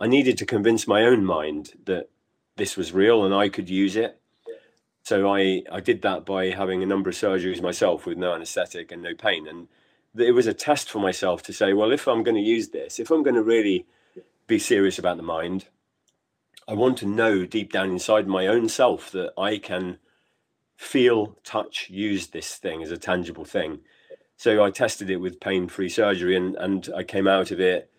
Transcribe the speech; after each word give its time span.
I 0.00 0.06
needed 0.06 0.38
to 0.38 0.46
convince 0.46 0.88
my 0.88 1.04
own 1.04 1.24
mind 1.24 1.72
that 1.84 2.08
this 2.56 2.76
was 2.76 2.92
real 2.92 3.24
and 3.24 3.34
I 3.34 3.48
could 3.50 3.68
use 3.68 3.96
it. 3.96 4.18
So 5.02 5.32
I, 5.32 5.62
I 5.70 5.80
did 5.80 6.02
that 6.02 6.24
by 6.24 6.50
having 6.50 6.82
a 6.82 6.86
number 6.86 7.10
of 7.10 7.16
surgeries 7.16 7.62
myself 7.62 8.06
with 8.06 8.16
no 8.16 8.34
anesthetic 8.34 8.90
and 8.90 9.02
no 9.02 9.14
pain. 9.14 9.46
And 9.46 9.68
it 10.16 10.32
was 10.32 10.46
a 10.46 10.54
test 10.54 10.90
for 10.90 10.98
myself 10.98 11.42
to 11.44 11.52
say, 11.52 11.72
well, 11.72 11.92
if 11.92 12.08
I'm 12.08 12.22
going 12.22 12.36
to 12.36 12.40
use 12.40 12.68
this, 12.68 12.98
if 12.98 13.10
I'm 13.10 13.22
going 13.22 13.36
to 13.36 13.42
really 13.42 13.86
be 14.46 14.58
serious 14.58 14.98
about 14.98 15.16
the 15.16 15.22
mind, 15.22 15.66
I 16.66 16.74
want 16.74 16.98
to 16.98 17.06
know 17.06 17.44
deep 17.44 17.72
down 17.72 17.90
inside 17.90 18.26
my 18.26 18.46
own 18.46 18.68
self 18.68 19.10
that 19.12 19.32
I 19.36 19.58
can 19.58 19.98
feel, 20.76 21.36
touch, 21.44 21.90
use 21.90 22.28
this 22.28 22.56
thing 22.56 22.82
as 22.82 22.90
a 22.90 22.96
tangible 22.96 23.44
thing. 23.44 23.80
So 24.36 24.62
I 24.64 24.70
tested 24.70 25.10
it 25.10 25.16
with 25.16 25.40
pain-free 25.40 25.90
surgery, 25.90 26.36
and 26.36 26.56
and 26.56 26.88
I 26.96 27.02
came 27.02 27.28
out 27.28 27.50
of 27.50 27.60
it, 27.60 27.90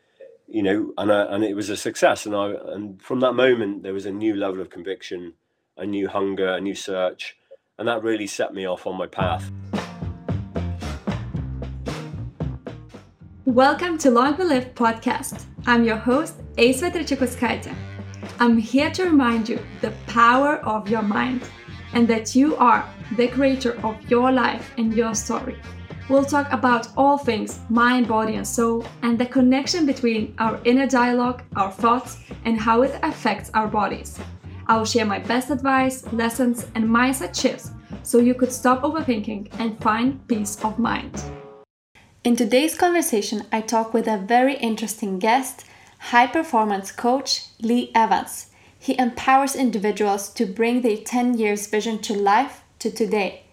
you 0.52 0.61
know, 0.61 0.93
and 0.97 1.11
I, 1.11 1.23
and 1.33 1.45
it 1.45 1.55
was 1.55 1.70
a 1.70 1.77
success. 1.77 2.25
And 2.25 2.36
I 2.36 2.52
and 2.73 3.02
from 3.02 3.21
that 3.21 3.34
moment 3.34 3.84
there 3.84 3.94
was 3.94 4.05
a 4.05 4.12
new 4.12 4.35
level 4.35 4.59
of 4.59 4.70
conviction, 4.70 5.34
a 5.77 5.85
new 5.85 6.09
hunger, 6.09 6.49
a 6.49 6.59
new 6.59 6.76
search, 6.76 7.38
and 7.80 7.88
that 7.88 8.03
really 8.03 8.27
set 8.27 8.53
me 8.53 8.67
off 8.67 8.85
on 8.85 8.98
my 8.98 9.07
path. 9.07 9.49
Welcome 13.45 13.98
to 13.99 14.12
Long 14.12 14.35
We 14.38 14.45
podcast. 14.76 15.45
I'm 15.66 15.85
your 15.85 15.95
host, 15.95 16.35
Ace 16.57 16.81
Trečiakauskaitė. 16.81 17.73
I'm 18.40 18.57
here 18.57 18.91
to 18.91 19.05
remind 19.05 19.48
you 19.48 19.59
the 19.79 19.91
power 20.07 20.57
of 20.65 20.90
your 20.90 21.02
mind 21.02 21.48
and 21.93 22.07
that 22.09 22.35
you 22.35 22.57
are 22.57 22.84
the 23.15 23.29
creator 23.29 23.79
of 23.85 23.95
your 24.12 24.31
life 24.31 24.73
and 24.77 24.93
your 24.93 25.15
story. 25.15 25.55
We'll 26.10 26.26
talk 26.26 26.52
about 26.52 26.90
all 26.98 27.18
things 27.18 27.60
mind, 27.70 28.08
body, 28.08 28.36
and 28.36 28.48
soul, 28.48 28.86
and 29.02 29.18
the 29.18 29.26
connection 29.26 29.86
between 29.86 30.34
our 30.40 30.60
inner 30.64 30.88
dialogue, 30.88 31.44
our 31.55 31.72
thoughts, 31.72 32.18
and 32.46 32.60
how 32.60 32.82
it 32.82 33.00
affects 33.04 33.52
our 33.54 33.68
bodies. 33.68 34.20
I'll 34.68 34.86
share 34.86 35.05
my 35.05 35.20
best 35.20 35.50
advice, 35.50 36.05
lessons, 36.13 36.68
and 36.76 36.85
mindset 36.85 37.40
shifts 37.40 37.71
so 38.04 38.20
you 38.20 38.34
could 38.34 38.52
stop 38.52 38.82
overthinking 38.82 39.52
and 39.60 39.80
find 39.82 40.27
peace 40.27 40.63
of 40.63 40.80
mind. 40.80 41.21
In 42.24 42.36
today's 42.36 42.76
conversation, 42.76 43.43
I 43.52 43.62
talk 43.62 43.93
with 43.93 44.08
a 44.08 44.18
very 44.18 44.55
interesting 44.55 45.20
guest 45.20 45.65
high 46.10 46.27
performance 46.27 46.91
coach 46.91 47.46
Lee 47.62 47.91
Evans. 47.93 48.48
He 48.77 48.98
empowers 48.98 49.55
individuals 49.55 50.30
to 50.34 50.46
bring 50.46 50.82
their 50.82 50.98
10 50.98 51.38
years 51.38 51.68
vision 51.68 51.99
to 51.99 52.13
life 52.13 52.63
to 52.80 52.90
today. 52.90 53.43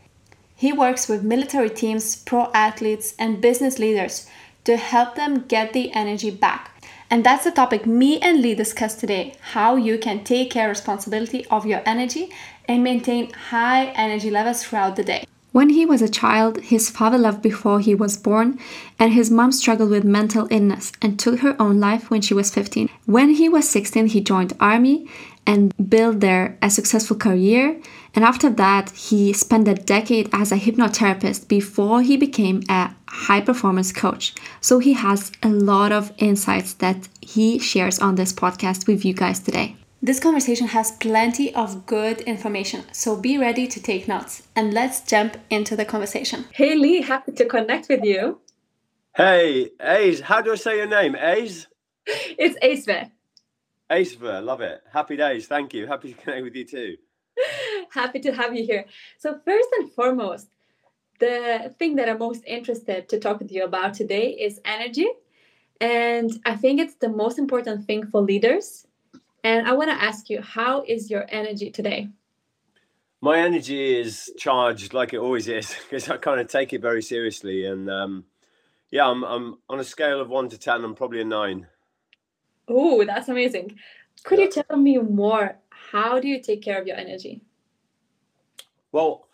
He 0.59 0.73
works 0.73 1.09
with 1.09 1.23
military 1.23 1.71
teams, 1.71 2.17
pro 2.17 2.51
athletes, 2.53 3.15
and 3.17 3.41
business 3.41 3.79
leaders 3.79 4.27
to 4.65 4.77
help 4.77 5.15
them 5.15 5.45
get 5.47 5.73
the 5.73 5.93
energy 5.93 6.33
back. 6.33 6.85
And 7.09 7.23
that's 7.23 7.45
the 7.45 7.53
topic 7.53 7.87
me 7.87 8.19
and 8.19 8.43
Lee 8.43 8.57
discuss 8.57 8.97
today 8.97 9.37
how 9.53 9.77
you 9.77 9.99
can 9.99 10.25
take 10.25 10.51
care 10.51 10.69
responsibility 10.69 11.47
of 11.47 11.65
your 11.65 11.81
energy 11.87 12.33
and 12.67 12.83
maintain 12.83 13.33
high 13.33 13.87
energy 13.95 14.33
levels 14.33 14.65
throughout 14.65 14.97
the 14.97 15.05
day. 15.05 15.25
When 15.53 15.71
he 15.71 15.87
was 15.87 16.03
a 16.03 16.09
child, 16.09 16.61
his 16.61 16.91
father 16.91 17.19
left 17.19 17.41
before 17.41 17.79
he 17.79 17.95
was 17.95 18.17
born, 18.17 18.59
and 18.99 19.13
his 19.13 19.31
mom 19.31 19.53
struggled 19.53 19.91
with 19.91 20.05
mental 20.05 20.49
illness 20.51 20.91
and 21.01 21.19
took 21.19 21.39
her 21.39 21.55
own 21.61 21.79
life 21.79 22.11
when 22.11 22.21
she 22.21 22.35
was 22.35 22.51
15. 22.51 22.89
When 23.07 23.31
he 23.31 23.49
was 23.49 23.69
16, 23.69 24.09
he 24.09 24.21
joined 24.21 24.57
army 24.59 25.09
and 25.49 25.73
build 25.89 26.21
there 26.21 26.59
a 26.61 26.69
successful 26.69 27.17
career. 27.17 27.81
And 28.15 28.23
after 28.23 28.51
that, 28.51 28.91
he 28.91 29.33
spent 29.33 29.67
a 29.67 29.75
decade 29.75 30.29
as 30.33 30.53
a 30.53 30.57
hypnotherapist 30.57 31.49
before 31.49 32.03
he 32.03 32.19
became 32.19 32.63
a 32.69 32.95
high 33.07 33.41
performance 33.41 33.91
coach. 33.91 34.35
So 34.61 34.79
he 34.79 34.93
has 34.93 35.33
a 35.43 35.49
lot 35.49 35.91
of 35.91 36.13
insights 36.19 36.75
that 36.75 37.09
he 37.23 37.59
shares 37.59 37.99
on 37.99 38.17
this 38.17 38.33
podcast 38.33 38.87
with 38.87 39.07
you 39.07 39.15
guys 39.15 39.41
today. 39.41 39.77
This 40.03 40.21
conversation 40.21 40.69
has 40.69 40.93
plenty 40.93 41.53
of 41.55 41.87
good 41.87 42.21
information, 42.21 42.85
so 42.93 43.17
be 43.17 43.37
ready 43.37 43.67
to 43.67 43.83
take 43.83 44.07
notes 44.07 44.43
and 44.55 44.73
let's 44.73 45.01
jump 45.01 45.39
into 45.51 45.75
the 45.75 45.85
conversation. 45.85 46.45
Hey 46.53 46.77
Lee, 46.77 47.03
happy 47.03 47.33
to 47.33 47.47
connect 47.47 47.89
with 47.89 48.05
you. 48.05 48.39
Hey, 49.17 49.71
Ace, 49.81 50.21
how 50.21 50.41
do 50.41 50.53
I 50.53 50.55
say 50.55 50.77
your 50.77 50.87
name? 50.87 51.17
Ace? 51.17 51.67
It's 52.07 52.57
Acever. 52.63 53.11
Acever, 53.91 54.45
love 54.45 54.61
it. 54.61 54.83
Happy 54.93 55.17
days, 55.17 55.47
thank 55.47 55.75
you. 55.75 55.87
Happy 55.87 56.13
to 56.13 56.21
connect 56.21 56.45
with 56.45 56.55
you 56.55 56.65
too. 56.65 56.97
happy 57.91 58.21
to 58.21 58.33
have 58.33 58.55
you 58.55 58.65
here. 58.65 58.85
So, 59.19 59.39
first 59.45 59.69
and 59.79 59.91
foremost, 59.91 60.49
the 61.21 61.75
thing 61.79 61.97
that 61.97 62.09
I'm 62.09 62.19
most 62.19 62.45
interested 62.47 63.09
to 63.09 63.19
talk 63.19 63.41
with 63.41 63.51
you 63.51 63.65
about 63.65 63.95
today 63.95 64.31
is 64.31 64.61
energy. 64.65 65.09
And 65.81 66.31
I 66.45 66.57
think 66.57 66.81
it's 66.81 66.97
the 66.97 67.09
most 67.09 67.39
important 67.39 67.87
thing 67.87 68.07
for 68.07 68.21
leaders 68.21 68.89
and 69.45 69.67
I 69.67 69.73
want 69.73 69.91
to 69.91 70.03
ask 70.03 70.29
you, 70.31 70.43
how 70.43 70.83
is 70.87 71.11
your 71.11 71.27
energy 71.29 71.71
today? 71.71 72.09
My 73.21 73.39
energy 73.39 73.99
is 73.99 74.33
charged 74.37 74.93
like 74.93 75.13
it 75.13 75.19
always 75.19 75.49
is 75.49 75.75
because 75.85 76.09
I 76.09 76.17
kind 76.17 76.41
of 76.41 76.49
take 76.49 76.73
it 76.73 76.83
very 76.83 77.03
seriously. 77.03 77.65
And 77.65 77.91
um, 77.91 78.25
yeah, 78.91 79.07
I'm, 79.07 79.25
I'm 79.25 79.59
on 79.69 79.81
a 79.81 79.85
scale 79.85 80.21
of 80.21 80.29
one 80.29 80.49
to 80.51 80.59
10, 80.59 80.85
I'm 80.85 80.95
probably 80.95 81.21
a 81.21 81.25
nine. 81.25 81.67
Oh, 82.69 83.05
that's 83.05 83.29
amazing. 83.29 83.79
Could 84.25 84.39
yeah. 84.39 84.45
you 84.45 84.51
tell 84.51 84.77
me 84.77 84.99
more? 84.99 85.59
How 85.71 86.21
do 86.21 86.29
you 86.29 86.41
take 86.41 86.63
care 86.63 86.81
of 86.81 86.87
your 86.87 86.97
energy? 86.97 87.41
Well, 88.93 89.29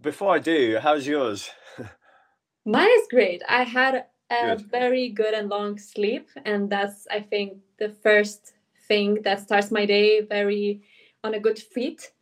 before 0.00 0.34
I 0.34 0.38
do, 0.38 0.78
how's 0.82 1.06
yours? 1.06 1.50
Mine 2.64 2.88
is 2.98 3.06
great. 3.08 3.42
I 3.48 3.64
had 3.64 4.06
a 4.30 4.56
good. 4.56 4.70
very 4.70 5.08
good 5.08 5.34
and 5.34 5.48
long 5.48 5.78
sleep, 5.78 6.28
and 6.44 6.70
that's, 6.70 7.06
I 7.10 7.20
think, 7.20 7.58
the 7.78 7.90
first 7.90 8.52
thing 8.86 9.22
that 9.22 9.40
starts 9.40 9.70
my 9.70 9.86
day 9.86 10.20
very 10.20 10.82
on 11.22 11.34
a 11.34 11.40
good 11.40 11.58
feet. 11.58 12.12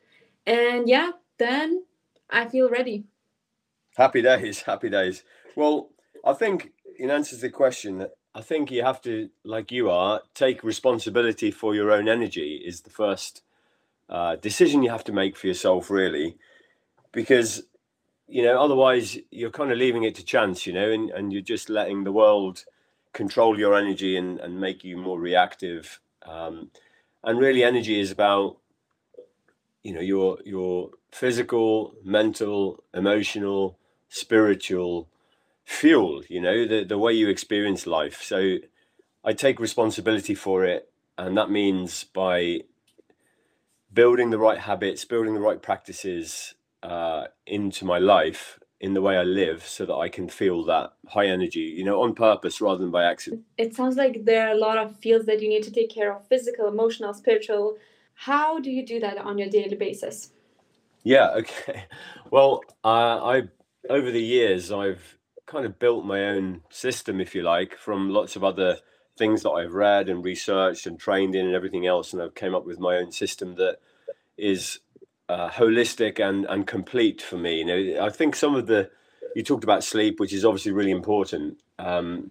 And 0.47 0.89
yeah, 0.89 1.11
then 1.39 1.85
I 2.31 2.47
feel 2.47 2.69
ready. 2.69 3.05
Happy 3.97 4.23
days, 4.23 4.63
happy 4.73 4.91
days. 4.91 5.25
Well, 5.57 5.91
I 6.25 6.33
think 6.33 6.73
in 6.99 7.11
answer 7.11 7.37
to 7.37 7.43
the 7.43 7.51
question, 7.51 8.07
I 8.39 8.41
think 8.41 8.71
you 8.71 8.85
have 8.85 9.03
to, 9.03 9.31
like 9.43 9.73
you 9.73 9.91
are, 9.91 10.23
take 10.33 10.63
responsibility 10.63 11.51
for 11.51 11.75
your 11.75 11.91
own 11.91 12.09
energy 12.09 12.63
is 12.65 12.83
the 12.83 12.91
first 12.91 13.43
uh, 14.09 14.37
decision 14.37 14.85
you 14.85 14.91
have 14.91 15.03
to 15.05 15.13
make 15.13 15.37
for 15.37 15.49
yourself, 15.49 15.91
really, 15.91 16.37
because 17.11 17.65
you 18.29 18.45
know 18.45 18.63
otherwise 18.63 19.19
you're 19.33 19.51
kind 19.51 19.73
of 19.73 19.79
leaving 19.79 20.05
it 20.05 20.15
to 20.15 20.25
chance, 20.25 20.69
you 20.69 20.73
know, 20.73 20.89
and, 20.89 21.11
and 21.11 21.33
you're 21.33 21.43
just 21.43 21.69
letting 21.69 22.05
the 22.05 22.13
world 22.13 22.65
control 23.13 23.59
your 23.59 23.75
energy 23.75 24.17
and, 24.17 24.39
and 24.39 24.61
make 24.61 24.85
you 24.85 24.97
more 24.97 25.19
reactive. 25.19 25.99
Um, 26.25 26.71
and 27.25 27.41
really, 27.41 27.65
energy 27.65 27.99
is 27.99 28.13
about 28.13 28.59
you 29.83 29.93
know 29.93 30.01
your 30.01 30.39
your 30.45 30.91
physical, 31.11 31.93
mental, 32.05 32.85
emotional, 32.95 33.77
spiritual 34.09 35.09
fuel. 35.69 36.23
You 36.29 36.41
know 36.41 36.67
the 36.67 36.85
the 36.85 36.99
way 36.99 37.13
you 37.13 37.29
experience 37.29 37.87
life. 37.87 38.23
So 38.23 38.57
I 39.25 39.35
take 39.35 39.61
responsibility 39.61 40.35
for 40.35 40.65
it, 40.65 40.91
and 41.17 41.37
that 41.37 41.51
means 41.51 42.05
by 42.05 42.63
building 43.93 44.31
the 44.31 44.39
right 44.39 44.59
habits, 44.59 45.05
building 45.05 45.35
the 45.35 45.41
right 45.41 45.61
practices 45.61 46.55
uh, 46.83 47.25
into 47.47 47.85
my 47.85 47.99
life 47.99 48.59
in 48.81 48.95
the 48.95 49.03
way 49.03 49.17
I 49.17 49.25
live 49.25 49.67
so 49.67 49.85
that 49.87 49.95
I 49.95 50.09
can 50.09 50.29
feel 50.29 50.65
that 50.67 50.93
high 51.09 51.27
energy, 51.27 51.75
you 51.77 51.85
know, 51.85 52.01
on 52.03 52.15
purpose 52.15 52.61
rather 52.61 52.79
than 52.79 52.93
by 52.93 53.05
accident. 53.05 53.43
It 53.57 53.75
sounds 53.75 53.97
like 53.97 54.25
there 54.25 54.47
are 54.47 54.53
a 54.53 54.59
lot 54.59 54.79
of 54.79 54.97
fields 54.97 55.27
that 55.27 55.43
you 55.43 55.49
need 55.49 55.65
to 55.65 55.73
take 55.73 55.91
care 55.91 56.13
of 56.15 56.27
physical, 56.29 56.69
emotional, 56.69 57.13
spiritual. 57.13 57.77
How 58.15 58.61
do 58.61 58.71
you 58.71 58.87
do 58.87 59.01
that 59.01 59.19
on 59.19 59.37
your 59.37 59.49
daily 59.49 59.75
basis? 59.75 60.31
Yeah, 61.03 61.31
okay. 61.41 61.85
Well, 62.31 62.63
uh, 62.85 63.19
I 63.35 63.43
over 63.91 64.11
the 64.11 64.23
years 64.23 64.71
I've 64.71 65.18
kind 65.49 65.67
of 65.67 65.79
built 65.79 66.05
my 66.05 66.27
own 66.27 66.61
system 66.71 67.21
if 67.21 67.35
you 67.35 67.43
like 67.43 67.75
from 67.77 68.11
lots 68.11 68.37
of 68.37 68.45
other 68.45 68.79
things 69.17 69.43
that 69.43 69.51
I've 69.51 69.75
read 69.75 70.09
and 70.09 70.25
researched 70.25 70.87
and 70.87 71.01
trained 71.01 71.35
in 71.35 71.47
and 71.47 71.55
everything 71.55 71.87
else 71.87 72.13
and 72.13 72.23
I've 72.23 72.35
came 72.35 72.55
up 72.55 72.65
with 72.65 72.79
my 72.79 72.97
own 72.97 73.11
system 73.11 73.57
that 73.57 73.79
is 74.37 74.79
uh, 75.29 75.51
holistic 75.51 76.21
and 76.21 76.47
and 76.47 76.67
complete 76.67 77.21
for 77.21 77.37
me. 77.37 77.59
You 77.59 77.65
know, 77.65 78.05
I 78.07 78.11
think 78.11 78.37
some 78.37 78.55
of 78.55 78.67
the 78.67 78.91
you 79.35 79.43
talked 79.43 79.65
about 79.65 79.85
sleep, 79.85 80.21
which 80.21 80.33
is 80.33 80.45
obviously 80.45 80.73
really 80.73 80.91
important, 80.91 81.59
um, 81.79 82.31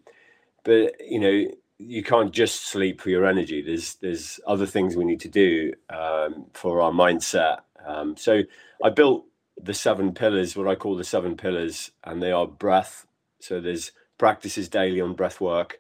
but 0.64 0.94
you 1.00 1.20
know 1.20 1.46
you 1.80 2.04
can't 2.04 2.32
just 2.32 2.68
sleep 2.68 3.02
for 3.02 3.10
your 3.10 3.26
energy. 3.26 3.62
There's 3.62 3.96
there's 3.96 4.40
other 4.48 4.66
things 4.66 4.96
we 4.96 5.06
need 5.06 5.22
to 5.22 5.30
do 5.30 5.74
um, 5.90 6.46
for 6.54 6.82
our 6.82 6.92
mindset. 6.92 7.60
Um, 7.86 8.18
so 8.18 8.42
I 8.84 8.90
built 8.90 9.26
the 9.62 9.74
seven 9.74 10.14
pillars, 10.14 10.56
what 10.56 10.68
I 10.68 10.76
call 10.76 10.96
the 10.96 11.04
seven 11.04 11.36
pillars, 11.36 11.92
and 12.04 12.22
they 12.22 12.32
are 12.32 12.48
breath. 12.48 13.07
So 13.48 13.62
there's 13.62 13.94
practices 14.18 14.68
daily 14.68 15.00
on 15.00 15.14
breath 15.14 15.40
work. 15.40 15.80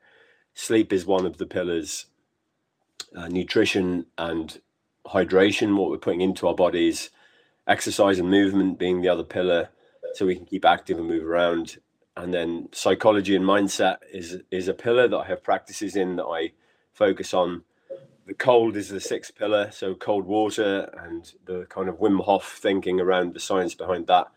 Sleep 0.53 0.93
is 0.93 1.05
one 1.05 1.25
of 1.25 1.37
the 1.37 1.45
pillars. 1.45 2.05
Uh, 3.15 3.27
nutrition 3.27 4.05
and 4.17 4.61
hydration, 5.07 5.75
what 5.75 5.89
we're 5.89 5.97
putting 5.97 6.21
into 6.21 6.47
our 6.47 6.55
bodies, 6.55 7.09
exercise 7.67 8.19
and 8.19 8.29
movement 8.29 8.79
being 8.79 9.01
the 9.01 9.09
other 9.09 9.23
pillar, 9.23 9.69
so 10.13 10.25
we 10.25 10.35
can 10.35 10.45
keep 10.45 10.65
active 10.65 10.97
and 10.97 11.07
move 11.07 11.25
around. 11.25 11.77
And 12.15 12.33
then 12.33 12.69
psychology 12.71 13.35
and 13.35 13.45
mindset 13.45 13.97
is 14.11 14.41
is 14.49 14.67
a 14.67 14.73
pillar 14.73 15.07
that 15.07 15.17
I 15.17 15.25
have 15.27 15.43
practices 15.43 15.95
in 15.95 16.15
that 16.15 16.25
I 16.25 16.51
focus 16.93 17.33
on 17.33 17.63
the 18.25 18.33
cold 18.33 18.75
is 18.75 18.89
the 18.89 18.99
sixth 18.99 19.35
pillar, 19.35 19.71
so 19.71 19.93
cold 19.93 20.25
water 20.25 20.89
and 20.97 21.31
the 21.45 21.65
kind 21.69 21.89
of 21.89 21.99
Wim 21.99 22.23
Hof 22.23 22.57
thinking 22.61 22.99
around 22.99 23.33
the 23.33 23.39
science 23.39 23.75
behind 23.75 24.07
that, 24.07 24.27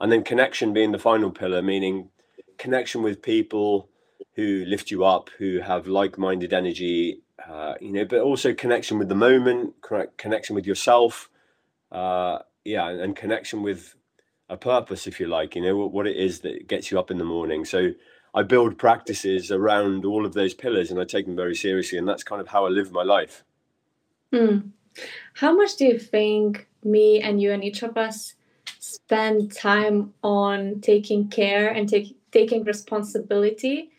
and 0.00 0.10
then 0.10 0.22
connection 0.24 0.72
being 0.72 0.92
the 0.92 0.98
final 0.98 1.30
pillar, 1.30 1.60
meaning 1.62 2.10
connection 2.58 3.02
with 3.02 3.22
people 3.22 3.88
who 4.34 4.64
lift 4.66 4.90
you 4.90 5.04
up, 5.04 5.30
who 5.38 5.60
have 5.60 5.86
like-minded 5.86 6.52
energy, 6.52 7.22
uh, 7.48 7.74
you 7.80 7.92
know, 7.92 8.04
but 8.04 8.20
also 8.20 8.52
connection 8.52 8.98
with 8.98 9.08
the 9.08 9.14
moment, 9.14 9.74
connection 10.16 10.54
with 10.54 10.66
yourself, 10.66 11.30
uh, 11.92 12.38
yeah, 12.64 12.88
and, 12.88 13.00
and 13.00 13.16
connection 13.16 13.62
with 13.62 13.94
a 14.48 14.56
purpose, 14.56 15.06
if 15.06 15.20
you 15.20 15.26
like, 15.26 15.54
you 15.54 15.62
know, 15.62 15.76
what, 15.76 15.92
what 15.92 16.06
it 16.06 16.16
is 16.16 16.40
that 16.40 16.68
gets 16.68 16.90
you 16.90 16.98
up 16.98 17.10
in 17.10 17.18
the 17.18 17.24
morning. 17.24 17.64
So 17.64 17.92
I 18.34 18.42
build 18.42 18.78
practices 18.78 19.50
around 19.50 20.04
all 20.04 20.26
of 20.26 20.34
those 20.34 20.54
pillars 20.54 20.90
and 20.90 21.00
I 21.00 21.04
take 21.04 21.26
them 21.26 21.36
very 21.36 21.54
seriously. 21.54 21.98
And 21.98 22.08
that's 22.08 22.22
kind 22.22 22.40
of 22.40 22.48
how 22.48 22.66
I 22.66 22.68
live 22.68 22.92
my 22.92 23.02
life. 23.02 23.44
Hmm. 24.32 24.58
How 25.34 25.54
much 25.54 25.76
do 25.76 25.84
you 25.86 25.98
think 25.98 26.66
me 26.84 27.20
and 27.20 27.40
you 27.40 27.52
and 27.52 27.62
each 27.64 27.82
of 27.82 27.96
us 27.96 28.34
spend 28.78 29.52
time 29.52 30.12
on 30.22 30.80
taking 30.80 31.28
care 31.28 31.68
and 31.68 31.88
take, 31.88 32.16
taking 32.32 32.64
responsibility 32.64 33.90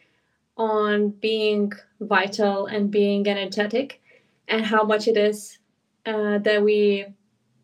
on 0.57 1.09
being 1.09 1.71
vital 2.01 2.65
and 2.67 2.91
being 2.91 3.27
energetic, 3.27 4.01
and 4.47 4.65
how 4.65 4.83
much 4.83 5.07
it 5.07 5.17
is 5.17 5.59
uh, 6.05 6.37
that 6.39 6.61
we 6.63 7.05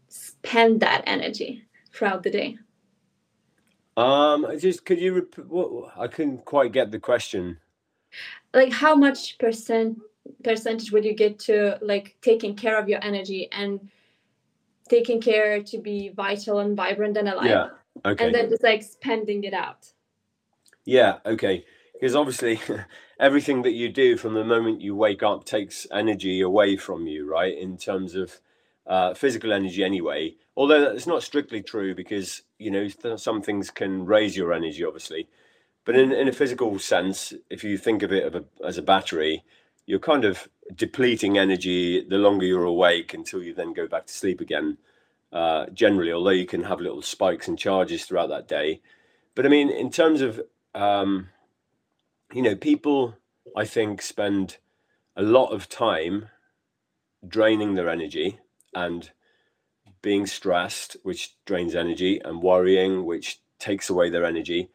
spend 0.07 0.79
that 0.79 1.03
energy 1.05 1.63
throughout 1.91 2.23
the 2.23 2.29
day? 2.29 2.57
Um, 3.97 4.45
I 4.45 4.57
just 4.57 4.85
could 4.85 4.99
you? 4.99 5.27
What 5.47 5.93
I 5.97 6.07
couldn't 6.07 6.45
quite 6.45 6.71
get 6.71 6.91
the 6.91 6.99
question. 6.99 7.57
Like, 8.53 8.71
how 8.71 8.95
much 8.95 9.37
percent 9.37 9.99
percentage 10.43 10.91
would 10.91 11.05
you 11.05 11.13
get 11.13 11.39
to 11.39 11.77
like 11.81 12.15
taking 12.21 12.55
care 12.55 12.77
of 12.77 12.89
your 12.89 12.99
energy 13.03 13.47
and 13.51 13.89
taking 14.89 15.21
care 15.21 15.61
to 15.63 15.77
be 15.77 16.09
vital 16.09 16.59
and 16.59 16.75
vibrant 16.75 17.17
and 17.17 17.29
alive? 17.29 17.45
Yeah. 17.45 17.67
Okay. 18.05 18.25
And 18.25 18.35
then 18.35 18.49
just 18.49 18.63
like 18.63 18.83
spending 18.83 19.43
it 19.43 19.53
out. 19.53 19.87
Yeah. 20.85 21.17
Okay. 21.25 21.65
Because 21.93 22.15
obviously, 22.15 22.59
everything 23.19 23.63
that 23.63 23.73
you 23.73 23.89
do 23.89 24.17
from 24.17 24.33
the 24.33 24.43
moment 24.43 24.81
you 24.81 24.95
wake 24.95 25.23
up 25.23 25.45
takes 25.45 25.87
energy 25.91 26.41
away 26.41 26.77
from 26.77 27.07
you, 27.07 27.29
right? 27.29 27.57
In 27.57 27.77
terms 27.77 28.15
of 28.15 28.39
uh, 28.85 29.13
physical 29.13 29.51
energy, 29.51 29.83
anyway 29.83 30.35
although 30.57 30.81
that's 30.81 31.07
not 31.07 31.23
strictly 31.23 31.61
true 31.61 31.93
because 31.93 32.41
you 32.57 32.71
know 32.71 32.87
some 33.17 33.41
things 33.41 33.69
can 33.69 34.05
raise 34.05 34.37
your 34.37 34.53
energy 34.53 34.83
obviously 34.83 35.27
but 35.85 35.95
in, 35.95 36.11
in 36.11 36.27
a 36.27 36.33
physical 36.33 36.79
sense 36.79 37.33
if 37.49 37.63
you 37.63 37.77
think 37.77 38.01
of 38.03 38.11
it 38.11 38.25
of 38.25 38.35
a, 38.35 38.43
as 38.65 38.77
a 38.77 38.81
battery 38.81 39.43
you're 39.85 39.99
kind 39.99 40.25
of 40.25 40.47
depleting 40.73 41.37
energy 41.37 42.03
the 42.07 42.17
longer 42.17 42.45
you're 42.45 42.63
awake 42.63 43.13
until 43.13 43.43
you 43.43 43.53
then 43.53 43.73
go 43.73 43.87
back 43.87 44.05
to 44.07 44.13
sleep 44.13 44.41
again 44.41 44.77
uh, 45.33 45.65
generally 45.73 46.13
although 46.13 46.29
you 46.29 46.45
can 46.45 46.63
have 46.63 46.79
little 46.79 47.01
spikes 47.01 47.47
and 47.47 47.59
charges 47.59 48.05
throughout 48.05 48.29
that 48.29 48.47
day 48.47 48.81
but 49.35 49.45
i 49.45 49.49
mean 49.49 49.69
in 49.69 49.91
terms 49.91 50.21
of 50.21 50.41
um, 50.75 51.29
you 52.31 52.41
know 52.41 52.55
people 52.55 53.15
i 53.55 53.65
think 53.65 54.01
spend 54.01 54.57
a 55.15 55.23
lot 55.23 55.51
of 55.51 55.67
time 55.69 56.27
draining 57.27 57.75
their 57.75 57.89
energy 57.89 58.39
and 58.73 59.11
being 60.01 60.27
stressed, 60.27 60.97
which 61.03 61.35
drains 61.45 61.73
energy, 61.73 62.21
and 62.23 62.41
worrying, 62.41 63.05
which 63.05 63.39
takes 63.57 63.89
away 63.89 64.09
their 64.09 64.25
energy, 64.25 64.69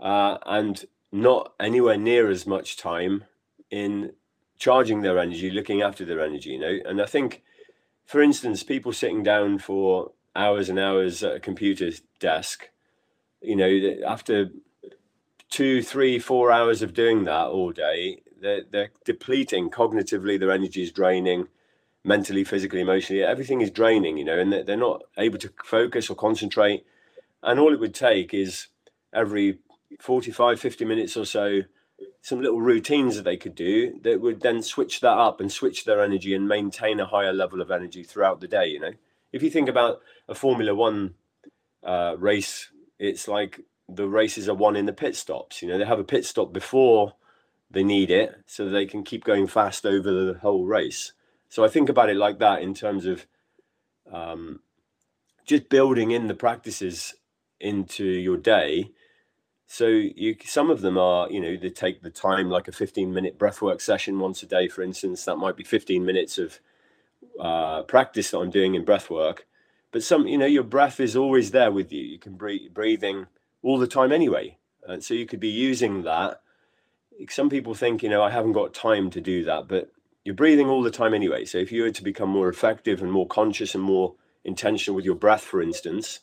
uh, 0.00 0.36
and 0.44 0.84
not 1.10 1.54
anywhere 1.58 1.96
near 1.96 2.28
as 2.28 2.46
much 2.46 2.76
time 2.76 3.24
in 3.70 4.12
charging 4.58 5.00
their 5.00 5.18
energy, 5.18 5.50
looking 5.50 5.80
after 5.80 6.04
their 6.04 6.20
energy, 6.20 6.50
you 6.50 6.58
know. 6.58 6.78
And 6.84 7.00
I 7.00 7.06
think, 7.06 7.42
for 8.04 8.20
instance, 8.20 8.62
people 8.62 8.92
sitting 8.92 9.22
down 9.22 9.58
for 9.58 10.12
hours 10.36 10.68
and 10.68 10.78
hours 10.78 11.22
at 11.22 11.36
a 11.36 11.40
computer 11.40 11.90
desk, 12.20 12.68
you 13.40 13.56
know, 13.56 13.96
after 14.06 14.50
two, 15.50 15.82
three, 15.82 16.18
four 16.18 16.50
hours 16.52 16.82
of 16.82 16.94
doing 16.94 17.24
that 17.24 17.46
all 17.46 17.72
day, 17.72 18.22
they're, 18.40 18.62
they're 18.70 18.90
depleting 19.04 19.70
cognitively, 19.70 20.38
their 20.38 20.52
energy 20.52 20.82
is 20.82 20.92
draining 20.92 21.48
mentally, 22.04 22.44
physically, 22.44 22.80
emotionally, 22.80 23.22
everything 23.22 23.60
is 23.60 23.70
draining, 23.70 24.16
you 24.16 24.24
know, 24.24 24.38
and 24.38 24.52
they're 24.52 24.76
not 24.76 25.02
able 25.16 25.38
to 25.38 25.50
focus 25.64 26.08
or 26.08 26.14
concentrate. 26.14 26.84
And 27.42 27.58
all 27.58 27.72
it 27.72 27.80
would 27.80 27.94
take 27.94 28.32
is 28.32 28.68
every 29.12 29.58
45, 30.00 30.60
50 30.60 30.84
minutes 30.84 31.16
or 31.16 31.24
so, 31.24 31.62
some 32.20 32.40
little 32.40 32.60
routines 32.60 33.16
that 33.16 33.22
they 33.22 33.36
could 33.36 33.54
do 33.54 33.98
that 34.02 34.20
would 34.20 34.40
then 34.40 34.62
switch 34.62 35.00
that 35.00 35.18
up 35.18 35.40
and 35.40 35.50
switch 35.50 35.84
their 35.84 36.02
energy 36.02 36.34
and 36.34 36.46
maintain 36.46 37.00
a 37.00 37.06
higher 37.06 37.32
level 37.32 37.60
of 37.60 37.70
energy 37.70 38.02
throughout 38.02 38.40
the 38.40 38.48
day, 38.48 38.66
you 38.66 38.80
know. 38.80 38.92
If 39.32 39.42
you 39.42 39.50
think 39.50 39.68
about 39.68 40.00
a 40.28 40.34
Formula 40.34 40.74
One 40.74 41.14
uh, 41.82 42.14
race, 42.18 42.70
it's 42.98 43.28
like 43.28 43.60
the 43.88 44.08
races 44.08 44.48
are 44.48 44.54
won 44.54 44.76
in 44.76 44.86
the 44.86 44.92
pit 44.92 45.16
stops. 45.16 45.62
You 45.62 45.68
know, 45.68 45.78
they 45.78 45.84
have 45.84 45.98
a 45.98 46.04
pit 46.04 46.24
stop 46.24 46.52
before 46.52 47.14
they 47.70 47.82
need 47.82 48.10
it 48.10 48.34
so 48.46 48.68
they 48.68 48.86
can 48.86 49.02
keep 49.02 49.24
going 49.24 49.46
fast 49.46 49.86
over 49.86 50.10
the 50.10 50.38
whole 50.40 50.64
race. 50.64 51.12
So 51.48 51.64
I 51.64 51.68
think 51.68 51.88
about 51.88 52.10
it 52.10 52.16
like 52.16 52.38
that 52.38 52.62
in 52.62 52.74
terms 52.74 53.06
of 53.06 53.26
um, 54.12 54.60
just 55.46 55.68
building 55.68 56.10
in 56.10 56.28
the 56.28 56.34
practices 56.34 57.14
into 57.60 58.04
your 58.04 58.36
day. 58.36 58.90
So 59.66 59.86
you 59.86 60.36
some 60.44 60.70
of 60.70 60.80
them 60.80 60.96
are, 60.96 61.30
you 61.30 61.40
know, 61.40 61.56
they 61.56 61.70
take 61.70 62.02
the 62.02 62.10
time 62.10 62.48
like 62.48 62.68
a 62.68 62.72
15 62.72 63.12
minute 63.12 63.38
breathwork 63.38 63.80
session 63.80 64.18
once 64.18 64.42
a 64.42 64.46
day, 64.46 64.68
for 64.68 64.82
instance. 64.82 65.24
That 65.24 65.36
might 65.36 65.56
be 65.56 65.64
15 65.64 66.04
minutes 66.04 66.38
of 66.38 66.60
uh, 67.40 67.82
practice 67.82 68.30
that 68.30 68.38
I'm 68.38 68.50
doing 68.50 68.74
in 68.74 68.84
breathwork. 68.84 69.40
But 69.90 70.02
some, 70.02 70.26
you 70.26 70.36
know, 70.36 70.46
your 70.46 70.64
breath 70.64 71.00
is 71.00 71.16
always 71.16 71.50
there 71.50 71.72
with 71.72 71.92
you. 71.92 72.02
You 72.02 72.18
can 72.18 72.34
breathe 72.34 72.72
breathing 72.72 73.26
all 73.62 73.78
the 73.78 73.86
time 73.86 74.12
anyway. 74.12 74.58
And 74.86 75.02
so 75.02 75.14
you 75.14 75.26
could 75.26 75.40
be 75.40 75.48
using 75.48 76.02
that. 76.02 76.40
Some 77.28 77.50
people 77.50 77.74
think, 77.74 78.02
you 78.02 78.08
know, 78.08 78.22
I 78.22 78.30
haven't 78.30 78.52
got 78.52 78.74
time 78.74 79.10
to 79.10 79.20
do 79.20 79.44
that, 79.44 79.68
but 79.68 79.90
you're 80.24 80.34
breathing 80.34 80.68
all 80.68 80.82
the 80.82 80.90
time 80.90 81.14
anyway. 81.14 81.44
So 81.44 81.58
if 81.58 81.72
you 81.72 81.82
were 81.82 81.90
to 81.90 82.04
become 82.04 82.28
more 82.28 82.48
effective 82.48 83.02
and 83.02 83.10
more 83.10 83.26
conscious 83.26 83.74
and 83.74 83.82
more 83.82 84.14
intentional 84.44 84.94
with 84.94 85.04
your 85.04 85.14
breath, 85.14 85.42
for 85.42 85.60
instance, 85.60 86.20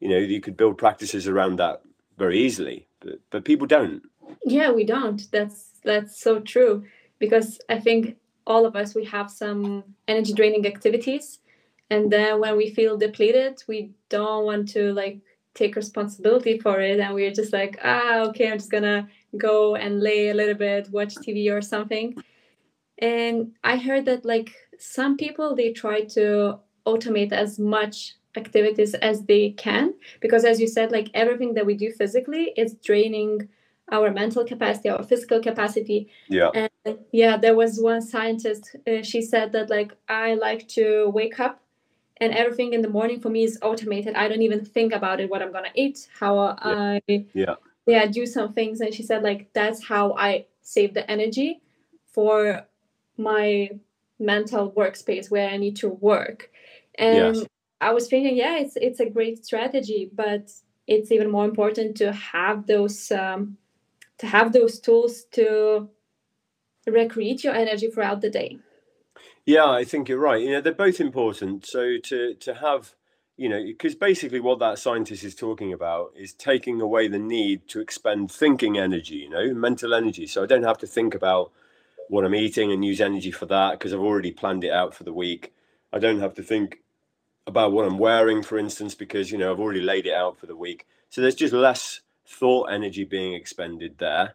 you 0.00 0.08
know, 0.08 0.18
you 0.18 0.40
could 0.40 0.56
build 0.56 0.78
practices 0.78 1.28
around 1.28 1.56
that 1.56 1.82
very 2.16 2.38
easily. 2.38 2.88
But 3.00 3.20
but 3.30 3.44
people 3.44 3.66
don't. 3.66 4.02
Yeah, 4.44 4.70
we 4.70 4.84
don't. 4.84 5.30
That's 5.30 5.70
that's 5.84 6.20
so 6.20 6.40
true. 6.40 6.84
Because 7.18 7.60
I 7.68 7.78
think 7.78 8.16
all 8.46 8.64
of 8.66 8.76
us 8.76 8.94
we 8.94 9.04
have 9.04 9.30
some 9.30 9.84
energy 10.06 10.32
draining 10.32 10.66
activities. 10.66 11.38
And 11.90 12.10
then 12.10 12.40
when 12.40 12.56
we 12.56 12.70
feel 12.70 12.98
depleted, 12.98 13.62
we 13.66 13.92
don't 14.08 14.44
want 14.44 14.68
to 14.70 14.92
like 14.92 15.20
take 15.58 15.76
responsibility 15.76 16.58
for 16.58 16.80
it 16.80 17.00
and 17.00 17.14
we're 17.14 17.32
just 17.32 17.52
like, 17.52 17.78
ah, 17.82 18.20
okay, 18.28 18.50
I'm 18.50 18.58
just 18.58 18.70
gonna 18.70 19.08
go 19.36 19.74
and 19.74 20.00
lay 20.00 20.28
a 20.30 20.34
little 20.34 20.54
bit, 20.54 20.88
watch 20.90 21.14
TV 21.16 21.50
or 21.50 21.60
something. 21.60 22.14
And 23.00 23.52
i 23.62 23.76
heard 23.76 24.04
that 24.06 24.24
like 24.24 24.50
some 24.78 25.16
people 25.16 25.54
they 25.54 25.72
try 25.72 26.00
to 26.18 26.58
automate 26.86 27.32
as 27.32 27.58
much 27.58 28.16
activities 28.36 28.94
as 28.94 29.22
they 29.24 29.50
can 29.50 29.94
because 30.20 30.44
as 30.44 30.60
you 30.60 30.66
said 30.66 30.90
like 30.92 31.08
everything 31.14 31.54
that 31.54 31.66
we 31.66 31.74
do 31.74 31.90
physically 31.92 32.52
is 32.56 32.74
draining 32.88 33.48
our 33.90 34.10
mental 34.10 34.44
capacity 34.44 34.88
our 34.88 35.02
physical 35.02 35.40
capacity. 35.40 36.08
Yeah. 36.28 36.50
And 36.54 36.98
yeah 37.12 37.36
there 37.36 37.56
was 37.56 37.80
one 37.80 38.02
scientist 38.02 38.76
uh, 38.86 39.02
she 39.02 39.20
said 39.22 39.52
that 39.52 39.70
like 39.70 39.92
i 40.08 40.34
like 40.34 40.66
to 40.78 41.10
wake 41.10 41.38
up 41.38 41.60
and 42.20 42.32
everything 42.32 42.72
in 42.72 42.82
the 42.82 42.88
morning 42.88 43.20
for 43.20 43.28
me 43.28 43.44
is 43.44 43.58
automated 43.62 44.14
i 44.14 44.28
don't 44.28 44.42
even 44.42 44.64
think 44.64 44.92
about 44.92 45.20
it 45.20 45.30
what 45.30 45.42
i'm 45.42 45.52
gonna 45.52 45.68
eat 45.74 46.08
how 46.18 46.34
yeah. 46.64 46.98
i 47.08 47.26
yeah 47.34 47.54
yeah 47.86 48.06
do 48.06 48.26
some 48.26 48.52
things 48.52 48.80
and 48.80 48.92
she 48.92 49.02
said 49.02 49.22
like 49.22 49.48
that's 49.52 49.84
how 49.84 50.12
i 50.14 50.44
save 50.62 50.94
the 50.94 51.10
energy 51.10 51.60
for 52.12 52.66
my 53.16 53.70
mental 54.18 54.72
workspace 54.72 55.30
where 55.30 55.48
I 55.48 55.56
need 55.56 55.76
to 55.76 55.88
work. 55.88 56.50
And 56.96 57.36
yes. 57.36 57.46
I 57.80 57.92
was 57.92 58.08
thinking, 58.08 58.36
yeah, 58.36 58.58
it's 58.58 58.76
it's 58.76 59.00
a 59.00 59.08
great 59.08 59.44
strategy, 59.44 60.10
but 60.12 60.50
it's 60.86 61.12
even 61.12 61.30
more 61.30 61.44
important 61.44 61.96
to 61.98 62.12
have 62.12 62.66
those 62.66 63.12
um, 63.12 63.56
to 64.18 64.26
have 64.26 64.52
those 64.52 64.80
tools 64.80 65.24
to 65.32 65.88
recreate 66.86 67.44
your 67.44 67.54
energy 67.54 67.88
throughout 67.90 68.20
the 68.20 68.30
day. 68.30 68.58
Yeah, 69.48 69.70
I 69.70 69.82
think 69.84 70.10
you're 70.10 70.18
right. 70.18 70.42
You 70.42 70.50
know, 70.50 70.60
they're 70.60 70.74
both 70.74 71.00
important. 71.00 71.64
So 71.64 71.96
to 72.04 72.34
to 72.34 72.54
have 72.56 72.94
you 73.38 73.48
know, 73.48 73.64
because 73.64 73.94
basically 73.94 74.40
what 74.40 74.58
that 74.58 74.78
scientist 74.78 75.24
is 75.24 75.34
talking 75.34 75.72
about 75.72 76.12
is 76.14 76.34
taking 76.34 76.82
away 76.82 77.08
the 77.08 77.18
need 77.18 77.66
to 77.68 77.80
expend 77.80 78.30
thinking 78.30 78.76
energy, 78.76 79.14
you 79.14 79.30
know, 79.30 79.54
mental 79.54 79.94
energy. 79.94 80.26
So 80.26 80.42
I 80.42 80.46
don't 80.46 80.64
have 80.64 80.76
to 80.78 80.86
think 80.86 81.14
about 81.14 81.50
what 82.10 82.26
I'm 82.26 82.34
eating 82.34 82.72
and 82.72 82.84
use 82.84 83.00
energy 83.00 83.30
for 83.30 83.46
that 83.46 83.78
because 83.78 83.94
I've 83.94 84.00
already 84.00 84.32
planned 84.32 84.64
it 84.64 84.72
out 84.72 84.94
for 84.94 85.04
the 85.04 85.14
week. 85.14 85.54
I 85.94 85.98
don't 85.98 86.20
have 86.20 86.34
to 86.34 86.42
think 86.42 86.82
about 87.46 87.72
what 87.72 87.86
I'm 87.86 87.96
wearing, 87.96 88.42
for 88.42 88.58
instance, 88.58 88.94
because 88.94 89.32
you 89.32 89.38
know 89.38 89.50
I've 89.50 89.60
already 89.60 89.80
laid 89.80 90.04
it 90.04 90.12
out 90.12 90.38
for 90.38 90.44
the 90.44 90.56
week. 90.56 90.86
So 91.08 91.22
there's 91.22 91.34
just 91.34 91.54
less 91.54 92.02
thought 92.26 92.70
energy 92.70 93.04
being 93.04 93.32
expended 93.32 93.96
there. 93.96 94.34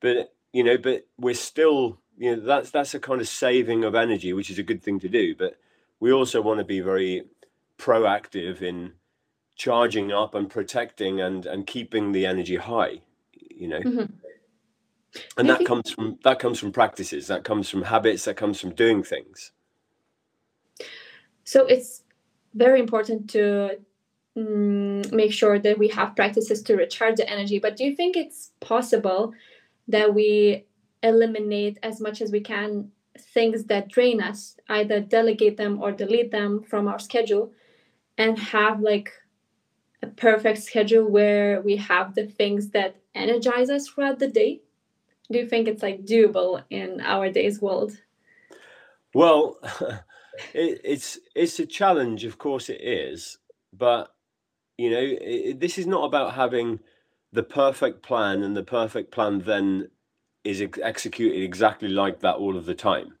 But 0.00 0.34
you 0.52 0.62
know, 0.62 0.76
but 0.76 1.06
we're 1.16 1.32
still 1.32 1.98
you 2.16 2.36
know 2.36 2.42
that's 2.42 2.70
that's 2.70 2.94
a 2.94 3.00
kind 3.00 3.20
of 3.20 3.28
saving 3.28 3.84
of 3.84 3.94
energy, 3.94 4.32
which 4.32 4.50
is 4.50 4.58
a 4.58 4.62
good 4.62 4.82
thing 4.82 5.00
to 5.00 5.08
do. 5.08 5.34
But 5.34 5.58
we 6.00 6.12
also 6.12 6.40
want 6.40 6.58
to 6.58 6.64
be 6.64 6.80
very 6.80 7.24
proactive 7.78 8.62
in 8.62 8.92
charging 9.56 10.12
up 10.12 10.34
and 10.34 10.50
protecting 10.50 11.20
and 11.20 11.46
and 11.46 11.66
keeping 11.66 12.12
the 12.12 12.26
energy 12.26 12.56
high. 12.56 13.00
You 13.32 13.68
know. 13.68 13.80
Mm-hmm. 13.80 14.12
And 15.38 15.48
that 15.48 15.64
comes 15.64 15.90
from 15.90 16.18
that 16.24 16.38
comes 16.38 16.58
from 16.58 16.72
practices, 16.72 17.28
that 17.28 17.44
comes 17.44 17.68
from 17.70 17.82
habits, 17.82 18.24
that 18.24 18.36
comes 18.36 18.60
from 18.60 18.74
doing 18.74 19.02
things. 19.02 19.52
So 21.44 21.66
it's 21.66 22.02
very 22.54 22.80
important 22.80 23.30
to 23.30 23.78
mm, 24.36 25.12
make 25.12 25.32
sure 25.32 25.58
that 25.58 25.78
we 25.78 25.88
have 25.88 26.16
practices 26.16 26.62
to 26.62 26.76
recharge 26.76 27.16
the 27.16 27.28
energy. 27.30 27.58
But 27.58 27.76
do 27.76 27.84
you 27.84 27.94
think 27.94 28.16
it's 28.16 28.50
possible 28.60 29.34
that 29.88 30.14
we 30.14 30.64
eliminate 31.04 31.78
as 31.82 32.00
much 32.00 32.20
as 32.20 32.32
we 32.32 32.40
can 32.40 32.90
things 33.16 33.64
that 33.64 33.88
drain 33.88 34.20
us, 34.20 34.56
either 34.68 34.98
delegate 34.98 35.56
them 35.56 35.80
or 35.80 35.92
delete 35.92 36.32
them 36.32 36.62
from 36.62 36.88
our 36.88 36.98
schedule, 36.98 37.52
and 38.18 38.38
have 38.38 38.80
like 38.80 39.12
a 40.02 40.06
perfect 40.06 40.62
schedule 40.62 41.08
where 41.08 41.60
we 41.60 41.76
have 41.76 42.14
the 42.14 42.26
things 42.26 42.70
that 42.70 42.96
energize 43.14 43.70
us 43.70 43.86
throughout 43.86 44.18
the 44.18 44.28
day? 44.28 44.60
Do 45.30 45.38
you 45.38 45.46
think 45.46 45.68
it's 45.68 45.82
like 45.82 46.04
doable 46.04 46.62
in 46.70 47.00
our 47.00 47.30
day's 47.30 47.60
world? 47.60 47.96
Well, 49.14 49.58
it, 50.52 50.80
it's 50.84 51.18
it's 51.34 51.58
a 51.60 51.66
challenge, 51.66 52.24
of 52.24 52.38
course 52.38 52.68
it 52.68 52.80
is, 52.82 53.38
but 53.72 54.14
you 54.76 54.90
know, 54.90 55.00
it, 55.02 55.60
this 55.60 55.78
is 55.78 55.86
not 55.86 56.04
about 56.04 56.34
having 56.34 56.80
the 57.32 57.42
perfect 57.42 58.02
plan 58.02 58.42
and 58.42 58.56
the 58.56 58.62
perfect 58.62 59.12
plan 59.12 59.40
then 59.40 59.88
is 60.44 60.60
ex- 60.60 60.78
executed 60.82 61.42
exactly 61.42 61.88
like 61.88 62.20
that 62.20 62.36
all 62.36 62.56
of 62.56 62.66
the 62.66 62.74
time. 62.74 63.14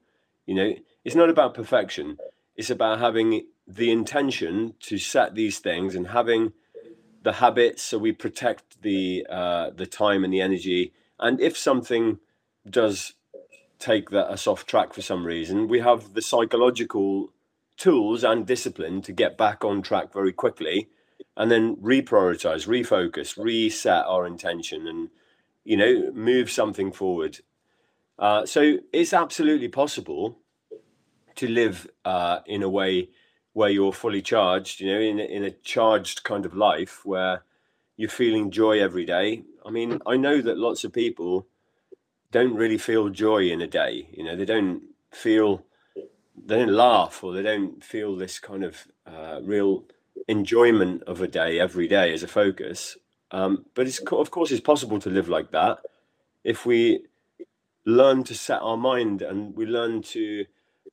You 0.46 0.54
know, 0.54 0.74
it's 1.04 1.16
not 1.16 1.30
about 1.30 1.54
perfection. 1.54 2.18
It's 2.56 2.70
about 2.70 3.00
having 3.00 3.46
the 3.66 3.90
intention 3.90 4.74
to 4.80 4.98
set 4.98 5.34
these 5.34 5.58
things 5.58 5.94
and 5.94 6.08
having 6.08 6.52
the 7.22 7.32
habits 7.32 7.82
so 7.82 7.98
we 7.98 8.12
protect 8.12 8.82
the 8.82 9.26
uh, 9.28 9.70
the 9.70 9.86
time 9.86 10.22
and 10.22 10.32
the 10.32 10.42
energy. 10.42 10.92
And 11.18 11.40
if 11.40 11.56
something 11.56 12.18
does 12.68 13.14
take 13.78 14.10
that 14.10 14.30
us 14.30 14.46
off 14.46 14.66
track 14.66 14.92
for 14.92 15.02
some 15.02 15.26
reason, 15.26 15.68
we 15.68 15.80
have 15.80 16.14
the 16.14 16.22
psychological 16.22 17.32
tools 17.76 18.22
and 18.22 18.46
discipline 18.46 19.02
to 19.02 19.12
get 19.12 19.36
back 19.36 19.64
on 19.64 19.82
track 19.82 20.12
very 20.12 20.32
quickly 20.32 20.88
and 21.36 21.50
then 21.50 21.76
reprioritize, 21.76 22.68
refocus, 22.68 23.36
reset 23.36 24.04
our 24.06 24.26
intention 24.26 24.86
and 24.86 25.08
you 25.64 25.76
know 25.76 26.12
move 26.12 26.50
something 26.50 26.92
forward. 26.92 27.40
Uh, 28.18 28.46
so 28.46 28.78
it's 28.92 29.12
absolutely 29.12 29.68
possible 29.68 30.38
to 31.34 31.48
live 31.48 31.88
uh, 32.04 32.40
in 32.46 32.62
a 32.62 32.68
way 32.68 33.10
where 33.52 33.70
you're 33.70 33.92
fully 33.92 34.22
charged, 34.22 34.80
you 34.80 34.92
know, 34.92 35.00
in 35.00 35.18
in 35.18 35.44
a 35.44 35.50
charged 35.50 36.22
kind 36.24 36.46
of 36.46 36.54
life 36.54 37.04
where 37.04 37.42
you're 37.96 38.08
feeling 38.08 38.50
joy 38.50 38.80
every 38.80 39.04
day. 39.04 39.44
I 39.64 39.70
mean, 39.70 40.00
I 40.06 40.16
know 40.16 40.40
that 40.42 40.58
lots 40.58 40.84
of 40.84 40.92
people 40.92 41.46
don't 42.30 42.54
really 42.54 42.78
feel 42.78 43.08
joy 43.10 43.48
in 43.48 43.60
a 43.60 43.66
day. 43.66 44.08
You 44.12 44.24
know, 44.24 44.36
they 44.36 44.44
don't 44.44 44.82
feel, 45.12 45.64
they 46.44 46.58
don't 46.58 46.72
laugh 46.72 47.22
or 47.22 47.32
they 47.32 47.42
don't 47.42 47.82
feel 47.82 48.16
this 48.16 48.40
kind 48.40 48.64
of 48.64 48.88
uh, 49.06 49.40
real 49.42 49.84
enjoyment 50.26 51.04
of 51.04 51.20
a 51.20 51.28
day 51.28 51.60
every 51.60 51.86
day 51.86 52.12
as 52.12 52.24
a 52.24 52.28
focus. 52.28 52.96
Um, 53.34 53.64
but 53.74 53.86
it's 53.86 53.98
of 53.98 54.30
course 54.30 54.50
it's 54.50 54.60
possible 54.60 55.00
to 55.00 55.10
live 55.10 55.28
like 55.28 55.50
that 55.50 55.78
if 56.44 56.64
we 56.64 57.04
learn 57.84 58.22
to 58.24 58.34
set 58.34 58.60
our 58.62 58.76
mind 58.76 59.22
and 59.22 59.56
we 59.56 59.66
learn 59.66 60.02
to 60.02 60.44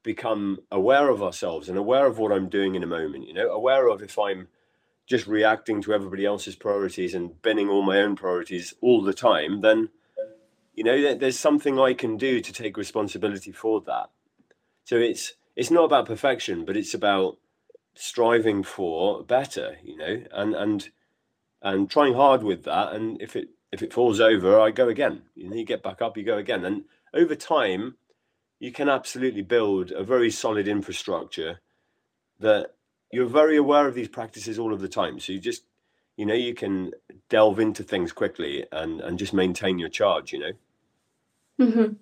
become 0.03 0.59
aware 0.71 1.09
of 1.09 1.21
ourselves 1.21 1.69
and 1.69 1.77
aware 1.77 2.07
of 2.07 2.17
what 2.17 2.31
I'm 2.31 2.49
doing 2.49 2.73
in 2.73 2.83
a 2.83 2.87
moment. 2.87 3.27
You 3.27 3.35
know, 3.35 3.49
aware 3.49 3.87
of 3.87 4.01
if 4.01 4.17
I'm 4.17 4.47
just 5.05 5.27
reacting 5.27 5.81
to 5.83 5.93
everybody 5.93 6.25
else's 6.25 6.55
priorities 6.55 7.13
and 7.13 7.39
bending 7.41 7.69
all 7.69 7.83
my 7.83 7.99
own 7.99 8.15
priorities 8.15 8.73
all 8.81 9.01
the 9.03 9.13
time, 9.13 9.61
then 9.61 9.89
you 10.73 10.83
know 10.83 11.13
there's 11.15 11.39
something 11.39 11.79
i 11.79 11.93
can 11.93 12.17
do 12.17 12.39
to 12.39 12.53
take 12.53 12.77
responsibility 12.77 13.51
for 13.51 13.81
that 13.81 14.09
so 14.83 14.95
it's 14.95 15.33
it's 15.55 15.71
not 15.71 15.83
about 15.83 16.05
perfection 16.05 16.65
but 16.65 16.77
it's 16.77 16.93
about 16.93 17.37
striving 17.93 18.63
for 18.63 19.23
better 19.23 19.77
you 19.83 19.97
know 19.97 20.23
and 20.31 20.55
and 20.55 20.89
and 21.61 21.89
trying 21.89 22.13
hard 22.13 22.43
with 22.43 22.63
that 22.63 22.93
and 22.93 23.21
if 23.21 23.35
it 23.35 23.49
if 23.71 23.81
it 23.81 23.93
falls 23.93 24.19
over 24.19 24.59
i 24.59 24.71
go 24.71 24.89
again. 24.89 25.21
You 25.35 25.49
know 25.49 25.55
you 25.55 25.65
get 25.65 25.83
back 25.83 26.01
up 26.01 26.17
you 26.17 26.23
go 26.23 26.37
again. 26.37 26.65
And 26.65 26.85
over 27.13 27.35
time 27.35 27.95
you 28.59 28.71
can 28.71 28.89
absolutely 28.89 29.41
build 29.41 29.91
a 29.91 30.03
very 30.03 30.29
solid 30.29 30.67
infrastructure 30.67 31.59
that 32.39 32.75
you're 33.11 33.25
very 33.25 33.57
aware 33.57 33.87
of 33.87 33.95
these 33.95 34.07
practices 34.07 34.59
all 34.59 34.73
of 34.73 34.81
the 34.81 34.87
time. 34.87 35.19
So 35.19 35.33
you 35.33 35.39
just 35.39 35.63
you 36.17 36.25
know 36.25 36.33
you 36.33 36.53
can 36.53 36.91
delve 37.29 37.59
into 37.59 37.83
things 37.83 38.11
quickly 38.11 38.65
and 38.71 39.01
and 39.01 39.17
just 39.17 39.33
maintain 39.33 39.79
your 39.79 39.89
charge 39.89 40.33
you 40.33 40.39
know? 40.39 40.51
Mm-hmm. 41.59 41.93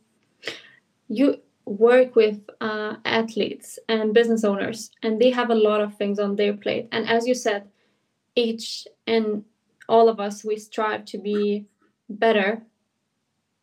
you 1.09 1.41
work 1.65 2.15
with 2.15 2.39
uh, 2.61 2.95
athletes 3.05 3.77
and 3.87 4.13
business 4.13 4.43
owners 4.43 4.89
and 5.03 5.21
they 5.21 5.29
have 5.31 5.49
a 5.49 5.55
lot 5.55 5.81
of 5.81 5.95
things 5.95 6.17
on 6.17 6.35
their 6.35 6.53
plate. 6.53 6.87
And 6.91 7.07
as 7.07 7.27
you 7.27 7.35
said 7.35 7.67
each 8.35 8.87
and 9.07 9.43
all 9.87 10.09
of 10.09 10.19
us 10.19 10.43
we 10.43 10.57
strive 10.57 11.05
to 11.05 11.17
be 11.17 11.65
better 12.09 12.61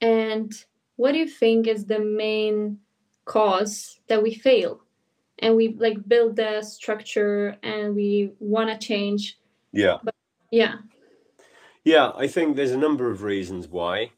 and 0.01 0.65
what 0.97 1.13
do 1.13 1.19
you 1.19 1.29
think 1.29 1.67
is 1.67 1.87
the 1.87 1.99
main 1.99 2.79
cause 3.25 4.01
that 4.09 4.23
we 4.23 4.35
fail 4.35 4.81
and 5.39 5.57
we 5.57 5.77
like 5.79 6.09
build 6.09 6.37
the 6.37 6.63
structure 6.63 7.57
and 7.63 7.95
we 7.95 8.33
want 8.41 8.69
to 8.69 8.87
change 8.87 9.39
yeah 9.73 9.99
but 10.03 10.15
yeah. 10.51 10.77
Yeah, 11.85 12.13
I 12.17 12.27
think 12.27 12.57
there's 12.57 12.73
a 12.73 12.79
number 12.79 13.11
of 13.11 13.23
reasons 13.23 13.69
why. 13.69 14.13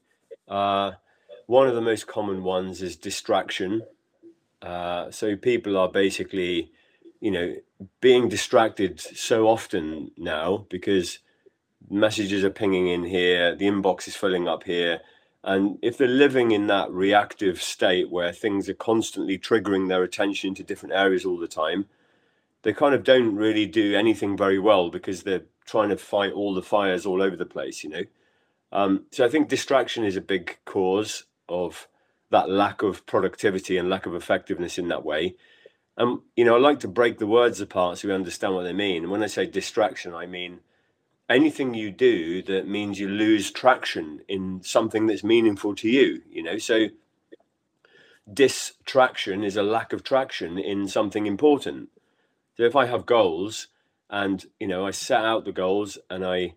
Uh, 0.47 0.93
one 1.47 1.69
of 1.69 1.75
the 1.75 1.81
most 1.81 2.07
common 2.07 2.43
ones 2.43 2.83
is 2.83 2.97
distraction. 2.97 3.83
Uh, 4.63 5.11
so 5.11 5.37
people 5.37 5.77
are 5.77 5.89
basically, 5.89 6.73
you 7.21 7.31
know, 7.31 7.55
being 8.01 8.29
distracted 8.29 9.01
so 9.01 9.47
often 9.47 10.11
now 10.17 10.67
because 10.69 11.21
messages 11.91 12.45
are 12.45 12.51
pinging 12.51 12.89
in 12.89 13.05
here, 13.05 13.55
the 13.55 13.67
inbox 13.67 14.09
is 14.09 14.17
filling 14.17 14.49
up 14.49 14.65
here. 14.65 15.01
And 15.45 15.79
if 15.83 15.97
they're 15.97 16.09
living 16.09 16.51
in 16.51 16.67
that 16.67 16.91
reactive 16.91 17.63
state 17.63 18.11
where 18.11 18.33
things 18.33 18.69
are 18.69 18.75
constantly 18.75 19.39
triggering 19.39 19.89
their 19.89 20.03
attention 20.03 20.55
to 20.57 20.65
different 20.65 20.95
areas 20.95 21.25
all 21.25 21.39
the 21.39 21.49
time, 21.49 21.87
they 22.63 22.73
kind 22.73 22.95
of 22.95 23.05
don't 23.05 23.37
really 23.37 23.67
do 23.67 23.95
anything 23.95 24.37
very 24.37 24.59
well 24.59 24.91
because 24.91 25.23
they're 25.23 25.45
trying 25.65 25.91
to 25.91 25.97
fight 25.97 26.33
all 26.33 26.55
the 26.55 26.63
fires 26.63 27.07
all 27.07 27.23
over 27.23 27.37
the 27.37 27.47
place, 27.47 27.85
you 27.85 27.91
know. 27.91 28.03
Um, 28.73 29.05
so 29.13 29.25
I 29.25 29.29
think 29.29 29.49
distraction 29.49 30.05
is 30.05 30.17
a 30.17 30.21
big 30.21 30.59
cause 30.65 31.25
of 31.49 31.89
that 32.31 32.51
lack 32.51 32.83
of 32.83 33.07
productivity 33.07 33.79
and 33.79 33.89
lack 33.89 34.07
of 34.07 34.15
effectiveness 34.15 34.77
in 34.79 34.89
that 34.89 35.05
way. 35.05 35.37
And 35.99 36.21
you 36.37 36.45
know, 36.45 36.55
I 36.55 36.59
like 36.59 36.81
to 36.81 36.89
break 36.89 37.19
the 37.19 37.27
words 37.27 37.61
apart 37.61 37.99
so 37.99 38.09
we 38.09 38.15
understand 38.15 38.55
what 38.55 38.63
they 38.63 38.73
mean. 38.73 39.03
And 39.03 39.13
when 39.13 39.23
I 39.23 39.27
say 39.27 39.45
distraction, 39.45 40.15
I 40.15 40.25
mean 40.27 40.61
anything 41.29 41.75
you 41.75 41.91
do 41.91 42.43
that 42.45 42.67
means 42.67 42.99
you 42.99 43.09
lose 43.09 43.51
traction 43.51 44.23
in 44.29 44.63
something 44.63 45.07
that's 45.07 45.23
meaningful 45.23 45.75
to 45.75 45.89
you. 45.89 46.23
You 46.31 46.43
know, 46.45 46.57
so 46.57 46.87
distraction 48.33 49.45
is 49.45 49.57
a 49.57 49.63
lack 49.63 49.93
of 49.93 50.03
traction 50.03 50.59
in 50.59 50.89
something 50.89 51.27
important. 51.27 51.91
So 52.57 52.63
if 52.63 52.75
I 52.75 52.87
have 52.87 53.05
goals 53.05 53.69
and 54.11 54.47
you 54.59 54.67
know 54.67 54.87
i 54.87 54.91
set 54.91 55.25
out 55.25 55.45
the 55.45 55.53
goals 55.53 55.99
and 56.09 56.25
i 56.25 56.55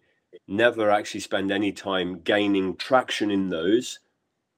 never 0.48 0.90
actually 0.90 1.20
spend 1.20 1.52
any 1.52 1.72
time 1.72 2.20
gaining 2.22 2.76
traction 2.76 3.30
in 3.30 3.50
those 3.50 4.00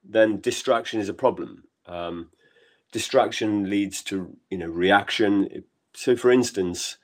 then 0.04 0.40
distraction 0.40 1.00
is 1.00 1.10
a 1.10 1.13
problem 1.13 1.63
um, 1.86 2.30
distraction 2.93 3.69
leads 3.69 4.01
to 4.03 4.38
you 4.50 4.57
know 4.57 4.67
reaction. 4.67 5.65
So 5.93 6.15
for 6.15 6.31
instance 6.31 6.97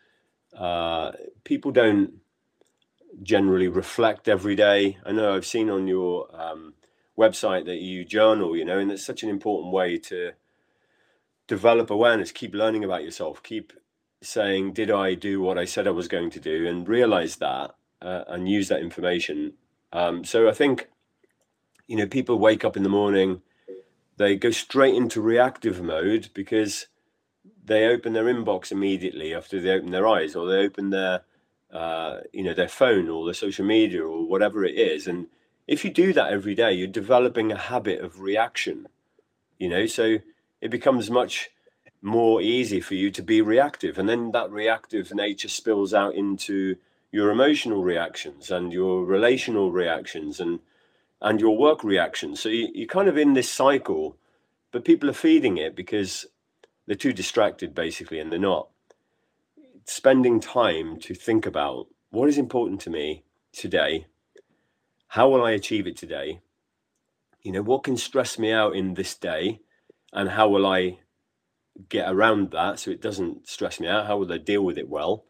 uh, 0.58 1.12
people 1.44 1.72
don't 1.72 2.14
generally 3.22 3.68
reflect 3.68 4.30
every 4.30 4.56
day. 4.56 4.98
I 5.06 5.12
know 5.12 5.36
i've 5.36 5.46
seen 5.46 5.70
on 5.70 5.88
your 5.88 6.14
um, 6.34 6.76
website 7.18 7.66
that 7.66 7.82
you 7.82 8.06
journal 8.06 8.56
you 8.56 8.64
know 8.64 8.80
and 8.80 8.90
it's 8.92 9.06
such 9.06 9.24
an 9.24 9.30
important 9.30 9.74
way 9.74 9.98
to 9.98 10.32
develop 11.50 11.90
awareness. 11.90 12.32
Keep 12.32 12.54
learning 12.54 12.86
about 12.86 13.04
yourself. 13.04 13.44
Keep 13.44 13.74
saying, 14.22 14.74
did 14.74 14.92
I 14.92 15.16
do 15.16 15.42
what 15.42 15.58
I 15.58 15.66
said 15.66 15.88
I 15.88 15.92
was 15.92 16.08
going 16.08 16.30
to 16.32 16.40
do, 16.40 16.68
and 16.68 16.88
realize 16.88 17.38
that 17.38 17.76
uh, 18.02 18.24
and 18.28 18.48
use 18.48 18.70
that 18.70 18.82
information. 18.82 19.54
Um, 19.92 20.24
so 20.24 20.48
I 20.48 20.54
think, 20.54 20.90
you 21.88 21.98
know, 21.98 22.06
people 22.06 22.38
wake 22.38 22.64
up 22.64 22.78
in 22.78 22.84
the 22.84 22.90
morning, 22.90 23.42
they 24.20 24.36
go 24.36 24.52
straight 24.52 24.94
into 24.94 25.22
reactive 25.22 25.82
mode 25.82 26.30
because 26.36 26.88
they 27.66 27.88
open 27.88 28.14
their 28.14 28.26
inbox 28.26 28.72
immediately 28.72 29.34
after 29.34 29.62
they 29.62 29.72
open 29.72 29.92
their 29.92 30.08
eyes, 30.08 30.36
or 30.36 30.46
they 30.46 30.58
open 30.58 30.90
their, 30.92 31.22
uh, 31.72 32.18
you 32.34 32.44
know, 32.44 32.54
their 32.54 32.68
phone 32.68 33.08
or 33.08 33.26
their 33.26 33.34
social 33.34 33.66
media 33.66 34.04
or 34.04 34.28
whatever 34.28 34.66
it 34.66 34.76
is. 34.76 35.08
And 35.08 35.28
if 35.68 35.86
you 35.86 35.90
do 35.92 36.12
that 36.14 36.34
every 36.34 36.54
day, 36.54 36.74
you're 36.74 36.88
developing 36.88 37.52
a 37.52 37.58
habit 37.58 38.02
of 38.02 38.20
reaction. 38.20 38.88
you 39.60 39.70
know, 39.70 39.86
so 39.86 40.18
it 40.62 40.72
becomes 40.72 41.12
much 41.12 41.50
more 42.02 42.42
easy 42.42 42.80
for 42.80 42.96
you 42.96 43.12
to 43.12 43.22
be 43.22 43.42
reactive. 43.42 43.98
And 44.00 44.08
then 44.08 44.32
that 44.32 44.50
reactive 44.52 45.14
nature 45.14 45.50
spills 45.50 45.94
out 45.94 46.16
into 46.16 46.78
your 47.12 47.30
emotional 47.30 47.84
reactions 47.84 48.52
and 48.52 48.72
your 48.72 49.04
relational 49.04 49.72
reactions 49.72 50.40
and 50.40 50.60
and 51.22 51.40
your 51.42 51.58
work 51.58 51.84
reaction. 51.84 52.36
So 52.36 52.50
you, 52.50 52.70
you're 52.74 52.88
kind 52.88 53.08
of 53.08 53.18
in 53.18 53.34
this 53.34 53.50
cycle, 53.50 54.18
but 54.72 54.86
people 54.86 55.10
are 55.10 55.14
feeding 55.14 55.58
it 55.58 55.76
because 55.76 56.26
they're 56.90 56.96
too 56.96 57.14
distracted 57.14 57.76
basically 57.76 58.20
and 58.20 58.32
they're 58.32 58.40
not 58.40 58.68
spending 59.86 60.40
time 60.40 61.00
to 61.00 61.14
think 61.14 61.46
about 61.46 61.86
what 62.10 62.28
is 62.28 62.38
important 62.38 62.82
to 62.82 62.90
me 62.90 63.24
today 63.54 64.08
how 65.10 65.30
will 65.30 65.46
i 65.46 65.52
achieve 65.52 65.86
it 65.86 65.96
today 65.96 66.40
you 67.44 67.52
know 67.52 67.62
what 67.62 67.84
can 67.84 67.96
stress 67.96 68.40
me 68.40 68.52
out 68.52 68.76
in 68.76 68.96
this 68.96 69.14
day 69.16 69.62
and 70.14 70.30
how 70.30 70.48
will 70.50 70.66
i 70.66 70.98
get 71.90 72.12
around 72.12 72.50
that 72.52 72.80
so 72.80 72.90
it 72.90 73.02
doesn't 73.02 73.48
stress 73.48 73.80
me 73.80 73.88
out 73.88 74.08
how 74.08 74.18
will 74.18 74.34
i 74.34 74.38
deal 74.38 74.64
with 74.64 74.78
it 74.78 74.90
well 74.90 75.26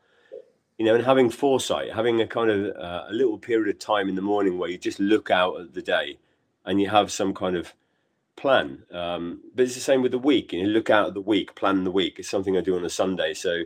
you 0.79 0.86
know 0.86 0.95
and 0.95 1.05
having 1.05 1.29
foresight 1.29 1.93
having 1.93 2.19
a 2.21 2.25
kind 2.25 2.50
of 2.50 2.75
uh, 2.75 3.03
a 3.07 3.13
little 3.13 3.38
period 3.38 3.69
of 3.69 3.77
time 3.77 4.09
in 4.09 4.15
the 4.15 4.21
morning 4.21 4.57
where 4.57 4.69
you 4.69 4.77
just 4.77 5.00
look 5.00 5.29
out 5.29 5.59
at 5.59 5.74
the 5.74 5.81
day 5.81 6.17
and 6.65 6.81
you 6.81 6.89
have 6.89 7.12
some 7.12 7.33
kind 7.33 7.55
of 7.55 7.74
plan 8.36 8.83
um, 8.91 9.41
but 9.53 9.65
it's 9.65 9.75
the 9.75 9.81
same 9.81 10.01
with 10.01 10.12
the 10.12 10.17
week 10.17 10.53
you 10.53 10.63
know 10.63 10.69
look 10.69 10.89
out 10.89 11.09
at 11.09 11.13
the 11.13 11.21
week 11.21 11.53
plan 11.53 11.83
the 11.83 11.91
week 11.91 12.17
it's 12.17 12.29
something 12.29 12.57
i 12.57 12.62
do 12.62 12.75
on 12.75 12.86
a 12.86 12.89
sunday 12.89 13.33
so 13.33 13.63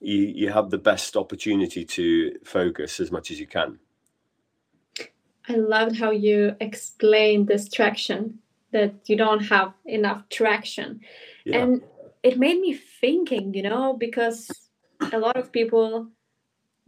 you 0.00 0.16
you 0.16 0.50
have 0.50 0.70
the 0.70 0.78
best 0.78 1.16
opportunity 1.16 1.84
to 1.84 2.34
focus 2.42 2.98
as 2.98 3.12
much 3.12 3.30
as 3.30 3.38
you 3.38 3.46
can 3.46 3.78
I 5.48 5.56
loved 5.56 5.98
how 5.98 6.10
you 6.10 6.54
explained 6.60 7.48
this 7.48 7.68
traction 7.68 8.38
that 8.72 8.94
you 9.08 9.16
don't 9.16 9.40
have 9.46 9.72
enough 9.84 10.28
traction. 10.28 11.00
Yeah. 11.44 11.58
And 11.58 11.82
it 12.22 12.38
made 12.38 12.60
me 12.60 12.74
thinking, 12.74 13.52
you 13.54 13.64
know, 13.64 13.94
because 13.94 14.48
a 15.12 15.18
lot 15.18 15.36
of 15.36 15.50
people 15.50 16.08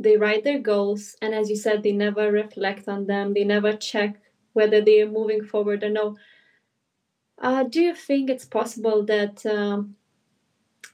they 0.03 0.17
write 0.17 0.45
their 0.45 0.59
goals 0.59 1.17
and 1.23 1.35
as 1.35 1.49
you 1.49 1.57
said 1.57 1.83
they 1.83 1.93
never 1.93 2.31
reflect 2.31 2.89
on 2.89 3.07
them, 3.07 3.35
they 3.35 3.45
never 3.45 3.73
check 3.73 4.21
whether 4.53 4.81
they 4.81 5.01
are 5.01 5.09
moving 5.09 5.45
forward 5.45 5.83
or 5.83 5.91
no. 5.91 6.17
Uh, 7.39 7.65
do 7.65 7.81
you 7.81 7.95
think 7.95 8.31
it's 8.31 8.45
possible 8.45 9.05
that 9.05 9.45
um, 9.47 9.97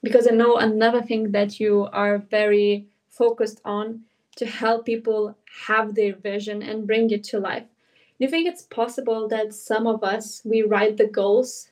because 0.02 0.28
I 0.28 0.34
know 0.34 0.56
another 0.56 1.02
thing 1.02 1.32
that 1.32 1.58
you 1.58 1.88
are 1.92 2.18
very 2.18 2.86
focused 3.08 3.60
on 3.64 4.02
to 4.36 4.46
help 4.46 4.86
people 4.86 5.36
have 5.66 5.94
their 5.94 6.14
vision 6.14 6.62
and 6.62 6.86
bring 6.86 7.10
it 7.10 7.24
to 7.24 7.40
life. 7.40 7.64
Do 7.64 8.24
you 8.24 8.28
think 8.28 8.46
it's 8.46 8.62
possible 8.62 9.28
that 9.28 9.52
some 9.52 9.86
of 9.86 10.04
us 10.04 10.42
we 10.44 10.62
write 10.62 10.96
the 10.96 11.06
goals 11.06 11.68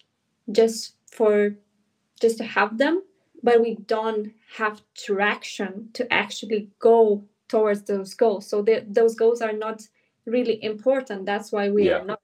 just 0.50 0.94
for 1.10 1.54
just 2.20 2.38
to 2.38 2.44
have 2.44 2.78
them, 2.78 3.02
but 3.46 3.60
we 3.60 3.76
don't 3.76 4.32
have 4.56 4.82
traction 4.96 5.88
to 5.92 6.12
actually 6.12 6.68
go 6.80 7.22
towards 7.46 7.82
those 7.82 8.12
goals? 8.12 8.48
So 8.48 8.60
the, 8.60 8.84
those 8.88 9.14
goals 9.14 9.40
are 9.40 9.52
not 9.52 9.82
really 10.26 10.62
important. 10.64 11.26
That's 11.26 11.52
why 11.52 11.70
we 11.70 11.86
yeah. 11.86 11.98
are 11.98 12.04
not 12.04 12.20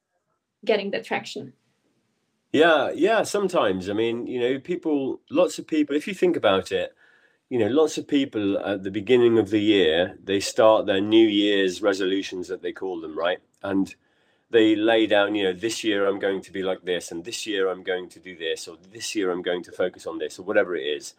getting 0.64 0.90
the 0.90 1.00
traction. 1.00 1.52
Yeah, 2.52 2.90
yeah, 2.92 3.22
sometimes. 3.22 3.88
I 3.88 3.92
mean, 3.92 4.26
you 4.26 4.40
know, 4.40 4.58
people, 4.58 5.20
lots 5.30 5.60
of 5.60 5.68
people, 5.68 5.94
if 5.94 6.08
you 6.08 6.14
think 6.14 6.36
about 6.36 6.72
it, 6.72 6.92
you 7.48 7.58
know, 7.60 7.68
lots 7.68 7.98
of 7.98 8.08
people 8.08 8.58
at 8.58 8.82
the 8.82 8.90
beginning 8.90 9.38
of 9.38 9.50
the 9.50 9.60
year, 9.60 10.18
they 10.24 10.40
start 10.40 10.86
their 10.86 11.00
New 11.00 11.28
Year's 11.28 11.82
resolutions 11.82 12.48
that 12.48 12.62
they 12.62 12.72
call 12.72 13.00
them, 13.00 13.16
right? 13.16 13.38
And 13.62 13.94
they 14.52 14.76
lay 14.76 15.06
down, 15.06 15.34
you 15.34 15.44
know, 15.44 15.52
this 15.52 15.82
year 15.82 16.06
I'm 16.06 16.18
going 16.18 16.42
to 16.42 16.52
be 16.52 16.62
like 16.62 16.82
this, 16.82 17.10
and 17.10 17.24
this 17.24 17.46
year 17.46 17.68
I'm 17.68 17.82
going 17.82 18.08
to 18.10 18.20
do 18.20 18.36
this, 18.36 18.68
or 18.68 18.76
this 18.92 19.14
year 19.14 19.30
I'm 19.30 19.42
going 19.42 19.62
to 19.64 19.72
focus 19.72 20.06
on 20.06 20.18
this, 20.18 20.38
or 20.38 20.42
whatever 20.42 20.76
it 20.76 20.84
is. 20.84 21.14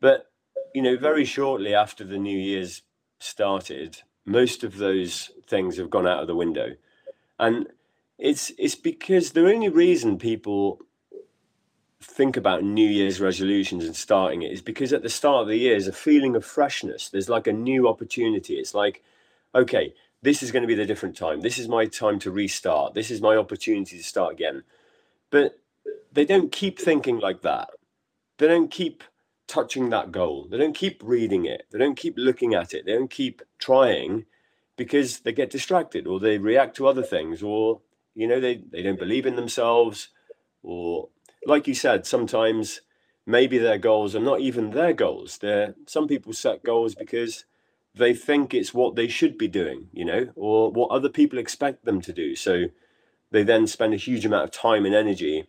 But, 0.00 0.30
you 0.74 0.82
know, 0.82 0.96
very 0.96 1.24
shortly 1.24 1.74
after 1.74 2.04
the 2.04 2.18
New 2.18 2.38
Year's 2.38 2.82
started, 3.18 4.02
most 4.24 4.62
of 4.62 4.76
those 4.76 5.30
things 5.46 5.78
have 5.78 5.90
gone 5.90 6.06
out 6.06 6.20
of 6.20 6.26
the 6.26 6.36
window. 6.36 6.76
And 7.38 7.68
it's 8.18 8.52
it's 8.58 8.74
because 8.74 9.32
the 9.32 9.48
only 9.48 9.68
reason 9.68 10.18
people 10.18 10.80
think 12.00 12.36
about 12.36 12.62
New 12.62 12.88
Year's 12.88 13.20
resolutions 13.20 13.84
and 13.84 13.96
starting 13.96 14.42
it 14.42 14.52
is 14.52 14.62
because 14.62 14.92
at 14.92 15.02
the 15.02 15.08
start 15.08 15.42
of 15.42 15.48
the 15.48 15.56
year 15.56 15.74
is 15.74 15.88
a 15.88 15.92
feeling 15.92 16.36
of 16.36 16.44
freshness. 16.44 17.08
There's 17.08 17.28
like 17.28 17.46
a 17.46 17.52
new 17.52 17.88
opportunity. 17.88 18.54
It's 18.54 18.74
like, 18.74 19.02
okay, 19.54 19.94
this 20.22 20.42
is 20.42 20.50
going 20.50 20.62
to 20.62 20.68
be 20.68 20.74
the 20.74 20.86
different 20.86 21.16
time. 21.16 21.40
This 21.40 21.58
is 21.58 21.68
my 21.68 21.86
time 21.86 22.18
to 22.20 22.30
restart. 22.30 22.94
This 22.94 23.10
is 23.10 23.20
my 23.20 23.36
opportunity 23.36 23.96
to 23.96 24.04
start 24.04 24.32
again. 24.32 24.64
But 25.30 25.58
they 26.12 26.24
don't 26.24 26.50
keep 26.50 26.78
thinking 26.78 27.18
like 27.18 27.42
that. 27.42 27.70
They 28.38 28.48
don't 28.48 28.70
keep 28.70 29.04
touching 29.46 29.90
that 29.90 30.12
goal. 30.12 30.46
They 30.50 30.58
don't 30.58 30.74
keep 30.74 31.00
reading 31.04 31.44
it. 31.46 31.66
They 31.70 31.78
don't 31.78 31.96
keep 31.96 32.14
looking 32.16 32.54
at 32.54 32.74
it. 32.74 32.84
They 32.84 32.92
don't 32.92 33.10
keep 33.10 33.42
trying 33.58 34.26
because 34.76 35.20
they 35.20 35.32
get 35.32 35.50
distracted 35.50 36.06
or 36.06 36.20
they 36.20 36.38
react 36.38 36.76
to 36.76 36.86
other 36.86 37.02
things 37.02 37.42
or, 37.42 37.80
you 38.14 38.26
know, 38.26 38.40
they, 38.40 38.62
they 38.70 38.82
don't 38.82 38.98
believe 38.98 39.26
in 39.26 39.36
themselves 39.36 40.08
or 40.62 41.08
like 41.46 41.66
you 41.66 41.74
said, 41.74 42.06
sometimes 42.06 42.80
maybe 43.26 43.58
their 43.58 43.78
goals 43.78 44.14
are 44.14 44.20
not 44.20 44.40
even 44.40 44.70
their 44.70 44.92
goals. 44.92 45.38
They're 45.38 45.74
some 45.86 46.08
people 46.08 46.32
set 46.32 46.62
goals 46.62 46.94
because 46.94 47.44
they 47.98 48.14
think 48.14 48.54
it's 48.54 48.72
what 48.72 48.96
they 48.96 49.08
should 49.08 49.36
be 49.36 49.48
doing, 49.48 49.88
you 49.92 50.04
know, 50.04 50.28
or 50.34 50.70
what 50.70 50.90
other 50.90 51.08
people 51.08 51.38
expect 51.38 51.84
them 51.84 52.00
to 52.00 52.12
do. 52.12 52.34
So 52.34 52.66
they 53.30 53.42
then 53.42 53.66
spend 53.66 53.92
a 53.92 53.98
huge 53.98 54.24
amount 54.24 54.44
of 54.44 54.50
time 54.50 54.86
and 54.86 54.94
energy 54.94 55.48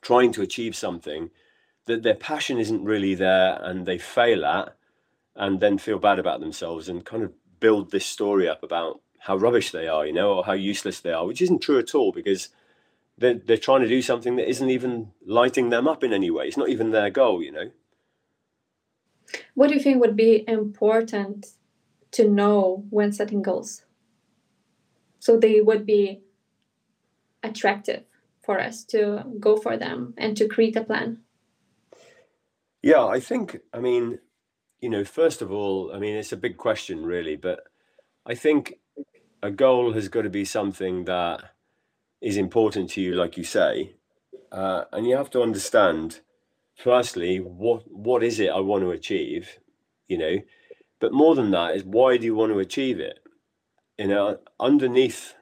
trying 0.00 0.32
to 0.32 0.42
achieve 0.42 0.74
something 0.74 1.30
that 1.86 2.02
their 2.02 2.14
passion 2.14 2.58
isn't 2.58 2.84
really 2.84 3.14
there 3.14 3.58
and 3.62 3.86
they 3.86 3.98
fail 3.98 4.44
at 4.44 4.76
and 5.34 5.60
then 5.60 5.78
feel 5.78 5.98
bad 5.98 6.18
about 6.18 6.40
themselves 6.40 6.88
and 6.88 7.04
kind 7.04 7.22
of 7.22 7.32
build 7.60 7.90
this 7.90 8.06
story 8.06 8.48
up 8.48 8.62
about 8.62 9.00
how 9.20 9.36
rubbish 9.36 9.70
they 9.72 9.88
are, 9.88 10.06
you 10.06 10.12
know, 10.12 10.34
or 10.34 10.44
how 10.44 10.52
useless 10.52 11.00
they 11.00 11.12
are, 11.12 11.26
which 11.26 11.42
isn't 11.42 11.60
true 11.60 11.78
at 11.78 11.94
all 11.94 12.12
because 12.12 12.48
they're, 13.18 13.34
they're 13.34 13.56
trying 13.56 13.82
to 13.82 13.88
do 13.88 14.02
something 14.02 14.36
that 14.36 14.48
isn't 14.48 14.70
even 14.70 15.12
lighting 15.24 15.70
them 15.70 15.88
up 15.88 16.04
in 16.04 16.12
any 16.12 16.30
way. 16.30 16.46
It's 16.46 16.56
not 16.56 16.68
even 16.68 16.90
their 16.90 17.10
goal, 17.10 17.42
you 17.42 17.52
know. 17.52 17.70
What 19.54 19.68
do 19.68 19.74
you 19.74 19.80
think 19.80 20.00
would 20.00 20.16
be 20.16 20.44
important 20.48 21.46
to 22.12 22.28
know 22.28 22.84
when 22.90 23.12
setting 23.12 23.42
goals? 23.42 23.82
So 25.18 25.36
they 25.38 25.60
would 25.60 25.86
be 25.86 26.22
attractive 27.42 28.04
for 28.44 28.60
us 28.60 28.84
to 28.84 29.24
go 29.40 29.56
for 29.56 29.76
them 29.76 30.14
and 30.16 30.36
to 30.36 30.46
create 30.46 30.76
a 30.76 30.84
plan. 30.84 31.18
Yeah, 32.82 33.04
I 33.04 33.18
think, 33.18 33.58
I 33.72 33.80
mean, 33.80 34.20
you 34.80 34.88
know, 34.88 35.04
first 35.04 35.42
of 35.42 35.50
all, 35.50 35.92
I 35.92 35.98
mean, 35.98 36.14
it's 36.14 36.32
a 36.32 36.36
big 36.36 36.56
question, 36.56 37.04
really, 37.04 37.34
but 37.34 37.60
I 38.24 38.34
think 38.34 38.74
a 39.42 39.50
goal 39.50 39.92
has 39.94 40.08
got 40.08 40.22
to 40.22 40.30
be 40.30 40.44
something 40.44 41.04
that 41.06 41.42
is 42.20 42.36
important 42.36 42.90
to 42.90 43.00
you, 43.00 43.14
like 43.14 43.36
you 43.36 43.44
say, 43.44 43.94
uh, 44.52 44.84
and 44.92 45.06
you 45.06 45.16
have 45.16 45.30
to 45.30 45.42
understand, 45.42 46.20
firstly, 46.76 47.38
what 47.38 47.90
what 47.90 48.22
is 48.22 48.38
it 48.38 48.50
I 48.50 48.60
want 48.60 48.82
to 48.82 48.90
achieve, 48.90 49.58
you 50.08 50.18
know, 50.18 50.38
but 51.00 51.12
more 51.12 51.34
than 51.34 51.50
that 51.50 51.74
is 51.76 51.84
why 51.84 52.16
do 52.16 52.24
you 52.24 52.34
want 52.34 52.52
to 52.52 52.58
achieve 52.58 53.00
it? 53.00 53.20
You 53.98 54.08
know, 54.08 54.38
underneath 54.60 55.34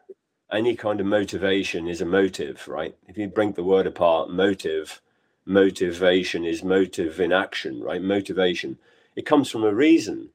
any 0.50 0.76
kind 0.76 1.00
of 1.00 1.06
motivation 1.06 1.88
is 1.88 2.00
a 2.00 2.06
motive, 2.06 2.68
right? 2.68 2.96
If 3.08 3.18
you 3.18 3.28
break 3.28 3.56
the 3.56 3.64
word 3.64 3.86
apart, 3.86 4.30
motive, 4.30 5.00
motivation 5.44 6.44
is 6.44 6.62
motive 6.62 7.20
in 7.20 7.32
action, 7.32 7.82
right? 7.82 8.00
Motivation. 8.00 8.78
It 9.16 9.26
comes 9.26 9.50
from 9.50 9.64
a 9.64 9.74
reason. 9.74 10.30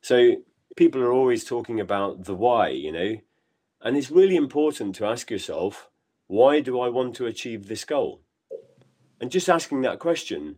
So 0.00 0.36
people 0.76 1.02
are 1.02 1.12
always 1.12 1.44
talking 1.44 1.80
about 1.80 2.24
the 2.24 2.34
why, 2.34 2.68
you 2.68 2.92
know, 2.92 3.16
and 3.82 3.96
it's 3.96 4.10
really 4.10 4.36
important 4.36 4.96
to 4.96 5.06
ask 5.06 5.30
yourself, 5.30 5.88
why 6.26 6.60
do 6.60 6.80
I 6.80 6.88
want 6.88 7.14
to 7.16 7.26
achieve 7.26 7.68
this 7.68 7.84
goal? 7.84 8.20
And 9.20 9.30
just 9.30 9.48
asking 9.48 9.82
that 9.82 9.98
question, 9.98 10.56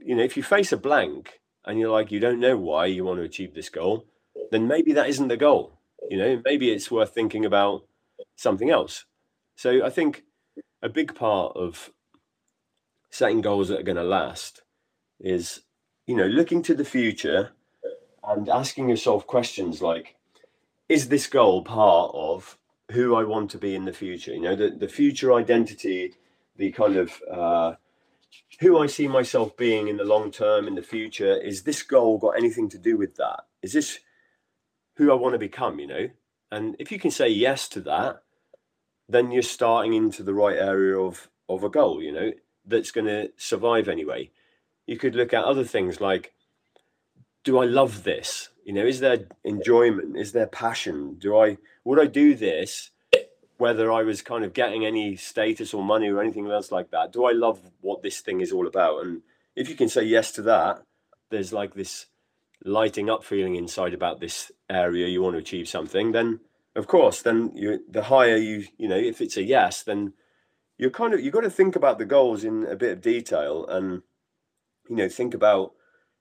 you 0.00 0.14
know, 0.14 0.22
if 0.22 0.36
you 0.36 0.42
face 0.42 0.72
a 0.72 0.76
blank 0.76 1.40
and 1.64 1.78
you're 1.78 1.90
like, 1.90 2.10
you 2.10 2.20
don't 2.20 2.40
know 2.40 2.56
why 2.56 2.86
you 2.86 3.04
want 3.04 3.18
to 3.18 3.24
achieve 3.24 3.54
this 3.54 3.68
goal, 3.68 4.06
then 4.50 4.66
maybe 4.66 4.92
that 4.92 5.08
isn't 5.08 5.28
the 5.28 5.36
goal. 5.36 5.78
You 6.10 6.18
know, 6.18 6.42
maybe 6.44 6.70
it's 6.70 6.90
worth 6.90 7.14
thinking 7.14 7.44
about 7.44 7.84
something 8.36 8.70
else. 8.70 9.04
So 9.56 9.84
I 9.84 9.90
think 9.90 10.24
a 10.82 10.88
big 10.88 11.14
part 11.14 11.56
of 11.56 11.90
setting 13.10 13.40
goals 13.40 13.68
that 13.68 13.80
are 13.80 13.84
going 13.84 13.96
to 13.96 14.04
last 14.04 14.62
is, 15.20 15.60
you 16.06 16.16
know, 16.16 16.26
looking 16.26 16.62
to 16.62 16.74
the 16.74 16.84
future 16.84 17.50
and 18.26 18.48
asking 18.48 18.88
yourself 18.88 19.26
questions 19.26 19.80
like, 19.80 20.16
is 20.88 21.08
this 21.08 21.26
goal 21.26 21.62
part 21.62 22.10
of 22.14 22.58
who 22.90 23.14
I 23.14 23.24
want 23.24 23.50
to 23.52 23.58
be 23.58 23.74
in 23.74 23.84
the 23.84 23.92
future? 23.92 24.32
You 24.32 24.40
know, 24.40 24.56
the, 24.56 24.70
the 24.70 24.88
future 24.88 25.32
identity, 25.32 26.14
the 26.56 26.70
kind 26.72 26.96
of 26.96 27.12
uh, 27.30 27.74
who 28.60 28.78
I 28.78 28.86
see 28.86 29.08
myself 29.08 29.56
being 29.56 29.88
in 29.88 29.96
the 29.96 30.04
long 30.04 30.30
term, 30.30 30.66
in 30.66 30.74
the 30.74 30.82
future. 30.82 31.36
Is 31.40 31.62
this 31.62 31.82
goal 31.82 32.18
got 32.18 32.36
anything 32.38 32.68
to 32.70 32.78
do 32.78 32.96
with 32.96 33.16
that? 33.16 33.40
Is 33.62 33.72
this 33.72 33.98
who 34.96 35.10
I 35.10 35.14
want 35.14 35.34
to 35.34 35.38
become? 35.38 35.78
You 35.78 35.86
know, 35.86 36.08
and 36.50 36.76
if 36.78 36.92
you 36.92 36.98
can 36.98 37.10
say 37.10 37.28
yes 37.28 37.68
to 37.70 37.80
that, 37.82 38.22
then 39.08 39.30
you're 39.30 39.42
starting 39.42 39.92
into 39.92 40.22
the 40.22 40.34
right 40.34 40.56
area 40.56 40.98
of 40.98 41.28
of 41.48 41.62
a 41.62 41.68
goal, 41.68 42.02
you 42.02 42.12
know, 42.12 42.32
that's 42.64 42.90
going 42.90 43.06
to 43.06 43.30
survive 43.36 43.88
anyway. 43.88 44.30
You 44.86 44.96
could 44.96 45.14
look 45.14 45.32
at 45.32 45.44
other 45.44 45.64
things 45.64 46.00
like, 46.00 46.32
do 47.42 47.58
I 47.58 47.66
love 47.66 48.04
this? 48.04 48.48
You 48.64 48.72
know, 48.72 48.86
is 48.86 49.00
there 49.00 49.26
enjoyment? 49.44 50.16
Is 50.16 50.32
there 50.32 50.46
passion? 50.46 51.16
Do 51.18 51.36
I 51.36 51.58
would 51.84 52.00
I 52.00 52.06
do 52.06 52.34
this 52.34 52.90
whether 53.56 53.92
I 53.92 54.02
was 54.02 54.22
kind 54.22 54.44
of 54.44 54.52
getting 54.52 54.84
any 54.84 55.16
status 55.16 55.72
or 55.72 55.82
money 55.82 56.08
or 56.08 56.20
anything 56.20 56.50
else 56.50 56.72
like 56.72 56.90
that? 56.90 57.12
Do 57.12 57.24
I 57.24 57.32
love 57.32 57.60
what 57.80 58.02
this 58.02 58.20
thing 58.20 58.40
is 58.40 58.52
all 58.52 58.66
about? 58.66 59.04
And 59.04 59.22
if 59.54 59.68
you 59.68 59.74
can 59.74 59.88
say 59.88 60.02
yes 60.02 60.32
to 60.32 60.42
that, 60.42 60.82
there's 61.30 61.52
like 61.52 61.74
this 61.74 62.06
lighting 62.64 63.10
up 63.10 63.24
feeling 63.24 63.56
inside 63.56 63.94
about 63.94 64.20
this 64.20 64.50
area 64.70 65.06
you 65.06 65.22
want 65.22 65.34
to 65.34 65.40
achieve 65.40 65.68
something, 65.68 66.12
then 66.12 66.40
of 66.76 66.86
course, 66.86 67.22
then 67.22 67.52
you 67.54 67.84
the 67.88 68.04
higher 68.04 68.36
you 68.36 68.66
you 68.76 68.88
know 68.88 68.96
if 68.96 69.20
it's 69.20 69.36
a 69.36 69.42
yes, 69.42 69.82
then 69.82 70.14
you're 70.76 70.90
kind 70.90 71.14
of 71.14 71.20
you've 71.20 71.34
got 71.34 71.42
to 71.42 71.50
think 71.50 71.76
about 71.76 71.98
the 71.98 72.04
goals 72.04 72.42
in 72.42 72.66
a 72.66 72.74
bit 72.74 72.92
of 72.92 73.00
detail 73.00 73.66
and 73.66 74.02
you 74.88 74.96
know 74.96 75.08
think 75.08 75.34
about 75.34 75.72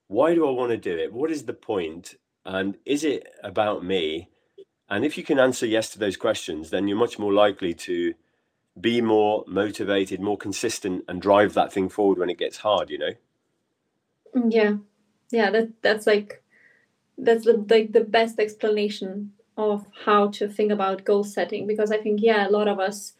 why 0.07 0.35
do 0.35 0.47
I 0.47 0.51
want 0.51 0.71
to 0.71 0.77
do 0.77 0.95
it? 0.95 1.13
What 1.13 1.31
is 1.31 1.45
the 1.45 1.53
point? 1.53 2.15
And 2.45 2.77
is 2.85 3.03
it 3.03 3.27
about 3.43 3.83
me? 3.83 4.29
And 4.89 5.05
if 5.05 5.17
you 5.17 5.23
can 5.23 5.39
answer 5.39 5.65
yes 5.65 5.89
to 5.91 5.99
those 5.99 6.17
questions, 6.17 6.69
then 6.69 6.87
you're 6.87 6.97
much 6.97 7.17
more 7.17 7.33
likely 7.33 7.73
to 7.73 8.13
be 8.79 9.01
more 9.01 9.43
motivated, 9.47 10.19
more 10.19 10.37
consistent, 10.37 11.05
and 11.07 11.21
drive 11.21 11.53
that 11.53 11.71
thing 11.71 11.89
forward 11.89 12.17
when 12.17 12.29
it 12.29 12.37
gets 12.37 12.57
hard. 12.57 12.89
You 12.89 12.97
know. 12.97 13.13
Mm, 14.35 14.53
yeah, 14.53 14.73
yeah. 15.31 15.49
That 15.51 15.81
that's 15.81 16.07
like 16.07 16.43
that's 17.17 17.45
the 17.45 17.65
like 17.69 17.93
the 17.93 18.03
best 18.03 18.39
explanation 18.39 19.33
of 19.55 19.85
how 20.05 20.27
to 20.27 20.47
think 20.47 20.71
about 20.71 21.05
goal 21.05 21.23
setting 21.23 21.67
because 21.67 21.91
I 21.91 21.97
think 21.97 22.19
yeah, 22.21 22.47
a 22.47 22.51
lot 22.51 22.67
of 22.67 22.79
us 22.79 23.13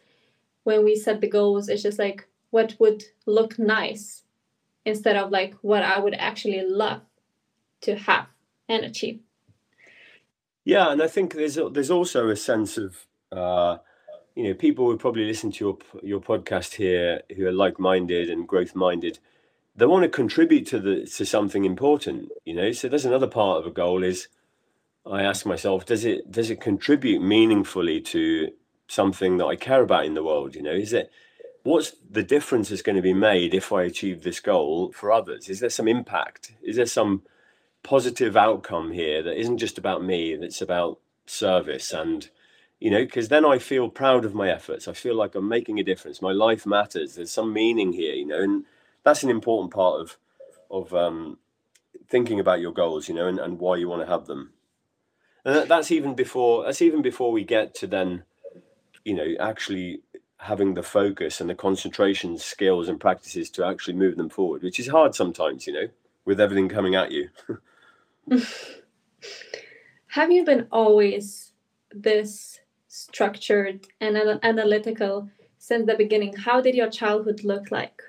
when 0.64 0.84
we 0.84 0.96
set 0.96 1.20
the 1.20 1.28
goals, 1.28 1.68
it's 1.68 1.82
just 1.82 1.98
like 1.98 2.26
what 2.50 2.74
would 2.78 3.04
look 3.26 3.58
nice 3.58 4.22
instead 4.84 5.16
of 5.16 5.30
like 5.30 5.54
what 5.62 5.82
I 5.82 5.98
would 5.98 6.14
actually 6.14 6.62
love 6.62 7.02
to 7.82 7.96
have 7.96 8.26
and 8.68 8.84
achieve. 8.84 9.20
Yeah, 10.64 10.90
and 10.90 11.02
I 11.02 11.08
think 11.08 11.34
there's 11.34 11.58
there's 11.72 11.90
also 11.90 12.28
a 12.28 12.36
sense 12.36 12.78
of 12.78 13.06
uh, 13.30 13.78
you 14.34 14.44
know 14.44 14.54
people 14.54 14.86
who 14.86 14.96
probably 14.96 15.24
listen 15.26 15.52
to 15.52 15.64
your 15.64 15.78
your 16.02 16.20
podcast 16.20 16.74
here 16.74 17.22
who 17.36 17.46
are 17.46 17.52
like 17.52 17.78
minded 17.78 18.30
and 18.30 18.48
growth 18.48 18.74
minded. 18.74 19.18
They 19.76 19.86
want 19.86 20.04
to 20.04 20.08
contribute 20.08 20.66
to 20.68 20.78
the 20.78 21.04
to 21.04 21.26
something 21.26 21.64
important, 21.64 22.30
you 22.44 22.54
know. 22.54 22.72
So 22.72 22.88
there's 22.88 23.04
another 23.04 23.26
part 23.26 23.60
of 23.60 23.66
a 23.66 23.74
goal 23.74 24.02
is 24.02 24.28
I 25.06 25.22
ask 25.22 25.44
myself, 25.44 25.84
does 25.84 26.04
it 26.04 26.30
does 26.30 26.50
it 26.50 26.60
contribute 26.60 27.20
meaningfully 27.20 28.00
to 28.02 28.52
something 28.88 29.36
that 29.38 29.46
I 29.46 29.56
care 29.56 29.82
about 29.82 30.06
in 30.06 30.14
the 30.14 30.24
world? 30.24 30.54
You 30.54 30.62
know, 30.62 30.72
is 30.72 30.94
it 30.94 31.10
what's 31.62 31.92
the 32.10 32.22
difference 32.22 32.70
is 32.70 32.82
going 32.82 32.96
to 32.96 33.02
be 33.02 33.14
made 33.14 33.52
if 33.54 33.72
I 33.72 33.82
achieve 33.82 34.22
this 34.22 34.40
goal 34.40 34.92
for 34.92 35.12
others? 35.12 35.50
Is 35.50 35.60
there 35.60 35.70
some 35.70 35.88
impact? 35.88 36.52
Is 36.62 36.76
there 36.76 36.86
some 36.86 37.22
positive 37.84 38.36
outcome 38.36 38.90
here 38.90 39.22
that 39.22 39.38
isn't 39.38 39.58
just 39.58 39.78
about 39.78 40.02
me, 40.02 40.34
that's 40.34 40.60
about 40.60 40.98
service 41.26 41.92
and 41.92 42.30
you 42.80 42.90
know, 42.90 43.04
because 43.04 43.28
then 43.28 43.46
I 43.46 43.58
feel 43.58 43.88
proud 43.88 44.26
of 44.26 44.34
my 44.34 44.50
efforts. 44.50 44.88
I 44.88 44.92
feel 44.92 45.14
like 45.14 45.34
I'm 45.34 45.48
making 45.48 45.78
a 45.78 45.84
difference. 45.84 46.20
My 46.20 46.32
life 46.32 46.66
matters. 46.66 47.14
There's 47.14 47.32
some 47.32 47.50
meaning 47.50 47.94
here, 47.94 48.12
you 48.12 48.26
know, 48.26 48.42
and 48.42 48.64
that's 49.04 49.22
an 49.22 49.30
important 49.30 49.72
part 49.72 50.00
of 50.00 50.18
of 50.70 50.92
um, 50.92 51.38
thinking 52.08 52.40
about 52.40 52.60
your 52.60 52.72
goals, 52.72 53.08
you 53.08 53.14
know, 53.14 53.26
and, 53.26 53.38
and 53.38 53.58
why 53.58 53.76
you 53.76 53.88
want 53.88 54.02
to 54.02 54.12
have 54.12 54.26
them. 54.26 54.52
And 55.44 55.68
that's 55.68 55.90
even 55.90 56.14
before 56.14 56.64
that's 56.64 56.82
even 56.82 57.00
before 57.00 57.32
we 57.32 57.44
get 57.44 57.74
to 57.76 57.86
then, 57.86 58.24
you 59.04 59.14
know, 59.14 59.34
actually 59.40 60.02
having 60.38 60.74
the 60.74 60.82
focus 60.82 61.40
and 61.40 61.48
the 61.48 61.54
concentration 61.54 62.36
skills 62.36 62.88
and 62.88 63.00
practices 63.00 63.48
to 63.50 63.64
actually 63.64 63.94
move 63.94 64.16
them 64.16 64.28
forward, 64.28 64.62
which 64.62 64.78
is 64.78 64.88
hard 64.88 65.14
sometimes, 65.14 65.66
you 65.66 65.72
know, 65.72 65.88
with 66.26 66.38
everything 66.40 66.68
coming 66.68 66.94
at 66.94 67.12
you. 67.12 67.30
Have 70.08 70.30
you 70.30 70.44
been 70.44 70.66
always 70.70 71.52
this 71.90 72.60
structured 72.88 73.86
and 74.00 74.16
analytical 74.42 75.28
since 75.58 75.86
the 75.86 75.96
beginning? 75.96 76.34
How 76.36 76.60
did 76.60 76.74
your 76.74 76.88
childhood 76.88 77.42
look 77.44 77.70
like? 77.70 78.02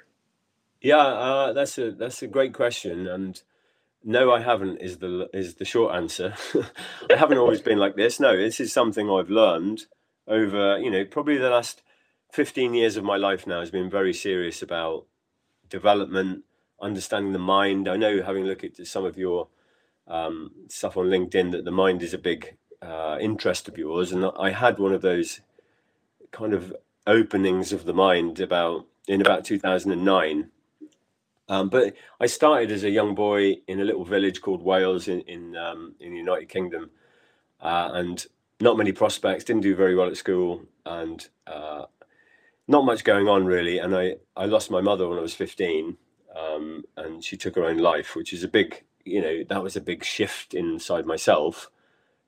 Yeah, 0.81 0.97
uh, 0.97 1.53
that's 1.53 1.77
a 1.79 1.91
that's 1.91 2.21
a 2.21 2.27
great 2.27 2.53
question, 2.53 3.07
and 3.07 3.41
no, 4.03 4.31
I 4.31 4.41
haven't. 4.41 4.77
Is 4.81 4.99
the 4.99 5.29
is 5.33 5.55
the 5.55 5.65
short 5.65 5.95
answer? 5.95 6.35
I 7.11 7.15
haven't 7.15 7.39
always 7.39 7.61
been 7.61 7.79
like 7.79 7.95
this. 7.95 8.19
No, 8.19 8.37
this 8.37 8.59
is 8.59 8.71
something 8.71 9.09
I've 9.09 9.31
learned 9.31 9.85
over 10.27 10.77
you 10.77 10.91
know 10.91 11.05
probably 11.05 11.37
the 11.37 11.49
last 11.49 11.81
fifteen 12.31 12.75
years 12.75 12.97
of 12.97 13.03
my 13.03 13.17
life 13.17 13.47
now 13.47 13.61
has 13.61 13.71
been 13.71 13.89
very 13.89 14.13
serious 14.13 14.61
about 14.61 15.07
development, 15.67 16.43
understanding 16.79 17.33
the 17.33 17.39
mind. 17.39 17.87
I 17.87 17.97
know 17.97 18.21
having 18.21 18.45
looked 18.45 18.63
at 18.63 18.85
some 18.85 19.05
of 19.05 19.17
your 19.17 19.47
um, 20.07 20.51
stuff 20.69 20.97
on 20.97 21.07
LinkedIn 21.07 21.51
that 21.51 21.65
the 21.65 21.71
mind 21.71 22.03
is 22.03 22.13
a 22.13 22.17
big 22.17 22.55
uh, 22.81 23.17
interest 23.19 23.67
of 23.67 23.77
yours, 23.77 24.11
and 24.11 24.25
I 24.39 24.51
had 24.51 24.79
one 24.79 24.93
of 24.93 25.01
those 25.01 25.41
kind 26.31 26.53
of 26.53 26.75
openings 27.07 27.71
of 27.71 27.85
the 27.85 27.93
mind 27.93 28.39
about 28.39 28.87
in 29.07 29.21
about 29.21 29.45
2009 29.45 30.49
um, 31.47 31.69
but 31.69 31.93
I 32.19 32.25
started 32.25 32.71
as 32.71 32.83
a 32.83 32.89
young 32.89 33.13
boy 33.13 33.57
in 33.67 33.79
a 33.79 33.83
little 33.83 34.03
village 34.03 34.41
called 34.41 34.63
Wales 34.63 35.07
in 35.07 35.21
in, 35.21 35.55
um, 35.55 35.95
in 35.99 36.11
the 36.11 36.17
United 36.17 36.49
Kingdom, 36.49 36.89
uh, 37.61 37.91
and 37.93 38.25
not 38.59 38.77
many 38.77 38.91
prospects. 38.91 39.43
Didn't 39.43 39.61
do 39.61 39.75
very 39.75 39.95
well 39.95 40.07
at 40.07 40.17
school, 40.17 40.63
and 40.85 41.27
uh, 41.45 41.85
not 42.67 42.85
much 42.85 43.03
going 43.03 43.27
on 43.27 43.45
really. 43.45 43.77
And 43.77 43.95
I 43.95 44.15
I 44.35 44.45
lost 44.45 44.71
my 44.71 44.81
mother 44.81 45.07
when 45.07 45.19
I 45.19 45.21
was 45.21 45.35
fifteen, 45.35 45.97
um, 46.35 46.83
and 46.97 47.23
she 47.23 47.37
took 47.37 47.55
her 47.55 47.65
own 47.65 47.77
life, 47.77 48.15
which 48.15 48.33
is 48.33 48.43
a 48.43 48.47
big 48.47 48.83
you 49.05 49.21
know 49.21 49.43
that 49.47 49.63
was 49.63 49.75
a 49.75 49.81
big 49.81 50.03
shift 50.03 50.53
inside 50.53 51.05
myself, 51.05 51.69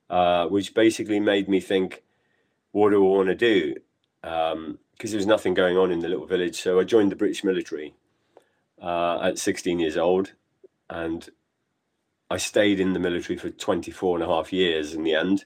uh, 0.10 0.48
which 0.48 0.74
basically 0.74 1.20
made 1.20 1.50
me 1.50 1.60
think, 1.60 2.04
what 2.72 2.92
do 2.92 3.04
I 3.04 3.18
want 3.18 3.30
to 3.30 3.36
do? 3.36 3.76
Because 4.22 4.54
um, 4.54 4.78
there 5.02 5.18
was 5.18 5.26
nothing 5.26 5.54
going 5.54 5.78
on 5.78 5.92
in 5.92 6.00
the 6.00 6.10
little 6.10 6.26
village, 6.26 6.62
so 6.62 6.80
I 6.80 6.84
joined 6.84 7.12
the 7.12 7.16
British 7.16 7.44
military 7.44 7.96
uh, 8.82 9.20
at 9.22 9.40
16 9.40 9.80
years 9.80 9.98
old. 9.98 10.34
And 10.90 11.30
I 12.30 12.38
stayed 12.38 12.80
in 12.80 12.94
the 12.94 13.00
military 13.00 13.38
for 13.38 13.50
24 13.50 14.18
and 14.18 14.24
a 14.24 14.28
half 14.28 14.54
years 14.54 14.94
in 14.94 15.04
the 15.04 15.16
end. 15.16 15.46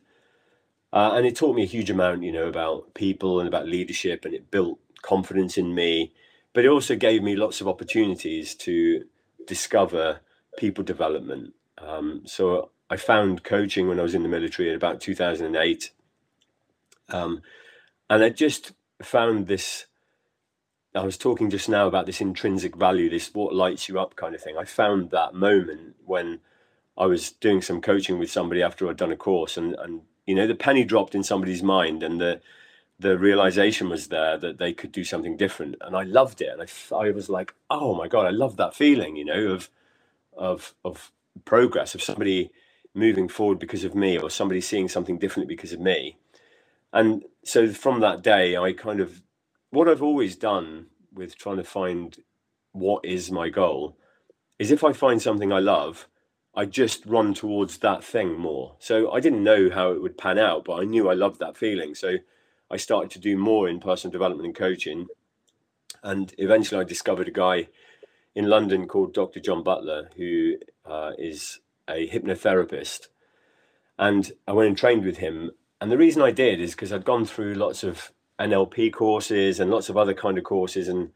Uh, 0.94 1.14
and 1.14 1.26
it 1.26 1.36
taught 1.36 1.56
me 1.56 1.64
a 1.64 1.68
huge 1.68 1.90
amount, 1.90 2.24
you 2.24 2.32
know, 2.32 2.48
about 2.48 2.94
people 2.94 3.40
and 3.40 3.48
about 3.48 3.68
leadership, 3.68 4.26
and 4.26 4.34
it 4.34 4.52
built 4.52 4.78
confidence 5.02 5.58
in 5.58 5.74
me. 5.74 6.12
But 6.54 6.66
it 6.66 6.70
also 6.70 6.96
gave 6.96 7.24
me 7.24 7.36
lots 7.36 7.62
of 7.62 7.68
opportunities 7.68 8.56
to 8.56 9.06
discover 9.48 10.20
people 10.58 10.84
development. 10.84 11.54
Um, 11.78 12.24
so 12.26 12.72
I 12.90 12.98
found 12.98 13.44
coaching 13.44 13.88
when 13.88 14.00
I 14.00 14.04
was 14.04 14.16
in 14.16 14.24
the 14.24 14.30
military 14.30 14.70
in 14.70 14.76
about 14.76 15.02
2008. 15.02 15.92
Um, 17.10 17.42
and 18.10 18.24
I 18.24 18.30
just 18.30 18.74
found 19.02 19.48
this 19.48 19.86
I 20.94 21.04
was 21.04 21.18
talking 21.18 21.50
just 21.50 21.70
now 21.70 21.88
about 21.88 22.06
this 22.06 22.20
intrinsic 22.20 22.76
value, 22.76 23.10
this 23.10 23.34
what 23.34 23.56
lights 23.56 23.88
you 23.88 24.00
up 24.00 24.16
kind 24.16 24.36
of 24.36 24.42
thing. 24.42 24.58
I 24.58 24.66
found 24.66 25.12
that 25.12 25.34
moment 25.34 25.96
when 26.06 26.42
I 26.98 27.06
was 27.06 27.32
doing 27.32 27.62
some 27.62 27.82
coaching 27.82 28.20
with 28.20 28.30
somebody 28.30 28.62
after 28.62 28.90
I'd 28.90 28.98
done 28.98 29.12
a 29.12 29.18
course, 29.18 29.56
and 29.56 29.76
and 29.76 30.02
you 30.26 30.36
know 30.36 30.48
the 30.48 30.56
penny 30.56 30.84
dropped 30.84 31.16
in 31.16 31.24
somebody's 31.24 31.64
mind, 31.64 32.04
and 32.04 32.20
the 32.20 32.42
the 33.00 33.18
realization 33.18 33.90
was 33.90 34.10
there 34.10 34.38
that 34.38 34.58
they 34.58 34.74
could 34.74 34.92
do 34.92 35.06
something 35.06 35.38
different, 35.38 35.76
and 35.80 35.96
I 35.96 36.04
loved 36.04 36.42
it, 36.42 36.50
and 36.50 36.62
I 36.62 36.96
I 36.96 37.12
was 37.12 37.30
like, 37.30 37.54
oh 37.70 37.96
my 37.96 38.10
god, 38.10 38.26
I 38.26 38.32
love 38.32 38.58
that 38.58 38.76
feeling, 38.76 39.16
you 39.16 39.26
know, 39.26 39.48
of 39.48 39.70
of 40.38 40.74
of 40.84 41.12
progress, 41.46 41.96
of 41.96 42.04
somebody 42.04 42.52
moving 42.94 43.30
forward 43.30 43.60
because 43.60 43.84
of 43.84 43.96
me, 43.96 44.18
or 44.18 44.30
somebody 44.30 44.62
seeing 44.62 44.90
something 44.90 45.18
differently 45.18 45.54
because 45.56 45.74
of 45.74 45.80
me, 45.80 46.18
and 46.94 47.24
so 47.44 47.70
from 47.70 48.00
that 48.02 48.22
day, 48.22 48.58
I 48.58 48.74
kind 48.74 49.00
of 49.00 49.22
what 49.70 49.88
I've 49.88 50.04
always 50.04 50.36
done 50.36 50.88
with 51.14 51.38
trying 51.38 51.58
to 51.58 51.64
find 51.64 52.18
what 52.74 53.04
is 53.06 53.32
my 53.32 53.50
goal 53.50 53.98
is 54.60 54.72
if 54.72 54.84
I 54.84 54.94
find 54.94 55.22
something 55.22 55.52
I 55.52 55.60
love, 55.60 56.08
I 56.56 56.66
just 56.66 57.06
run 57.06 57.34
towards 57.34 57.78
that 57.80 58.04
thing 58.04 58.38
more. 58.38 58.76
So 58.80 59.12
I 59.12 59.20
didn't 59.20 59.44
know 59.44 59.70
how 59.70 59.92
it 59.92 60.02
would 60.02 60.18
pan 60.18 60.38
out, 60.38 60.66
but 60.66 60.76
I 60.76 60.84
knew 60.84 61.10
I 61.10 61.14
loved 61.14 61.40
that 61.40 61.58
feeling. 61.58 61.96
So 61.96 62.18
I 62.70 62.78
started 62.78 63.10
to 63.12 63.20
do 63.20 63.38
more 63.38 63.68
in 63.68 63.80
personal 63.80 64.12
development 64.12 64.46
and 64.46 64.56
coaching. 64.56 65.08
And 66.04 66.34
eventually 66.38 66.80
I 66.80 66.84
discovered 66.84 67.28
a 67.28 67.32
guy 67.32 67.70
in 68.36 68.50
London 68.50 68.88
called 68.88 69.14
Dr. 69.14 69.40
John 69.40 69.64
Butler, 69.64 70.10
who 70.16 70.56
uh, 70.86 71.12
is 71.18 71.60
a 71.90 72.08
hypnotherapist. 72.08 73.08
And 73.98 74.32
I 74.48 74.54
went 74.54 74.70
and 74.70 74.78
trained 74.78 75.06
with 75.06 75.18
him. 75.18 75.52
And 75.80 75.92
the 75.92 75.98
reason 75.98 76.22
I 76.22 76.32
did 76.32 76.60
is 76.60 76.72
because 76.72 76.94
I'd 76.94 77.06
gone 77.06 77.26
through 77.26 77.54
lots 77.56 77.84
of 77.84 78.12
NLP 78.42 78.92
courses 78.92 79.60
and 79.60 79.70
lots 79.70 79.90
of 79.90 79.98
other 79.98 80.14
kind 80.14 80.38
of 80.38 80.44
courses, 80.44 80.88
and 80.88 81.12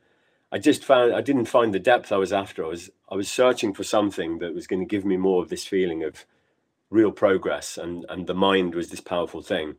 I 0.51 0.59
just 0.59 0.85
found 0.85 1.13
I 1.13 1.21
didn't 1.21 1.45
find 1.45 1.73
the 1.73 1.79
depth 1.79 2.11
I 2.11 2.17
was 2.17 2.31
after. 2.31 2.63
I 2.63 2.67
was 2.67 2.89
I 3.09 3.15
was 3.15 3.29
searching 3.29 3.73
for 3.73 3.83
something 3.83 4.37
that 4.39 4.53
was 4.53 4.67
going 4.67 4.81
to 4.81 4.85
give 4.85 5.05
me 5.05 5.17
more 5.17 5.41
of 5.41 5.49
this 5.49 5.65
feeling 5.65 6.03
of 6.03 6.25
real 6.89 7.11
progress, 7.11 7.77
and 7.77 8.05
and 8.09 8.27
the 8.27 8.35
mind 8.35 8.75
was 8.75 8.89
this 8.89 9.01
powerful 9.01 9.41
thing. 9.41 9.75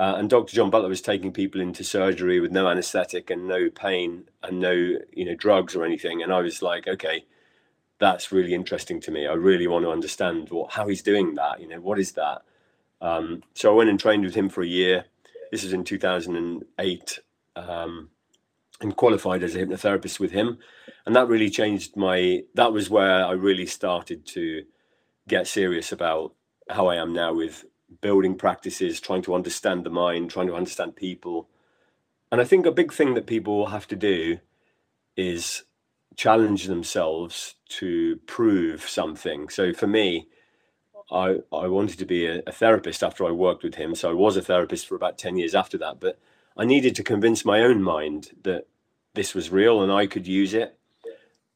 Uh, 0.00 0.14
and 0.16 0.30
Dr. 0.30 0.56
John 0.56 0.70
Butler 0.70 0.88
was 0.88 1.02
taking 1.02 1.30
people 1.30 1.60
into 1.60 1.84
surgery 1.84 2.40
with 2.40 2.50
no 2.50 2.66
anesthetic 2.66 3.28
and 3.28 3.46
no 3.46 3.68
pain 3.68 4.30
and 4.42 4.58
no, 4.58 4.72
you 4.72 5.26
know, 5.26 5.34
drugs 5.34 5.76
or 5.76 5.84
anything. 5.84 6.22
And 6.22 6.32
I 6.32 6.40
was 6.40 6.62
like, 6.62 6.88
okay, 6.88 7.26
that's 7.98 8.32
really 8.32 8.54
interesting 8.54 8.98
to 9.02 9.10
me. 9.10 9.26
I 9.26 9.34
really 9.34 9.66
want 9.66 9.84
to 9.84 9.90
understand 9.90 10.48
what 10.48 10.72
how 10.72 10.88
he's 10.88 11.02
doing 11.02 11.34
that. 11.34 11.60
You 11.60 11.68
know, 11.68 11.80
what 11.82 11.98
is 11.98 12.12
that? 12.12 12.40
Um, 13.02 13.42
so 13.52 13.70
I 13.70 13.76
went 13.76 13.90
and 13.90 14.00
trained 14.00 14.24
with 14.24 14.34
him 14.34 14.48
for 14.48 14.62
a 14.62 14.66
year. 14.66 15.04
This 15.50 15.64
was 15.64 15.74
in 15.74 15.84
2008, 15.84 17.18
um, 17.56 18.08
and 18.80 18.96
qualified 18.96 19.42
as 19.42 19.54
a 19.54 19.58
hypnotherapist 19.58 20.18
with 20.18 20.30
him, 20.30 20.56
and 21.04 21.14
that 21.14 21.28
really 21.28 21.50
changed 21.50 21.94
my. 21.94 22.44
That 22.54 22.72
was 22.72 22.88
where 22.88 23.26
I 23.26 23.32
really 23.32 23.66
started 23.66 24.24
to 24.28 24.64
get 25.28 25.46
serious 25.46 25.92
about 25.92 26.32
how 26.70 26.86
I 26.86 26.96
am 26.96 27.12
now 27.12 27.34
with 27.34 27.66
building 28.00 28.36
practices, 28.36 29.00
trying 29.00 29.22
to 29.22 29.34
understand 29.34 29.84
the 29.84 29.90
mind, 29.90 30.30
trying 30.30 30.46
to 30.46 30.54
understand 30.54 30.96
people. 30.96 31.48
And 32.30 32.40
I 32.40 32.44
think 32.44 32.66
a 32.66 32.72
big 32.72 32.92
thing 32.92 33.14
that 33.14 33.26
people 33.26 33.66
have 33.66 33.86
to 33.88 33.96
do 33.96 34.38
is 35.16 35.64
challenge 36.16 36.66
themselves 36.66 37.54
to 37.68 38.16
prove 38.26 38.88
something. 38.88 39.48
So 39.48 39.72
for 39.72 39.86
me, 39.86 40.28
I, 41.10 41.38
I 41.52 41.66
wanted 41.66 41.98
to 41.98 42.04
be 42.04 42.26
a, 42.26 42.42
a, 42.46 42.52
therapist 42.52 43.02
after 43.02 43.24
I 43.24 43.30
worked 43.30 43.64
with 43.64 43.74
him. 43.74 43.94
So 43.94 44.10
I 44.10 44.14
was 44.14 44.36
a 44.36 44.42
therapist 44.42 44.86
for 44.86 44.94
about 44.94 45.18
10 45.18 45.36
years 45.36 45.54
after 45.54 45.76
that. 45.78 45.98
But 45.98 46.18
I 46.56 46.64
needed 46.64 46.94
to 46.96 47.02
convince 47.02 47.44
my 47.44 47.60
own 47.60 47.82
mind 47.82 48.30
that 48.42 48.66
this 49.14 49.34
was 49.34 49.50
real 49.50 49.82
and 49.82 49.90
I 49.90 50.06
could 50.06 50.26
use 50.26 50.54
it. 50.54 50.78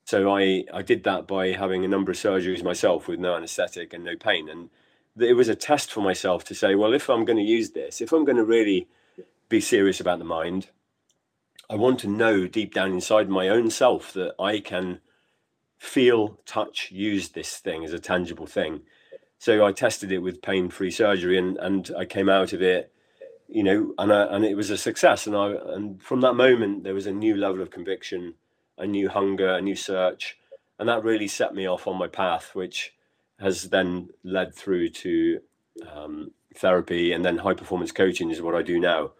So 0.07 0.35
I, 0.35 0.65
I 0.73 0.83
did 0.83 1.05
that 1.05 1.27
by 1.27 1.53
having 1.53 1.85
a 1.85 1.89
number 1.89 2.11
of 2.11 2.19
surgeries 2.19 2.65
myself 2.65 3.09
with 3.09 3.21
no 3.21 3.35
anesthetic 3.37 3.93
and 3.93 4.05
no 4.05 4.17
pain. 4.17 4.49
And 4.49 4.71
it 5.19 5.35
was 5.35 5.49
a 5.49 5.55
test 5.55 5.93
for 5.93 6.01
myself 6.01 6.45
to 6.45 6.55
say, 6.55 6.75
well, 6.75 6.93
if 6.93 7.09
I'm 7.09 7.25
going 7.25 7.39
to 7.39 7.43
use 7.43 7.71
this, 7.71 8.01
if 8.01 8.13
I'm 8.13 8.25
going 8.25 8.37
to 8.37 8.45
really 8.45 8.89
be 9.49 9.61
serious 9.61 10.01
about 10.01 10.19
the 10.19 10.25
mind, 10.25 10.69
I 11.71 11.77
want 11.77 12.01
to 12.01 12.09
know 12.09 12.47
deep 12.47 12.75
down 12.75 12.93
inside 12.93 13.29
my 13.29 13.49
own 13.49 13.71
self 13.71 14.13
that 14.15 14.35
I 14.39 14.61
can 14.61 15.01
feel, 15.79 16.39
touch, 16.47 16.91
use 16.91 17.31
this 17.31 17.59
thing 17.59 17.85
as 17.85 17.93
a 17.93 17.99
tangible 17.99 18.47
thing. 18.47 18.83
So 19.39 19.65
I 19.65 19.73
tested 19.73 20.11
it 20.11 20.19
with 20.19 20.43
pain-free 20.43 20.91
surgery, 20.91 21.39
and 21.39 21.59
and 21.59 21.91
I 21.99 22.07
came 22.07 22.29
out 22.29 22.53
of 22.53 22.63
it, 22.63 22.93
you 23.49 23.63
know, 23.63 23.95
and 23.99 24.13
I, 24.13 24.23
and 24.35 24.45
it 24.45 24.57
was 24.57 24.71
a 24.71 24.79
success. 24.79 25.27
And 25.27 25.37
I 25.37 25.53
and 25.75 26.03
from 26.03 26.23
that 26.23 26.35
moment 26.35 26.85
there 26.85 26.95
was 26.95 27.07
a 27.07 27.13
new 27.13 27.37
level 27.37 27.61
of 27.61 27.71
conviction, 27.71 28.35
a 28.79 28.87
new 28.87 29.09
hunger, 29.09 29.49
a 29.55 29.61
new 29.61 29.77
search, 29.77 30.39
and 30.79 30.89
that 30.89 31.05
really 31.05 31.29
set 31.29 31.55
me 31.55 31.69
off 31.69 31.87
on 31.87 31.99
my 31.99 32.09
path, 32.09 32.55
which 32.55 32.95
has 33.39 33.65
then 33.65 34.09
led 34.23 34.55
through 34.55 34.89
to 34.89 35.41
um, 35.93 36.31
therapy 36.57 37.13
and 37.13 37.25
then 37.25 37.39
high 37.39 37.55
performance 37.55 37.93
coaching 37.93 38.31
is 38.31 38.41
what 38.41 38.55
I 38.55 38.63
do 38.63 38.79
now. 38.79 39.13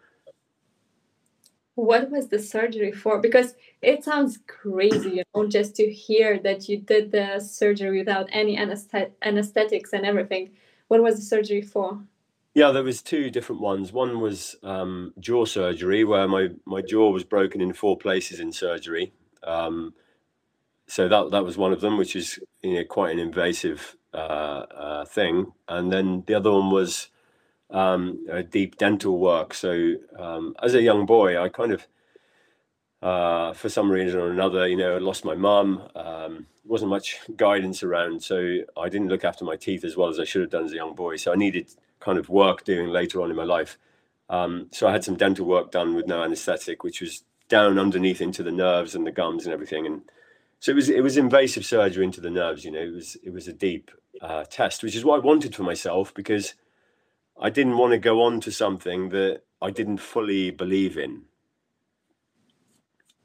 What 1.75 2.09
was 2.09 2.29
the 2.29 2.39
surgery 2.39 2.93
for? 2.93 3.19
Because 3.19 3.55
it 3.81 4.05
sounds 4.05 4.39
crazy, 4.47 5.09
you 5.09 5.23
know, 5.35 5.45
just 5.47 5.75
to 5.75 5.91
hear 5.91 6.39
that 6.39 6.69
you 6.69 6.77
did 6.77 7.11
the 7.11 7.39
surgery 7.39 7.99
without 7.99 8.29
any 8.31 8.57
anesthetics 8.57 9.91
and 9.91 10.05
everything. 10.05 10.51
What 10.87 11.03
was 11.03 11.17
the 11.17 11.23
surgery 11.23 11.61
for? 11.61 11.99
Yeah, 12.53 12.71
there 12.71 12.83
was 12.83 13.01
two 13.01 13.29
different 13.29 13.59
ones. 13.59 13.91
One 13.91 14.21
was 14.21 14.55
um, 14.63 15.13
jaw 15.19 15.43
surgery, 15.43 16.05
where 16.05 16.29
my, 16.29 16.51
my 16.65 16.81
jaw 16.81 17.09
was 17.11 17.25
broken 17.25 17.59
in 17.59 17.73
four 17.73 17.97
places 17.97 18.39
in 18.39 18.53
surgery. 18.53 19.11
Um, 19.43 19.93
so 20.87 21.07
that 21.07 21.31
that 21.31 21.43
was 21.43 21.57
one 21.57 21.73
of 21.73 21.81
them, 21.81 21.97
which 21.97 22.15
is 22.15 22.39
you 22.61 22.75
know 22.75 22.83
quite 22.85 23.11
an 23.11 23.19
invasive 23.19 23.95
thing. 25.07 25.51
And 25.67 25.91
then 25.91 26.23
the 26.27 26.35
other 26.35 26.51
one 26.51 26.71
was 26.71 27.09
um, 27.69 28.25
deep 28.49 28.77
dental 28.77 29.17
work. 29.19 29.53
So 29.53 29.95
um, 30.17 30.55
as 30.61 30.73
a 30.73 30.81
young 30.81 31.05
boy, 31.05 31.41
I 31.41 31.49
kind 31.49 31.71
of, 31.71 31.87
uh, 33.01 33.53
for 33.53 33.69
some 33.69 33.91
reason 33.91 34.19
or 34.19 34.29
another, 34.29 34.67
you 34.67 34.77
know, 34.77 34.95
I 34.95 34.99
lost 34.99 35.25
my 35.25 35.35
mum. 35.35 35.87
Um, 35.95 36.47
wasn't 36.63 36.89
much 36.89 37.19
guidance 37.37 37.83
around, 37.83 38.23
so 38.23 38.59
I 38.75 38.89
didn't 38.89 39.09
look 39.09 39.23
after 39.23 39.45
my 39.45 39.55
teeth 39.55 39.83
as 39.83 39.95
well 39.95 40.09
as 40.09 40.19
I 40.19 40.23
should 40.23 40.41
have 40.41 40.49
done 40.49 40.65
as 40.65 40.71
a 40.71 40.77
young 40.77 40.95
boy. 40.95 41.17
So 41.17 41.31
I 41.31 41.35
needed 41.35 41.67
kind 41.99 42.17
of 42.17 42.29
work 42.29 42.63
doing 42.63 42.89
later 42.89 43.21
on 43.21 43.29
in 43.29 43.35
my 43.35 43.43
life. 43.43 43.77
Um, 44.29 44.67
so 44.71 44.87
I 44.87 44.91
had 44.91 45.03
some 45.03 45.15
dental 45.15 45.45
work 45.45 45.71
done 45.71 45.93
with 45.93 46.07
no 46.07 46.23
anaesthetic, 46.23 46.83
which 46.83 47.01
was 47.01 47.23
down 47.47 47.77
underneath 47.77 48.21
into 48.21 48.41
the 48.41 48.51
nerves 48.51 48.95
and 48.95 49.05
the 49.05 49.11
gums 49.11 49.45
and 49.45 49.53
everything. 49.53 49.85
And 49.85 50.01
so 50.59 50.71
it 50.71 50.75
was 50.75 50.89
it 50.89 51.03
was 51.03 51.17
invasive 51.17 51.65
surgery 51.65 52.03
into 52.03 52.21
the 52.21 52.31
nerves. 52.31 52.65
You 52.65 52.71
know, 52.71 52.79
it 52.79 52.93
was 52.93 53.17
it 53.23 53.31
was 53.31 53.47
a 53.47 53.53
deep 53.53 53.91
uh, 54.21 54.45
test, 54.45 54.83
which 54.83 54.95
is 54.95 55.05
what 55.05 55.17
I 55.17 55.25
wanted 55.25 55.55
for 55.55 55.63
myself 55.63 56.13
because 56.13 56.53
I 57.39 57.49
didn't 57.49 57.77
want 57.77 57.91
to 57.91 57.97
go 57.97 58.21
on 58.21 58.39
to 58.41 58.51
something 58.51 59.09
that 59.09 59.41
I 59.61 59.71
didn't 59.71 59.97
fully 59.97 60.51
believe 60.51 60.97
in. 60.97 61.23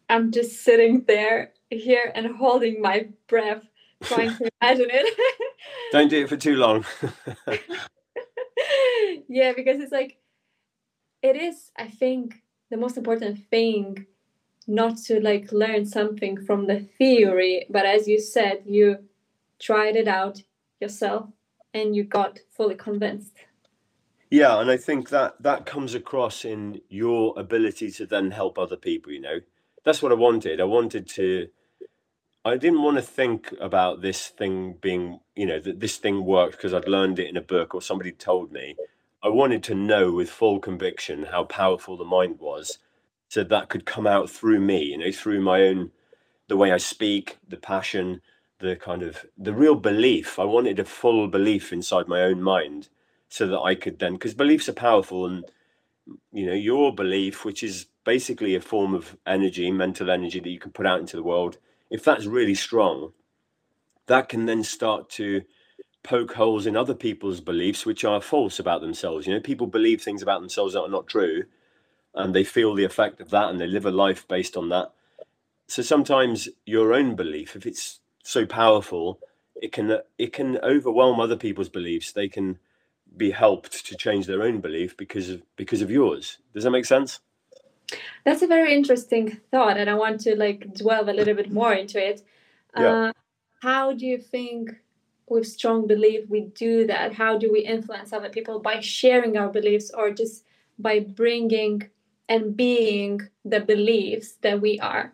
I'm 0.09 0.33
just 0.33 0.65
sitting 0.65 1.05
there 1.07 1.53
here 1.71 2.11
and 2.15 2.37
holding 2.37 2.83
my 2.83 3.09
breath, 3.29 3.63
trying 4.03 4.37
to 4.37 4.51
imagine 4.61 4.89
it. 4.91 5.37
Don't 5.93 6.09
do 6.09 6.25
it 6.25 6.29
for 6.29 6.37
too 6.37 6.57
long. 6.57 6.85
yeah, 9.29 9.53
because 9.55 9.81
it's 9.81 9.93
like, 9.93 10.19
it 11.23 11.37
is, 11.37 11.71
I 11.77 11.87
think, 11.87 12.43
the 12.71 12.77
most 12.77 12.97
important 12.97 13.47
thing 13.51 14.07
not 14.67 14.97
to 14.97 15.21
like 15.21 15.53
learn 15.53 15.85
something 15.87 16.45
from 16.45 16.67
the 16.67 16.81
theory, 16.81 17.67
but 17.71 17.87
as 17.87 18.09
you 18.09 18.21
said, 18.21 18.63
you 18.67 18.99
tried 19.61 19.97
it 19.97 20.09
out 20.09 20.43
yourself 20.81 21.29
and 21.75 21.95
you 21.95 22.05
got 22.05 22.39
fully 22.51 22.75
convinced. 22.75 23.37
Yeah, 24.31 24.61
and 24.61 24.71
I 24.71 24.77
think 24.77 25.09
that 25.11 25.43
that 25.43 25.67
comes 25.67 25.95
across 25.95 26.45
in 26.45 26.81
your 26.89 27.35
ability 27.37 27.91
to 27.93 28.07
then 28.07 28.31
help 28.31 28.59
other 28.59 28.77
people, 28.77 29.13
you 29.13 29.21
know. 29.21 29.41
That's 29.85 30.03
what 30.03 30.13
I 30.13 30.17
wanted. 30.17 30.61
I 30.61 30.65
wanted 30.65 31.09
to 31.11 31.49
I 32.45 32.57
didn't 32.57 32.83
want 32.83 32.97
to 32.97 33.03
think 33.03 33.53
about 33.61 34.01
this 34.01 34.29
thing 34.29 34.77
being, 34.81 35.21
you 35.37 35.45
know, 35.45 35.61
that 35.61 35.81
this 35.81 35.99
thing 35.99 36.25
worked 36.25 36.53
because 36.53 36.73
I'd 36.73 36.89
learned 36.89 37.19
it 37.19 37.29
in 37.29 37.37
a 37.37 37.43
book 37.43 37.75
or 37.75 37.83
somebody 37.83 38.13
told 38.13 38.51
me. 38.51 38.77
I 39.23 39.29
wanted 39.29 39.63
to 39.65 39.75
know 39.75 40.13
with 40.13 40.31
full 40.31 40.59
conviction 40.59 41.25
how 41.25 41.45
powerful 41.45 41.99
the 41.99 42.05
mind 42.05 42.39
was 42.39 42.79
so 43.29 43.45
that 43.45 43.69
could 43.69 43.85
come 43.85 44.07
out 44.07 44.31
through 44.31 44.61
me, 44.61 44.85
you 44.85 44.97
know, 44.97 45.13
through 45.13 45.43
my 45.43 45.63
own 45.63 45.91
the 46.49 46.57
way 46.57 46.73
I 46.73 46.79
speak, 46.79 47.37
the 47.47 47.59
passion, 47.59 48.23
the 48.61 48.77
kind 48.77 49.03
of 49.03 49.27
the 49.37 49.55
real 49.55 49.75
belief. 49.75 50.39
I 50.39 50.45
wanted 50.45 50.79
a 50.79 50.85
full 50.85 51.27
belief 51.29 51.73
inside 51.73 52.09
my 52.09 52.23
own 52.23 52.43
mind 52.43 52.89
so 53.29 53.47
that 53.47 53.61
I 53.61 53.75
could 53.75 53.99
then, 53.99 54.15
because 54.15 54.35
beliefs 54.35 54.69
are 54.69 54.75
powerful, 54.75 55.27
and 55.27 55.45
you 56.33 56.47
know, 56.47 56.53
your 56.53 56.95
belief, 56.95 57.45
which 57.45 57.63
is 57.63 57.87
basically 58.05 58.55
a 58.55 58.61
form 58.61 58.95
of 58.95 59.17
energy, 59.27 59.71
mental 59.71 60.11
energy 60.11 60.41
that 60.41 60.51
you 60.51 60.59
can 60.59 60.73
put 60.73 60.87
out 60.87 61.01
into 61.01 61.17
the 61.17 61.23
world, 61.23 61.59
if 61.91 62.05
that's 62.05 62.27
really 62.27 62.55
strong, 62.55 63.13
that 64.07 64.29
can 64.29 64.47
then 64.47 64.65
start 64.65 65.09
to 65.11 65.43
poke 66.03 66.35
holes 66.35 66.67
in 66.67 66.77
other 66.77 66.95
people's 66.95 67.41
beliefs, 67.41 67.87
which 67.87 68.05
are 68.05 68.21
false 68.21 68.59
about 68.59 68.81
themselves. 68.81 69.27
You 69.27 69.35
know, 69.35 69.41
people 69.41 69.67
believe 69.67 70.03
things 70.03 70.23
about 70.23 70.41
themselves 70.41 70.75
that 70.75 70.83
are 70.83 70.89
not 70.89 71.07
true, 71.07 71.45
and 72.15 72.35
they 72.35 72.45
feel 72.45 72.75
the 72.75 72.85
effect 72.85 73.21
of 73.21 73.31
that, 73.31 73.51
and 73.51 73.61
they 73.61 73.67
live 73.67 73.87
a 73.87 73.91
life 73.91 74.27
based 74.27 74.57
on 74.57 74.71
that. 74.71 74.93
So 75.69 75.83
sometimes 75.83 76.49
your 76.67 76.93
own 76.93 77.15
belief, 77.15 77.55
if 77.55 77.65
it's 77.65 78.00
so 78.23 78.47
powerful, 78.47 79.21
it 79.55 79.73
can 79.73 79.99
it 80.19 80.33
can 80.33 80.59
overwhelm 80.59 81.21
other 81.21 81.37
people's 81.37 81.69
beliefs. 81.69 82.13
They 82.13 82.29
can 82.29 82.59
be 83.17 83.31
helped 83.31 83.87
to 83.87 83.97
change 83.97 84.27
their 84.27 84.43
own 84.43 84.61
belief 84.61 84.97
because 84.97 85.31
of 85.31 85.43
because 85.57 85.83
of 85.83 85.91
yours. 85.91 86.39
Does 86.55 86.65
that 86.65 86.71
make 86.71 86.87
sense? 86.87 87.21
That's 88.25 88.43
a 88.43 88.47
very 88.47 88.73
interesting 88.73 89.41
thought, 89.51 89.77
and 89.77 89.91
I 89.91 89.95
want 89.95 90.21
to 90.21 90.37
like 90.37 90.75
dwell 90.75 91.09
a 91.09 91.13
little 91.13 91.35
bit 91.35 91.51
more 91.51 91.73
into 91.73 91.99
it. 91.99 92.23
Yeah. 92.77 92.89
Uh, 92.89 93.13
how 93.63 93.93
do 93.93 94.07
you 94.07 94.19
think, 94.19 94.71
with 95.29 95.47
strong 95.47 95.87
belief, 95.87 96.29
we 96.29 96.43
do 96.43 96.87
that? 96.87 97.15
How 97.15 97.37
do 97.37 97.53
we 97.53 97.61
influence 97.61 98.13
other 98.13 98.31
people 98.31 98.61
by 98.61 98.81
sharing 98.81 99.37
our 99.37 99.49
beliefs, 99.49 99.91
or 99.93 100.11
just 100.13 100.45
by 100.79 101.01
bringing 101.01 101.91
and 102.29 102.57
being 102.57 103.29
the 103.45 103.61
beliefs 103.61 104.35
that 104.43 104.61
we 104.61 104.79
are? 104.79 105.13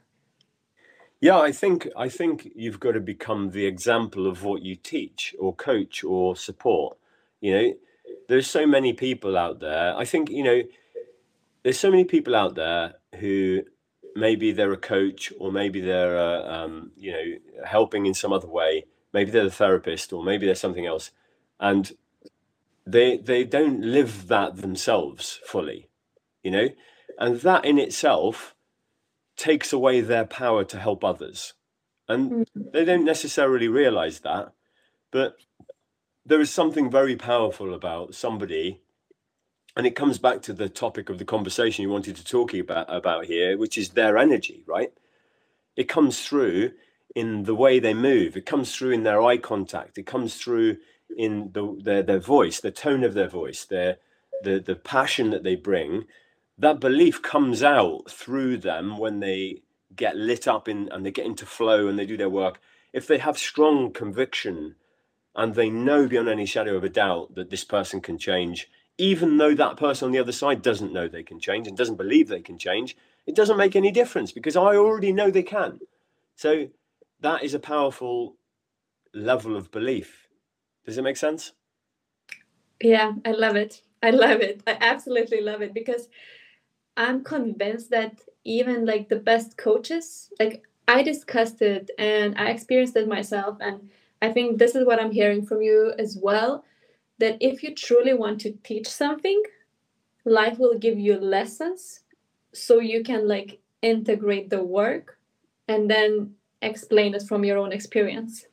Yeah, 1.21 1.39
I 1.39 1.51
think 1.53 1.89
I 1.97 2.09
think 2.09 2.53
you've 2.55 2.81
got 2.81 2.93
to 2.93 3.01
become 3.01 3.51
the 3.51 3.65
example 3.67 4.27
of 4.27 4.43
what 4.45 4.63
you 4.63 4.77
teach 4.77 5.35
or 5.39 5.55
coach 5.55 6.05
or 6.05 6.37
support. 6.37 6.99
You 7.41 7.55
know, 7.55 7.75
there's 8.29 8.49
so 8.49 8.67
many 8.67 8.93
people 8.93 9.37
out 9.37 9.61
there. 9.61 9.97
I 9.97 10.05
think, 10.05 10.31
you 10.31 10.43
know, 10.43 10.63
there's 11.63 11.79
so 11.79 11.91
many 11.91 12.05
people 12.05 12.37
out 12.37 12.55
there 12.55 12.95
who 13.19 13.63
maybe 14.15 14.53
they're 14.53 14.73
a 14.73 14.77
coach 14.79 15.33
or 15.39 15.53
maybe 15.53 15.81
they're, 15.81 16.19
uh, 16.19 16.65
um, 16.65 16.93
you 16.97 17.13
know, 17.13 17.65
helping 17.65 18.07
in 18.07 18.15
some 18.15 18.33
other 18.33 18.49
way. 18.49 18.85
Maybe 19.13 19.31
they're 19.31 19.47
a 19.47 19.51
therapist 19.51 20.13
or 20.13 20.25
maybe 20.25 20.47
they're 20.47 20.55
something 20.55 20.87
else. 20.87 21.11
And 21.61 21.93
they 22.87 23.17
they 23.17 23.45
don't 23.45 23.81
live 23.81 24.29
that 24.29 24.59
themselves 24.59 25.41
fully, 25.47 25.89
you 26.43 26.51
know? 26.51 26.69
And 27.19 27.41
that 27.41 27.65
in 27.65 27.79
itself 27.79 28.55
takes 29.37 29.73
away 29.73 30.01
their 30.01 30.25
power 30.25 30.65
to 30.65 30.79
help 30.79 31.05
others. 31.05 31.55
And 32.09 32.31
mm. 32.31 32.73
they 32.73 32.85
don't 32.85 33.05
necessarily 33.05 33.69
realize 33.69 34.21
that. 34.21 34.53
But 35.11 35.37
there 36.25 36.41
is 36.41 36.51
something 36.51 36.91
very 36.91 37.17
powerful 37.17 37.75
about 37.75 38.15
somebody 38.15 38.81
and 39.77 39.87
it 39.87 39.95
comes 39.95 40.19
back 40.19 40.41
to 40.43 40.55
the 40.55 40.71
topic 40.71 41.11
of 41.11 41.19
the 41.19 41.25
conversation 41.25 41.83
you 41.83 41.91
wanted 41.91 42.17
to 42.17 42.25
talk 42.25 42.55
about 42.55 42.93
about 42.93 43.27
here, 43.27 43.59
which 43.59 43.77
is 43.77 43.91
their 43.91 44.17
energy, 44.17 44.65
right? 44.67 44.91
It 45.77 45.85
comes 45.85 46.27
through 46.27 46.73
in 47.15 47.43
the 47.43 47.55
way 47.55 47.79
they 47.79 47.93
move. 47.93 48.37
It 48.37 48.47
comes 48.47 48.75
through 48.75 48.93
in 48.93 49.03
their 49.03 49.23
eye 49.23 49.37
contact. 49.37 49.99
It 49.99 50.07
comes 50.07 50.37
through 50.37 50.79
in 51.15 51.51
the, 51.53 51.79
their 51.83 52.03
their 52.03 52.19
voice, 52.19 52.61
the 52.61 52.71
tone 52.71 53.05
of 53.05 53.13
their 53.13 53.29
voice, 53.29 53.67
their 53.67 53.99
the 54.43 54.59
the 54.59 54.77
passion 54.77 55.31
that 55.31 55.45
they 55.45 55.57
bring. 55.57 56.07
That 56.59 56.81
belief 56.81 57.23
comes 57.23 57.63
out 57.63 58.11
through 58.11 58.59
them 58.59 58.99
when 58.99 59.21
they 59.21 59.63
get 59.95 60.17
lit 60.17 60.49
up 60.49 60.69
in 60.69 60.89
and 60.91 61.05
they 61.05 61.11
get 61.11 61.27
into 61.27 61.47
flow 61.47 61.87
and 61.89 61.99
they 61.99 62.07
do 62.07 62.17
their 62.17 62.31
work. 62.31 62.61
If 62.93 63.07
they 63.07 63.19
have 63.19 63.39
strong 63.39 63.93
conviction 63.93 64.77
and 65.35 65.55
they 65.55 65.69
know 65.69 66.09
beyond 66.09 66.29
any 66.29 66.47
shadow 66.47 66.77
of 66.77 66.85
a 66.85 66.89
doubt 66.89 67.35
that 67.35 67.51
this 67.51 67.65
person 67.65 68.01
can 68.01 68.19
change 68.19 68.71
even 68.99 69.37
though 69.37 69.55
that 69.55 69.77
person 69.77 70.07
on 70.07 70.13
the 70.13 70.19
other 70.19 70.33
side 70.33 70.63
doesn't 70.63 70.93
know 70.93 71.09
they 71.09 71.23
can 71.23 71.39
change 71.39 71.67
and 71.67 71.77
doesn't 71.77 71.97
believe 71.97 72.29
they 72.29 72.41
can 72.41 72.59
change, 72.59 72.97
it 73.27 73.35
doesn't 73.35 73.57
make 73.57 73.77
any 73.77 73.91
difference 73.91 74.33
because 74.33 74.57
I 74.57 74.77
already 74.77 75.13
know 75.13 75.31
they 75.31 75.43
can. 75.43 75.81
So 76.37 76.69
that 77.21 77.43
is 77.43 77.55
a 77.55 77.59
powerful 77.59 78.37
level 79.13 79.57
of 79.57 79.71
belief. 79.71 80.29
Does 80.85 80.97
it 80.97 81.03
make 81.03 81.17
sense? 81.17 81.53
Yeah, 82.81 83.13
I 83.25 83.33
love 83.33 83.57
it. 83.57 83.83
I 84.03 84.11
love 84.11 84.41
it. 84.41 84.63
I 84.67 84.77
absolutely 84.81 85.41
love 85.41 85.63
it 85.63 85.75
because 85.75 86.09
I'm 86.97 87.23
convinced 87.25 87.91
that 87.91 88.21
even 88.45 88.87
like 88.87 89.09
the 89.09 89.17
best 89.17 89.57
coaches, 89.57 90.31
like 90.39 90.65
I 90.89 91.03
discussed 91.03 91.61
it 91.63 91.91
and 91.99 92.37
I 92.39 92.51
experienced 92.51 92.97
it 92.97 93.09
myself. 93.09 93.59
And 93.61 93.91
I 94.23 94.33
think 94.33 94.59
this 94.59 94.75
is 94.75 94.87
what 94.87 95.01
I'm 95.01 95.13
hearing 95.13 95.45
from 95.45 95.63
you 95.63 95.93
as 95.99 96.19
well 96.21 96.65
that 97.19 97.37
if 97.41 97.63
you 97.63 97.75
truly 97.75 98.15
want 98.15 98.41
to 98.43 98.53
teach 98.63 98.87
something, 98.89 99.43
life 100.25 100.59
will 100.59 100.79
give 100.79 100.99
you 100.99 101.19
lessons 101.19 102.01
so 102.53 102.79
you 102.79 103.03
can 103.03 103.27
like 103.27 103.61
integrate 103.83 104.51
the 104.51 104.63
work 104.63 105.19
and 105.69 105.91
then 105.91 106.35
explain 106.63 107.15
it 107.15 107.23
from 107.23 107.45
your 107.45 107.59
own 107.59 107.73
experience. 107.73 108.47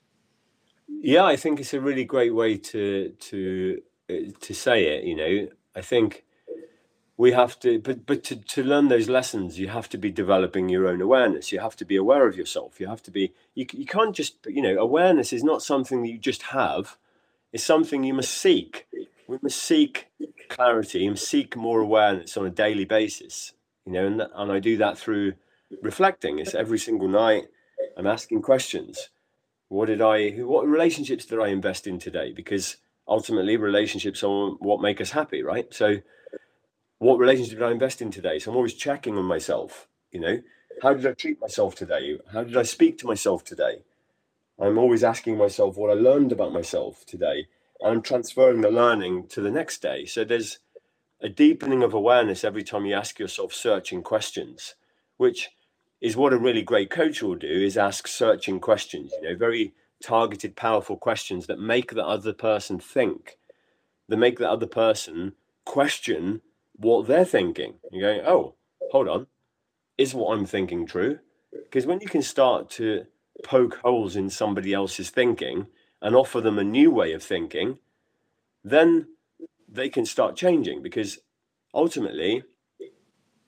Yeah, 0.88 1.26
I 1.26 1.36
think 1.36 1.60
it's 1.60 1.74
a 1.74 1.82
really 1.82 2.06
great 2.06 2.34
way 2.34 2.58
to 2.58 3.10
to 3.10 3.82
uh, 4.10 4.14
to 4.42 4.54
say 4.54 4.86
it, 4.86 5.04
you 5.04 5.16
know. 5.16 5.48
I 5.76 5.82
think 5.82 6.24
we 7.18 7.32
have 7.32 7.60
to 7.60 7.80
but 7.80 8.06
but 8.06 8.24
to, 8.24 8.36
to 8.36 8.64
learn 8.64 8.88
those 8.88 9.10
lessons 9.10 9.60
you 9.60 9.68
have 9.68 9.88
to 9.90 9.98
be 9.98 10.12
developing 10.12 10.70
your 10.70 10.88
own 10.88 11.02
awareness 11.02 11.52
you 11.52 11.60
have 11.60 11.76
to 11.76 11.86
be 11.86 11.96
aware 11.96 12.28
of 12.28 12.36
yourself 12.36 12.80
you 12.80 12.88
have 12.88 13.04
to 13.04 13.12
be 13.12 13.34
you, 13.54 13.66
you 13.72 13.86
can't 13.86 14.16
just 14.16 14.36
you 14.48 14.62
know 14.62 14.78
awareness 14.78 15.32
is 15.32 15.44
not 15.44 15.62
something 15.62 16.02
that 16.02 16.10
you 16.10 16.18
just 16.18 16.44
have 16.44 16.98
it's 17.54 17.64
something 17.64 18.04
you 18.04 18.16
must 18.16 18.34
seek. 18.34 18.88
We 19.28 19.38
must 19.42 19.62
seek 19.62 20.08
clarity 20.50 21.06
and 21.06 21.18
seek 21.18 21.56
more 21.56 21.80
awareness 21.80 22.36
on 22.36 22.48
a 22.48 22.50
daily 22.50 22.84
basis. 22.84 23.54
You 23.86 23.94
know, 23.94 24.08
and, 24.08 24.22
and 24.22 24.52
I 24.52 24.60
do 24.60 24.76
that 24.78 24.98
through 24.98 25.34
reflecting. 25.82 26.40
It's 26.40 26.56
every 26.56 26.80
single 26.80 27.08
night. 27.08 27.44
I'm 27.96 28.08
asking 28.08 28.42
questions. 28.42 29.10
What 29.70 29.86
did 29.86 30.02
I? 30.02 30.32
What 30.32 30.68
relationships 30.68 31.26
did 31.26 31.40
I 31.40 31.50
invest 31.50 31.86
in 31.86 32.00
today? 32.00 32.34
Because 32.34 32.78
ultimately, 33.08 33.56
relationships 33.56 34.24
are 34.24 34.50
what 34.54 34.82
make 34.82 35.00
us 35.00 35.12
happy, 35.12 35.44
right? 35.44 35.72
So, 35.74 35.98
what 37.04 37.20
relationship 37.20 37.60
did 37.60 37.66
I 37.66 37.72
invest 37.72 38.02
in 38.02 38.12
today? 38.12 38.40
So 38.40 38.52
I'm 38.52 38.58
always 38.58 38.74
checking 38.74 39.18
on 39.18 39.26
myself. 39.26 39.88
You 40.12 40.20
know, 40.22 40.42
how 40.82 40.94
did 40.94 41.06
I 41.06 41.12
treat 41.12 41.40
myself 41.42 41.76
today? 41.76 42.18
How 42.32 42.44
did 42.44 42.56
I 42.56 42.64
speak 42.64 42.98
to 43.00 43.08
myself 43.08 43.44
today? 43.44 43.84
I'm 44.60 44.78
always 44.78 45.04
asking 45.04 45.38
myself 45.38 45.76
what 45.76 45.92
I 45.92 45.96
learned 45.96 46.32
about 46.32 46.54
myself 46.54 47.06
today. 47.06 47.48
And 47.82 47.92
I'm 47.92 48.02
transferring 48.02 48.62
the 48.62 48.72
learning 48.72 49.28
to 49.30 49.42
the 49.42 49.52
next 49.52 49.82
day. 49.82 50.06
So 50.06 50.24
there's 50.24 50.60
a 51.20 51.28
deepening 51.28 51.84
of 51.84 51.94
awareness 51.94 52.44
every 52.44 52.64
time 52.64 52.86
you 52.86 52.96
ask 52.96 53.20
yourself 53.20 53.54
searching 53.54 54.02
questions, 54.02 54.76
which 55.18 55.50
is 56.00 56.16
what 56.16 56.34
a 56.34 56.38
really 56.38 56.62
great 56.62 56.90
coach 56.90 57.22
will 57.22 57.36
do 57.36 57.48
is 57.48 57.78
ask 57.78 58.08
searching 58.08 58.60
questions, 58.60 59.12
you 59.22 59.30
know, 59.30 59.36
very 59.36 59.74
targeted, 60.02 60.56
powerful 60.56 60.98
questions 60.98 61.48
that 61.48 61.60
make 61.60 61.94
the 61.94 62.06
other 62.06 62.34
person 62.34 62.80
think, 62.80 63.38
that 64.08 64.18
make 64.18 64.38
the 64.38 64.50
other 64.50 64.68
person 64.68 65.34
question 65.66 66.42
what 66.76 67.08
they're 67.08 67.26
thinking. 67.26 67.76
You're 67.92 68.14
going, 68.14 68.28
oh, 68.28 68.56
hold 68.92 69.08
on, 69.08 69.28
is 69.98 70.14
what 70.14 70.34
I'm 70.34 70.46
thinking 70.46 70.86
true? 70.86 71.20
Because 71.52 71.86
when 71.86 72.02
you 72.02 72.08
can 72.08 72.22
start 72.22 72.70
to 72.72 73.06
poke 73.44 73.76
holes 73.84 74.16
in 74.16 74.30
somebody 74.30 74.74
else's 74.74 75.10
thinking 75.10 75.68
and 76.02 76.16
offer 76.16 76.42
them 76.42 76.60
a 76.60 76.64
new 76.64 76.92
way 76.92 77.14
of 77.14 77.24
thinking, 77.24 77.78
then 78.64 79.08
they 79.68 79.90
can 79.90 80.06
start 80.06 80.36
changing 80.36 80.82
because 80.82 81.20
ultimately, 81.74 82.44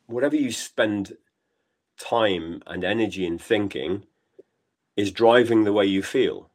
whatever 0.07 0.35
you 0.35 0.51
spend 0.51 1.17
time 1.97 2.61
and 2.67 2.83
energy 2.83 3.25
in 3.25 3.37
thinking 3.37 4.05
is 4.95 5.11
driving 5.11 5.63
the 5.63 5.73
way 5.73 5.85
you 5.85 6.01
feel. 6.01 6.49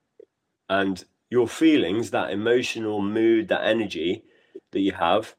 And 0.68 1.04
your 1.30 1.48
feelings, 1.48 2.10
that 2.10 2.30
emotional 2.30 3.00
mood, 3.00 3.48
that 3.48 3.64
energy 3.64 4.24
that 4.72 4.80
you 4.80 4.92
have, 4.92 5.34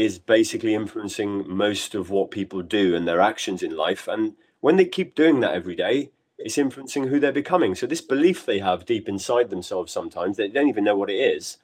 is 0.00 0.18
basically 0.18 0.74
influencing 0.74 1.44
most 1.46 1.94
of 1.94 2.08
what 2.08 2.30
people 2.30 2.62
do 2.62 2.94
and 2.94 3.06
their 3.06 3.20
actions 3.20 3.62
in 3.62 3.76
life. 3.76 4.08
And 4.08 4.34
when 4.60 4.76
they 4.76 4.86
keep 4.86 5.14
doing 5.14 5.40
that 5.40 5.52
every 5.52 5.76
day, 5.76 6.10
it's 6.38 6.56
influencing 6.56 7.08
who 7.08 7.20
they're 7.20 7.32
becoming. 7.32 7.74
So 7.74 7.86
this 7.86 8.00
belief 8.00 8.46
they 8.46 8.60
have 8.60 8.86
deep 8.86 9.10
inside 9.10 9.50
themselves 9.50 9.92
sometimes, 9.92 10.38
they 10.38 10.48
don't 10.48 10.70
even 10.70 10.84
know 10.84 10.96
what 10.96 11.10
it 11.10 11.20
is, 11.36 11.58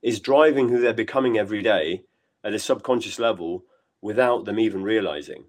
is 0.00 0.20
driving 0.20 0.70
who 0.70 0.80
they're 0.80 0.94
becoming 0.94 1.36
every 1.36 1.60
day 1.60 2.02
at 2.42 2.54
a 2.54 2.58
subconscious 2.58 3.18
level 3.18 3.64
without 4.00 4.46
them 4.46 4.58
even 4.58 4.82
realizing. 4.82 5.44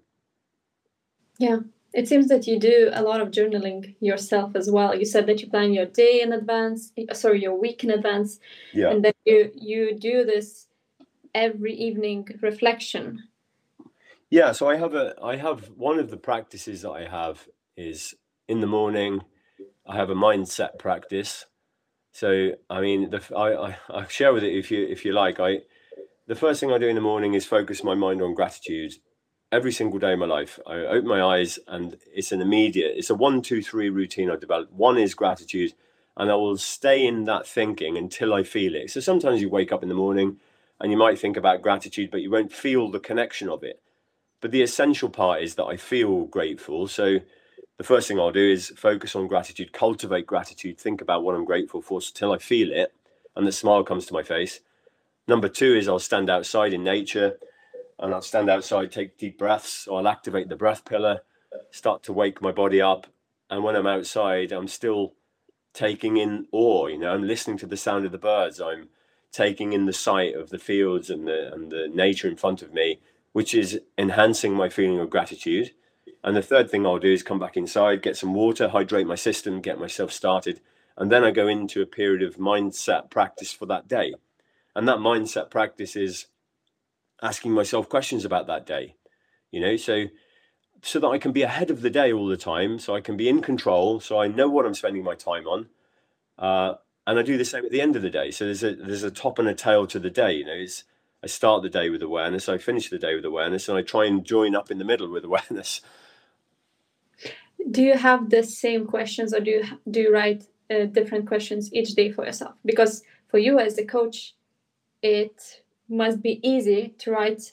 Yeah. 1.38 1.60
It 1.94 2.08
seems 2.08 2.28
that 2.28 2.46
you 2.46 2.58
do 2.58 2.90
a 2.92 3.02
lot 3.02 3.22
of 3.22 3.30
journaling 3.30 3.94
yourself 4.00 4.54
as 4.54 4.70
well. 4.70 4.94
You 4.94 5.06
said 5.06 5.26
that 5.28 5.40
you 5.40 5.48
plan 5.48 5.72
your 5.72 5.86
day 5.86 6.20
in 6.20 6.32
advance, 6.32 6.92
sorry, 7.12 7.40
your 7.40 7.58
week 7.58 7.84
in 7.84 7.90
advance, 7.90 8.38
yeah. 8.72 8.90
and 8.90 9.04
that 9.04 9.14
you 9.24 9.52
you 9.54 9.96
do 9.96 10.24
this 10.24 10.66
every 11.34 11.74
evening 11.74 12.28
reflection. 12.40 13.24
Yeah, 14.30 14.52
so 14.52 14.68
I 14.68 14.76
have 14.76 14.94
a 14.94 15.14
I 15.22 15.36
have 15.36 15.70
one 15.76 15.98
of 15.98 16.10
the 16.10 16.16
practices 16.16 16.82
that 16.82 16.90
I 16.90 17.06
have 17.06 17.46
is 17.76 18.14
in 18.48 18.60
the 18.60 18.66
morning, 18.66 19.22
I 19.86 19.96
have 19.96 20.10
a 20.10 20.14
mindset 20.14 20.78
practice. 20.78 21.46
So 22.12 22.52
I 22.70 22.80
mean, 22.80 23.10
the, 23.10 23.22
I, 23.36 23.68
I 23.68 23.76
I 23.90 24.06
share 24.08 24.32
with 24.32 24.44
it 24.44 24.56
if 24.56 24.70
you 24.70 24.86
if 24.86 25.04
you 25.04 25.12
like. 25.12 25.40
I 25.40 25.60
the 26.26 26.34
first 26.34 26.60
thing 26.60 26.72
I 26.72 26.78
do 26.78 26.88
in 26.88 26.94
the 26.94 27.00
morning 27.00 27.34
is 27.34 27.44
focus 27.44 27.84
my 27.84 27.94
mind 27.94 28.22
on 28.22 28.34
gratitude. 28.34 28.94
Every 29.52 29.72
single 29.72 30.00
day 30.00 30.14
of 30.14 30.18
my 30.18 30.26
life, 30.26 30.58
I 30.66 30.78
open 30.78 31.06
my 31.06 31.22
eyes 31.22 31.58
and 31.68 31.96
it's 32.12 32.32
an 32.32 32.40
immediate. 32.40 32.94
It's 32.96 33.10
a 33.10 33.14
one, 33.14 33.40
two, 33.40 33.62
three 33.62 33.88
routine 33.88 34.30
I've 34.30 34.40
developed. 34.40 34.72
One 34.72 34.98
is 34.98 35.14
gratitude, 35.14 35.74
and 36.16 36.30
I 36.30 36.34
will 36.34 36.56
stay 36.56 37.06
in 37.06 37.24
that 37.26 37.46
thinking 37.46 37.96
until 37.96 38.34
I 38.34 38.42
feel 38.42 38.74
it. 38.74 38.90
So 38.90 39.00
sometimes 39.00 39.40
you 39.40 39.48
wake 39.48 39.70
up 39.70 39.82
in 39.82 39.88
the 39.88 39.94
morning 39.94 40.38
and 40.80 40.90
you 40.90 40.98
might 40.98 41.18
think 41.18 41.36
about 41.36 41.62
gratitude, 41.62 42.10
but 42.10 42.20
you 42.20 42.30
won't 42.30 42.52
feel 42.52 42.90
the 42.90 43.00
connection 43.00 43.48
of 43.48 43.62
it. 43.62 43.80
But 44.40 44.50
the 44.50 44.62
essential 44.62 45.08
part 45.08 45.42
is 45.42 45.54
that 45.54 45.64
I 45.64 45.76
feel 45.76 46.24
grateful. 46.24 46.86
So 46.88 47.20
the 47.78 47.84
first 47.84 48.08
thing 48.08 48.20
I'll 48.20 48.32
do 48.32 48.50
is 48.52 48.72
focus 48.76 49.16
on 49.16 49.26
gratitude, 49.26 49.72
cultivate 49.72 50.26
gratitude, 50.26 50.78
think 50.78 51.00
about 51.00 51.22
what 51.22 51.34
I'm 51.34 51.44
grateful 51.44 51.80
for 51.80 51.98
until 51.98 52.32
I 52.32 52.38
feel 52.38 52.72
it 52.72 52.92
and 53.36 53.46
the 53.46 53.52
smile 53.52 53.82
comes 53.84 54.06
to 54.06 54.12
my 54.12 54.22
face. 54.22 54.60
Number 55.26 55.48
two 55.48 55.74
is 55.74 55.88
I'll 55.88 55.98
stand 55.98 56.30
outside 56.30 56.72
in 56.72 56.84
nature 56.84 57.38
and 57.98 58.12
I'll 58.12 58.22
stand 58.22 58.50
outside, 58.50 58.92
take 58.92 59.18
deep 59.18 59.38
breaths. 59.38 59.84
So 59.84 59.96
I'll 59.96 60.08
activate 60.08 60.48
the 60.48 60.56
breath 60.56 60.84
pillar, 60.84 61.20
start 61.70 62.02
to 62.04 62.12
wake 62.12 62.42
my 62.42 62.52
body 62.52 62.80
up. 62.80 63.06
And 63.50 63.62
when 63.62 63.76
I'm 63.76 63.86
outside, 63.86 64.52
I'm 64.52 64.68
still 64.68 65.14
taking 65.72 66.16
in 66.16 66.46
awe, 66.52 66.86
you 66.86 66.98
know, 66.98 67.12
I'm 67.12 67.26
listening 67.26 67.58
to 67.58 67.66
the 67.66 67.76
sound 67.76 68.04
of 68.04 68.12
the 68.12 68.18
birds. 68.18 68.60
I'm 68.60 68.88
taking 69.34 69.72
in 69.72 69.86
the 69.86 69.92
sight 69.92 70.34
of 70.34 70.50
the 70.50 70.58
fields 70.58 71.10
and 71.10 71.26
the 71.26 71.52
and 71.52 71.70
the 71.70 71.88
nature 71.92 72.28
in 72.28 72.36
front 72.36 72.62
of 72.62 72.72
me, 72.72 73.00
which 73.32 73.52
is 73.54 73.80
enhancing 73.98 74.54
my 74.54 74.68
feeling 74.68 75.00
of 75.00 75.10
gratitude 75.10 75.72
and 76.24 76.34
the 76.34 76.42
third 76.42 76.70
thing 76.70 76.86
I'll 76.86 76.98
do 76.98 77.12
is 77.12 77.22
come 77.22 77.38
back 77.38 77.54
inside, 77.54 78.00
get 78.00 78.16
some 78.16 78.32
water, 78.32 78.68
hydrate 78.68 79.06
my 79.06 79.14
system, 79.14 79.60
get 79.60 79.78
myself 79.78 80.10
started. 80.10 80.60
And 80.96 81.12
then 81.12 81.22
I 81.22 81.30
go 81.30 81.46
into 81.46 81.82
a 81.82 81.86
period 81.86 82.22
of 82.22 82.36
mindset 82.36 83.10
practice 83.10 83.52
for 83.52 83.66
that 83.66 83.86
day. 83.86 84.14
And 84.74 84.88
that 84.88 84.98
mindset 84.98 85.50
practice 85.50 85.94
is 85.94 86.26
asking 87.22 87.52
myself 87.52 87.90
questions 87.90 88.24
about 88.24 88.46
that 88.46 88.64
day, 88.64 88.96
you 89.50 89.60
know, 89.60 89.76
so 89.76 90.06
so 90.82 91.00
that 91.00 91.08
I 91.08 91.18
can 91.18 91.32
be 91.32 91.42
ahead 91.42 91.70
of 91.70 91.80
the 91.80 91.88
day 91.88 92.12
all 92.12 92.26
the 92.26 92.36
time, 92.36 92.78
so 92.78 92.94
I 92.94 93.00
can 93.00 93.16
be 93.16 93.28
in 93.28 93.40
control, 93.40 94.00
so 94.00 94.20
I 94.20 94.28
know 94.28 94.50
what 94.50 94.66
I'm 94.66 94.74
spending 94.74 95.02
my 95.02 95.14
time 95.14 95.46
on. 95.46 95.68
Uh, 96.38 96.74
and 97.06 97.18
I 97.18 97.22
do 97.22 97.36
the 97.36 97.44
same 97.44 97.64
at 97.64 97.70
the 97.70 97.80
end 97.80 97.96
of 97.96 98.02
the 98.02 98.10
day. 98.10 98.30
So 98.30 98.44
there's 98.44 98.64
a 98.64 98.74
there's 98.74 99.02
a 99.02 99.10
top 99.10 99.38
and 99.38 99.48
a 99.48 99.54
tail 99.54 99.86
to 99.88 99.98
the 99.98 100.10
day. 100.10 100.34
You 100.34 100.44
know, 100.44 100.52
it's 100.54 100.84
I 101.22 101.26
start 101.26 101.62
the 101.62 101.70
day 101.70 101.88
with 101.90 102.02
awareness, 102.02 102.48
I 102.48 102.58
finish 102.58 102.90
the 102.90 102.98
day 102.98 103.14
with 103.14 103.24
awareness, 103.24 103.68
and 103.68 103.78
I 103.78 103.82
try 103.82 104.04
and 104.04 104.24
join 104.24 104.54
up 104.54 104.70
in 104.70 104.78
the 104.78 104.84
middle 104.84 105.10
with 105.10 105.24
awareness 105.30 105.80
do 107.70 107.82
you 107.82 107.96
have 107.96 108.30
the 108.30 108.42
same 108.42 108.86
questions 108.86 109.32
or 109.32 109.40
do 109.40 109.50
you 109.50 109.64
do 109.90 110.00
you 110.00 110.12
write 110.12 110.44
uh, 110.70 110.84
different 110.84 111.26
questions 111.26 111.72
each 111.72 111.94
day 111.94 112.10
for 112.10 112.24
yourself 112.24 112.54
because 112.64 113.02
for 113.28 113.38
you 113.38 113.58
as 113.58 113.78
a 113.78 113.84
coach 113.84 114.34
it 115.02 115.62
must 115.88 116.22
be 116.22 116.40
easy 116.46 116.94
to 116.98 117.10
write 117.10 117.52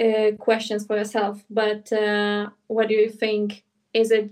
uh, 0.00 0.32
questions 0.38 0.86
for 0.86 0.96
yourself 0.96 1.44
but 1.48 1.92
uh, 1.92 2.48
what 2.66 2.88
do 2.88 2.94
you 2.94 3.08
think 3.08 3.64
is 3.92 4.10
it 4.10 4.30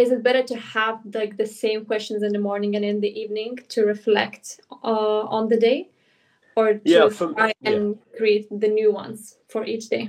is 0.00 0.10
it 0.10 0.22
better 0.22 0.42
to 0.42 0.56
have 0.56 0.98
like 1.14 1.36
the 1.36 1.46
same 1.46 1.84
questions 1.84 2.22
in 2.22 2.32
the 2.32 2.38
morning 2.48 2.74
and 2.76 2.84
in 2.84 3.00
the 3.00 3.12
evening 3.22 3.58
to 3.68 3.84
reflect 3.84 4.60
uh, 4.82 5.22
on 5.38 5.48
the 5.48 5.58
day 5.58 5.88
or 6.56 6.74
to 6.74 6.80
Yeah, 6.84 7.08
try 7.08 7.52
yeah. 7.60 7.70
and 7.70 7.98
create 8.16 8.46
the 8.64 8.68
new 8.68 8.90
ones 8.92 9.36
for 9.48 9.64
each 9.64 9.88
day 9.88 10.08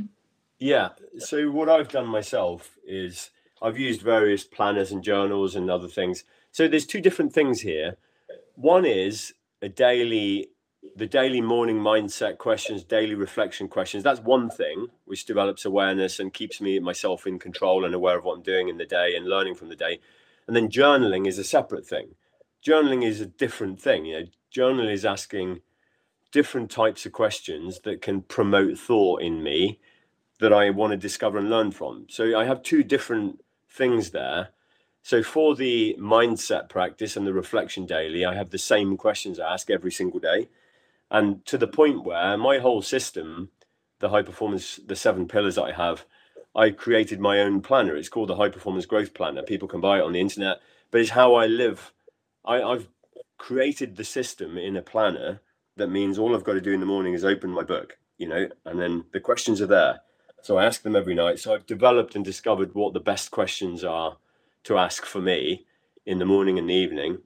Yeah. 0.59 0.89
So 1.17 1.37
what 1.57 1.69
I've 1.69 1.89
done 1.89 2.07
myself 2.07 2.77
is 2.85 3.31
I've 3.61 3.79
used 3.79 4.01
various 4.01 4.43
planners 4.43 4.91
and 4.91 5.03
journals 5.03 5.55
and 5.55 5.69
other 5.69 5.87
things. 5.87 6.23
So 6.51 6.67
there's 6.67 6.85
two 6.93 7.01
different 7.01 7.33
things 7.33 7.61
here. 7.61 7.97
One 8.55 8.85
is 8.85 9.33
a 9.61 9.69
daily 9.69 10.49
the 10.95 11.05
daily 11.05 11.41
morning 11.41 11.79
mindset 11.79 12.37
questions, 12.37 12.83
daily 12.83 13.15
reflection 13.15 13.67
questions. 13.67 14.03
That's 14.03 14.19
one 14.19 14.49
thing 14.49 14.87
which 15.05 15.25
develops 15.25 15.63
awareness 15.63 16.19
and 16.19 16.33
keeps 16.33 16.59
me 16.59 16.79
myself 16.79 17.27
in 17.27 17.39
control 17.39 17.85
and 17.85 17.93
aware 17.93 18.17
of 18.17 18.23
what 18.23 18.37
I'm 18.37 18.43
doing 18.43 18.67
in 18.67 18.77
the 18.77 18.85
day 18.85 19.15
and 19.15 19.27
learning 19.27 19.55
from 19.55 19.69
the 19.69 19.75
day. 19.75 19.99
And 20.47 20.55
then 20.55 20.69
journaling 20.69 21.27
is 21.27 21.37
a 21.37 21.43
separate 21.43 21.85
thing. 21.85 22.15
Journaling 22.65 23.05
is 23.05 23.21
a 23.21 23.25
different 23.25 23.79
thing. 23.79 24.05
You 24.05 24.19
know, 24.19 24.25
journaling 24.53 24.91
is 24.91 25.05
asking 25.05 25.61
different 26.31 26.71
types 26.71 27.05
of 27.05 27.11
questions 27.11 27.81
that 27.81 28.01
can 28.01 28.21
promote 28.21 28.77
thought 28.77 29.21
in 29.21 29.43
me 29.43 29.79
that 30.39 30.53
I 30.53 30.69
want 30.71 30.91
to 30.91 30.97
discover 30.97 31.37
and 31.37 31.49
learn 31.49 31.71
from. 31.71 32.07
So 32.09 32.37
I 32.37 32.45
have 32.45 32.63
two 32.63 32.83
different 32.83 33.43
things 33.69 34.11
there. 34.11 34.49
So 35.03 35.21
for 35.21 35.55
the 35.55 35.95
mindset 35.99 36.69
practice 36.69 37.15
and 37.15 37.27
the 37.27 37.33
reflection 37.33 37.85
daily, 37.85 38.25
I 38.25 38.35
have 38.35 38.49
the 38.49 38.57
same 38.57 38.97
questions 38.97 39.39
I 39.39 39.53
ask 39.53 39.69
every 39.69 39.91
single 39.91 40.19
day. 40.19 40.47
And 41.11 41.45
to 41.45 41.57
the 41.57 41.67
point 41.67 42.05
where 42.05 42.37
my 42.37 42.59
whole 42.59 42.81
system, 42.81 43.49
the 43.99 44.09
high 44.09 44.21
performance, 44.21 44.79
the 44.83 44.95
seven 44.95 45.27
pillars 45.27 45.57
I 45.57 45.73
have, 45.73 46.05
I 46.55 46.71
created 46.71 47.19
my 47.19 47.39
own 47.39 47.61
planner. 47.61 47.95
It's 47.95 48.09
called 48.09 48.29
the 48.29 48.37
High 48.37 48.49
Performance 48.49 48.85
Growth 48.85 49.13
Planner. 49.13 49.43
People 49.43 49.67
can 49.67 49.81
buy 49.81 49.99
it 49.99 50.03
on 50.03 50.13
the 50.13 50.21
internet, 50.21 50.61
but 50.89 51.01
it's 51.01 51.11
how 51.11 51.35
I 51.35 51.47
live. 51.47 51.91
I, 52.45 52.61
I've 52.61 52.87
created 53.37 53.97
the 53.97 54.03
system 54.03 54.57
in 54.57 54.77
a 54.77 54.81
planner 54.81 55.41
that 55.75 55.89
means 55.89 56.17
all 56.17 56.33
I've 56.33 56.43
got 56.43 56.53
to 56.53 56.61
do 56.61 56.73
in 56.73 56.79
the 56.79 56.85
morning 56.85 57.13
is 57.13 57.25
open 57.25 57.49
my 57.49 57.63
book, 57.63 57.97
you 58.17 58.27
know, 58.27 58.47
and 58.65 58.79
then 58.79 59.05
the 59.11 59.19
questions 59.19 59.61
are 59.61 59.67
there. 59.67 60.01
So 60.41 60.57
I 60.57 60.65
ask 60.65 60.81
them 60.81 60.95
every 60.95 61.13
night. 61.13 61.39
So 61.39 61.53
I've 61.53 61.65
developed 61.65 62.15
and 62.15 62.25
discovered 62.25 62.73
what 62.73 62.93
the 62.93 62.99
best 62.99 63.31
questions 63.31 63.83
are 63.83 64.17
to 64.63 64.77
ask 64.77 65.05
for 65.05 65.21
me 65.21 65.65
in 66.05 66.19
the 66.19 66.25
morning 66.25 66.57
and 66.57 66.69
the 66.69 66.73
evening, 66.73 67.19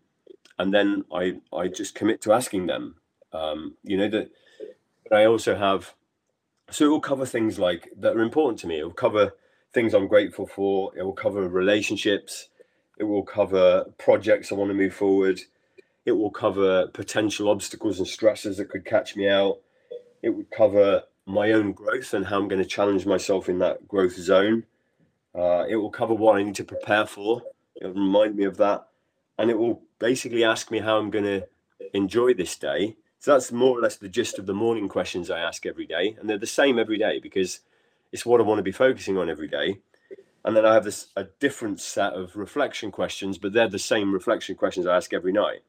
and 0.58 0.74
then 0.74 1.06
I 1.12 1.38
I 1.54 1.68
just 1.68 1.96
commit 1.96 2.22
to 2.22 2.34
asking 2.34 2.68
them. 2.68 2.96
Um, 3.36 3.76
you 3.84 3.98
know 3.98 4.10
that. 4.10 4.32
I 5.12 5.26
also 5.26 5.56
have, 5.56 5.94
so 6.72 6.86
it 6.86 6.90
will 6.90 7.00
cover 7.00 7.26
things 7.28 7.60
like 7.60 7.90
that 8.00 8.16
are 8.16 8.22
important 8.22 8.60
to 8.60 8.68
me. 8.68 8.80
It 8.80 8.84
will 8.84 8.92
cover 8.92 9.36
things 9.72 9.94
I'm 9.94 10.08
grateful 10.08 10.48
for. 10.48 10.92
It 10.98 11.04
will 11.04 11.14
cover 11.14 11.48
relationships. 11.48 12.50
It 12.98 13.04
will 13.04 13.24
cover 13.24 13.86
projects 14.00 14.52
I 14.52 14.56
want 14.56 14.72
to 14.72 14.74
move 14.74 14.96
forward. 14.96 15.42
It 16.06 16.14
will 16.14 16.32
cover 16.32 16.88
potential 16.88 17.50
obstacles 17.50 18.00
and 18.00 18.08
stresses 18.08 18.58
that 18.58 18.70
could 18.70 18.86
catch 18.86 19.16
me 19.16 19.30
out. 19.30 19.60
It 20.24 20.30
would 20.30 20.50
cover 20.50 21.04
my 21.26 21.52
own 21.52 21.74
growth 21.74 22.14
and 22.14 22.26
how 22.26 22.38
I'm 22.40 22.48
going 22.48 22.62
to 22.62 22.68
challenge 22.68 23.06
myself 23.06 23.50
in 23.50 23.60
that 23.60 23.88
growth 23.88 24.16
zone. 24.16 24.64
Uh, 25.36 25.66
it 25.70 25.76
will 25.76 25.92
cover 25.92 26.14
what 26.14 26.38
I 26.38 26.44
need 26.44 26.56
to 26.56 26.64
prepare 26.64 27.06
for. 27.06 27.44
It'll 27.76 27.94
remind 27.94 28.36
me 28.36 28.46
of 28.46 28.58
that. 28.58 28.88
And 29.38 29.52
it 29.52 29.58
will 29.58 29.82
basically 30.00 30.44
ask 30.44 30.72
me 30.72 30.80
how 30.80 30.98
I'm 30.98 31.12
going 31.12 31.26
to 31.26 31.48
enjoy 31.94 32.34
this 32.34 32.56
day. 32.56 32.96
So 33.20 33.32
that's 33.32 33.52
more 33.52 33.78
or 33.78 33.82
less 33.82 33.96
the 33.96 34.10
gist 34.10 34.38
of 34.38 34.46
the 34.46 34.54
morning 34.54 34.88
questions 34.88 35.32
I 35.32 35.40
ask 35.40 35.66
every 35.66 35.86
day. 35.86 36.16
And 36.20 36.30
they're 36.30 36.38
the 36.38 36.46
same 36.46 36.78
every 36.78 36.98
day 36.98 37.20
because 37.20 37.62
it's 38.12 38.26
what 38.26 38.40
I 38.40 38.44
want 38.44 38.60
to 38.60 38.64
be 38.64 38.72
focusing 38.72 39.18
on 39.18 39.30
every 39.30 39.48
day. 39.48 39.80
And 40.44 40.56
then 40.56 40.66
I 40.66 40.76
have 40.76 40.84
this 40.84 41.08
a 41.16 41.26
different 41.40 41.80
set 41.82 42.14
of 42.14 42.36
reflection 42.36 42.92
questions, 42.92 43.40
but 43.40 43.54
they're 43.54 43.68
the 43.68 43.80
same 43.80 44.14
reflection 44.14 44.56
questions 44.56 44.86
I 44.86 44.96
ask 44.96 45.12
every 45.12 45.32
night. 45.32 45.62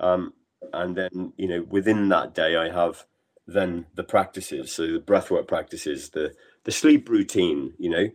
Um, 0.00 0.32
and 0.72 0.96
then, 0.96 1.32
you 1.36 1.46
know, 1.46 1.62
within 1.62 2.08
that 2.08 2.34
day, 2.34 2.56
I 2.56 2.70
have 2.72 3.06
then 3.46 3.86
the 3.94 4.04
practices. 4.04 4.72
So 4.72 4.86
the 4.86 4.98
breathwork 4.98 5.46
practices, 5.46 6.10
the 6.10 6.34
the 6.64 6.72
sleep 6.72 7.08
routine, 7.08 7.74
you 7.78 7.90
know, 7.90 8.10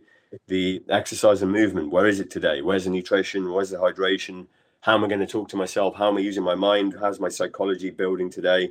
the 0.46 0.82
exercise 0.88 1.42
and 1.42 1.52
movement. 1.52 1.90
Where 1.90 2.06
is 2.06 2.20
it 2.20 2.30
today? 2.30 2.62
Where's 2.62 2.84
the 2.84 2.90
nutrition? 2.90 3.50
Where's 3.50 3.70
the 3.70 3.78
hydration? 3.78 4.46
How 4.80 4.94
am 4.94 5.04
I 5.04 5.08
going 5.08 5.20
to 5.20 5.26
talk 5.26 5.48
to 5.48 5.56
myself? 5.56 5.96
How 5.96 6.08
am 6.08 6.16
I 6.16 6.20
using 6.20 6.44
my 6.44 6.54
mind? 6.54 6.94
How's 7.00 7.18
my 7.18 7.28
psychology 7.28 7.90
building 7.90 8.30
today? 8.30 8.70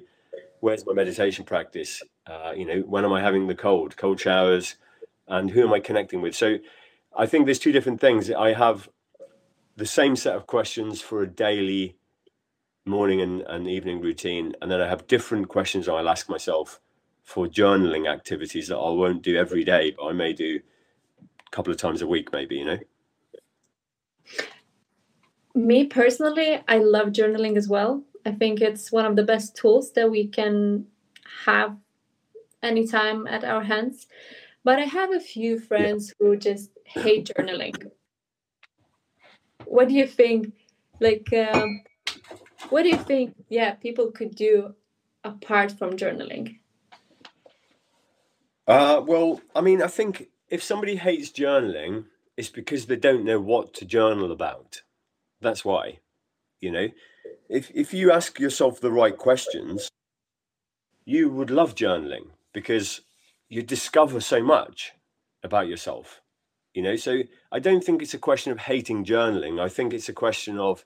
Where's 0.61 0.85
my 0.85 0.93
meditation 0.93 1.43
practice? 1.43 2.01
Uh, 2.25 2.53
you 2.55 2.65
know, 2.65 2.79
when 2.81 3.03
am 3.03 3.11
I 3.11 3.21
having 3.21 3.47
the 3.47 3.55
cold, 3.55 3.97
cold 3.97 4.19
showers, 4.19 4.75
and 5.27 5.51
who 5.51 5.63
am 5.63 5.73
I 5.73 5.79
connecting 5.79 6.21
with? 6.21 6.35
So, 6.35 6.57
I 7.15 7.25
think 7.25 7.45
there's 7.45 7.59
two 7.59 7.71
different 7.71 7.99
things. 7.99 8.31
I 8.31 8.53
have 8.53 8.89
the 9.75 9.85
same 9.85 10.15
set 10.15 10.35
of 10.35 10.47
questions 10.47 11.01
for 11.01 11.23
a 11.23 11.27
daily 11.27 11.97
morning 12.85 13.21
and, 13.21 13.41
and 13.41 13.67
evening 13.67 14.01
routine, 14.01 14.53
and 14.61 14.71
then 14.71 14.81
I 14.81 14.87
have 14.87 15.07
different 15.07 15.49
questions 15.49 15.89
I'll 15.89 16.09
ask 16.09 16.29
myself 16.29 16.79
for 17.23 17.47
journaling 17.47 18.09
activities 18.11 18.69
that 18.69 18.77
I 18.77 18.89
won't 18.89 19.21
do 19.21 19.35
every 19.35 19.63
day, 19.63 19.93
but 19.97 20.05
I 20.05 20.13
may 20.13 20.31
do 20.31 20.61
a 21.19 21.49
couple 21.51 21.73
of 21.73 21.77
times 21.77 22.01
a 22.01 22.07
week, 22.07 22.31
maybe. 22.31 22.55
You 22.55 22.65
know. 22.65 22.79
Me 25.57 25.85
personally, 25.85 26.61
I 26.67 26.77
love 26.77 27.07
journaling 27.07 27.57
as 27.57 27.67
well. 27.67 28.03
I 28.23 28.31
think 28.31 28.61
it's 28.61 28.91
one 28.91 29.07
of 29.07 29.15
the 29.15 29.23
best 29.23 29.55
tools 29.55 29.91
that 29.93 30.11
we 30.11 30.27
can 30.27 30.85
have 31.45 31.75
anytime 32.61 33.25
at 33.25 33.43
our 33.43 33.63
hands. 33.63 34.05
But 34.63 34.77
I 34.77 34.83
have 34.83 35.11
a 35.11 35.19
few 35.19 35.59
friends 35.59 36.13
who 36.19 36.37
just 36.37 36.69
hate 36.85 37.31
journaling. 37.35 37.89
What 39.65 39.87
do 39.87 39.95
you 39.95 40.05
think? 40.05 40.53
Like, 40.99 41.33
um, 41.33 41.81
what 42.69 42.83
do 42.83 42.89
you 42.89 42.97
think? 42.99 43.33
Yeah, 43.49 43.71
people 43.73 44.11
could 44.11 44.35
do 44.35 44.75
apart 45.23 45.71
from 45.71 45.97
journaling. 45.97 46.59
Uh, 48.67 49.01
well, 49.03 49.41
I 49.55 49.61
mean, 49.61 49.81
I 49.81 49.87
think 49.87 50.27
if 50.49 50.61
somebody 50.61 50.97
hates 50.97 51.31
journaling, 51.31 52.05
it's 52.37 52.49
because 52.49 52.85
they 52.85 52.95
don't 52.95 53.25
know 53.25 53.39
what 53.39 53.73
to 53.75 53.85
journal 53.85 54.31
about. 54.31 54.83
That's 55.41 55.63
why, 55.63 55.99
you 56.59 56.71
know, 56.71 56.87
if 57.49 57.71
if 57.73 57.93
you 57.93 58.11
ask 58.11 58.39
yourself 58.39 58.79
the 58.79 58.91
right 58.91 59.17
questions, 59.17 59.89
you 61.05 61.29
would 61.29 61.49
love 61.49 61.75
journaling 61.75 62.27
because 62.53 63.01
you 63.49 63.61
discover 63.61 64.19
so 64.19 64.43
much 64.43 64.93
about 65.43 65.67
yourself. 65.67 66.21
You 66.73 66.83
know, 66.83 66.95
so 66.95 67.23
I 67.51 67.59
don't 67.59 67.83
think 67.83 68.01
it's 68.01 68.13
a 68.13 68.19
question 68.19 68.51
of 68.51 68.59
hating 68.59 69.05
journaling. 69.05 69.59
I 69.59 69.69
think 69.69 69.93
it's 69.93 70.09
a 70.09 70.13
question 70.13 70.59
of 70.59 70.85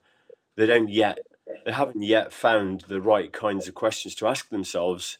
they 0.55 0.65
don't 0.65 0.89
yet 0.89 1.19
they 1.65 1.71
haven't 1.71 2.03
yet 2.03 2.31
found 2.31 2.85
the 2.87 3.01
right 3.01 3.31
kinds 3.31 3.67
of 3.67 3.73
questions 3.73 4.15
to 4.15 4.27
ask 4.27 4.49
themselves 4.49 5.17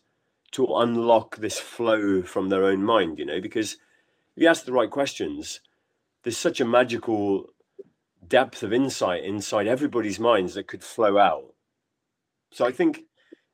to 0.52 0.68
unlock 0.76 1.38
this 1.38 1.60
flow 1.60 2.22
from 2.22 2.50
their 2.50 2.66
own 2.66 2.84
mind, 2.84 3.20
you 3.20 3.26
know, 3.26 3.42
because 3.42 3.74
if 4.36 4.44
you 4.44 4.48
ask 4.48 4.66
the 4.66 4.74
right 4.74 4.90
questions, 4.90 5.62
there's 6.24 6.38
such 6.38 6.60
a 6.60 6.66
magical 6.66 7.48
depth 8.28 8.64
of 8.64 8.74
insight 8.74 9.24
inside 9.24 9.68
everybody's 9.68 10.20
minds 10.20 10.54
that 10.54 10.68
could 10.68 10.84
flow 10.84 11.18
out. 11.18 11.54
So 12.52 12.66
I 12.66 12.72
think 12.72 13.02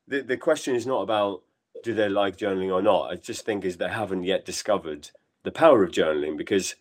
the, 0.07 0.21
the 0.21 0.37
question 0.37 0.75
is 0.75 0.85
not 0.85 1.01
about 1.01 1.43
do 1.83 1.93
they 1.93 2.09
like 2.09 2.37
journaling 2.37 2.73
or 2.73 2.81
not. 2.81 3.11
I 3.11 3.15
just 3.15 3.45
think 3.45 3.63
is 3.63 3.77
they 3.77 3.89
haven't 3.89 4.23
yet 4.23 4.45
discovered 4.45 5.11
the 5.43 5.51
power 5.51 5.83
of 5.83 5.91
journaling 5.91 6.37
because, 6.37 6.75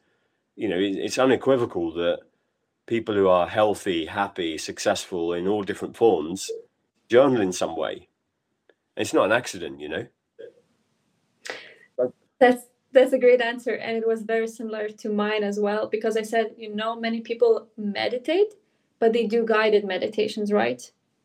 you 0.56 0.68
know, 0.68 0.78
it, 0.78 0.96
it's 0.96 1.18
unequivocal 1.18 1.92
that 1.94 2.20
people 2.86 3.14
who 3.14 3.28
are 3.28 3.48
healthy, 3.48 4.06
happy, 4.06 4.56
successful 4.58 5.32
in 5.32 5.46
all 5.46 5.62
different 5.62 5.96
forms 5.96 6.50
journal 7.08 7.40
in 7.40 7.52
some 7.52 7.76
way. 7.76 8.08
It's 8.96 9.12
not 9.12 9.26
an 9.26 9.32
accident, 9.32 9.80
you 9.80 9.88
know. 9.88 10.06
That's 12.40 12.62
that's 12.96 13.12
a 13.12 13.18
great 13.26 13.40
answer, 13.40 13.74
and 13.86 13.96
it 13.96 14.06
was 14.12 14.22
very 14.22 14.48
similar 14.48 14.88
to 15.02 15.08
mine 15.24 15.44
as 15.50 15.56
well. 15.66 15.82
Because 15.96 16.16
I 16.16 16.22
said, 16.32 16.46
you 16.56 16.74
know, 16.74 16.90
many 17.06 17.20
people 17.20 17.52
meditate, 17.76 18.50
but 19.00 19.12
they 19.12 19.26
do 19.26 19.40
guided 19.56 19.84
meditations, 19.84 20.48
right? 20.62 20.82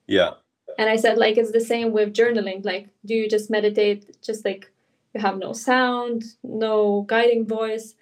Yeah. 0.07 0.31
And 0.79 0.87
I 0.89 0.97
said, 1.03 1.17
like, 1.17 1.37
it's 1.37 1.51
the 1.51 1.67
same 1.73 1.91
with 1.97 2.13
journaling. 2.13 2.63
Like, 2.71 2.85
do 3.05 3.13
you 3.19 3.27
just 3.35 3.49
meditate, 3.49 4.01
just 4.21 4.45
like 4.45 4.71
you 5.13 5.21
have 5.21 5.37
no 5.37 5.51
sound, 5.53 6.23
no 6.43 7.05
guiding 7.13 7.45
voice? 7.47 7.95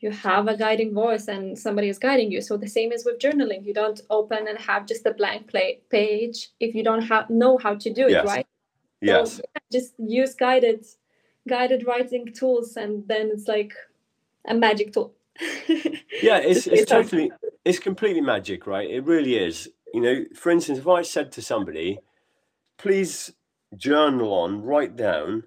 You 0.00 0.10
have 0.10 0.46
a 0.48 0.56
guiding 0.56 0.92
voice, 0.92 1.26
and 1.34 1.58
somebody 1.58 1.88
is 1.88 1.98
guiding 1.98 2.30
you. 2.30 2.40
So 2.40 2.56
the 2.56 2.72
same 2.78 2.90
is 2.96 3.04
with 3.06 3.18
journaling. 3.18 3.64
You 3.64 3.74
don't 3.82 4.00
open 4.10 4.46
and 4.50 4.58
have 4.58 4.86
just 4.86 5.06
a 5.06 5.14
blank 5.20 5.48
play 5.52 5.80
page 5.90 6.38
if 6.60 6.74
you 6.76 6.84
don't 6.88 7.02
have 7.02 7.30
know 7.30 7.58
how 7.64 7.74
to 7.84 7.88
do 7.92 8.04
it, 8.06 8.16
Yes. 8.18 8.26
right? 8.26 8.46
Yes. 9.00 9.36
So, 9.36 9.42
yeah, 9.42 9.60
just 9.76 9.90
use 9.98 10.34
guided 10.34 10.80
guided 11.48 11.86
writing 11.86 12.32
tools 12.32 12.76
and 12.76 13.06
then 13.08 13.30
it's 13.32 13.48
like 13.48 13.72
a 14.46 14.54
magic 14.54 14.92
tool. 14.92 15.14
yeah 16.22 16.38
it's 16.38 16.66
it's 16.66 16.90
on- 16.90 17.02
totally 17.02 17.30
it's 17.64 17.78
completely 17.78 18.22
magic 18.22 18.66
right 18.66 18.88
it 18.88 19.04
really 19.04 19.36
is 19.36 19.68
you 19.92 20.00
know 20.00 20.24
for 20.34 20.50
instance 20.50 20.78
if 20.78 20.88
i 20.88 21.02
said 21.02 21.30
to 21.30 21.42
somebody 21.42 21.98
please 22.78 23.34
journal 23.76 24.32
on 24.32 24.62
write 24.62 24.96
down 24.96 25.44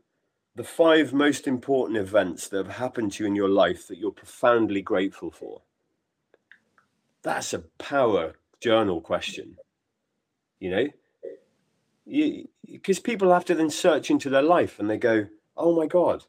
the 0.59 0.63
five 0.65 1.13
most 1.13 1.47
important 1.47 1.97
events 1.97 2.49
that 2.49 2.57
have 2.57 2.75
happened 2.75 3.13
to 3.13 3.23
you 3.23 3.27
in 3.27 3.33
your 3.33 3.47
life 3.47 3.87
that 3.87 3.97
you're 3.97 4.11
profoundly 4.11 4.81
grateful 4.81 5.31
for? 5.31 5.61
That's 7.21 7.53
a 7.53 7.59
power 7.77 8.33
journal 8.59 8.99
question. 8.99 9.55
You 10.59 10.91
know, 12.05 12.43
because 12.69 12.99
people 12.99 13.31
have 13.31 13.45
to 13.45 13.55
then 13.55 13.69
search 13.69 14.11
into 14.11 14.29
their 14.29 14.41
life 14.41 14.79
and 14.79 14.89
they 14.89 14.97
go, 14.97 15.27
"Oh 15.59 15.75
my 15.75 15.87
God, 15.87 16.25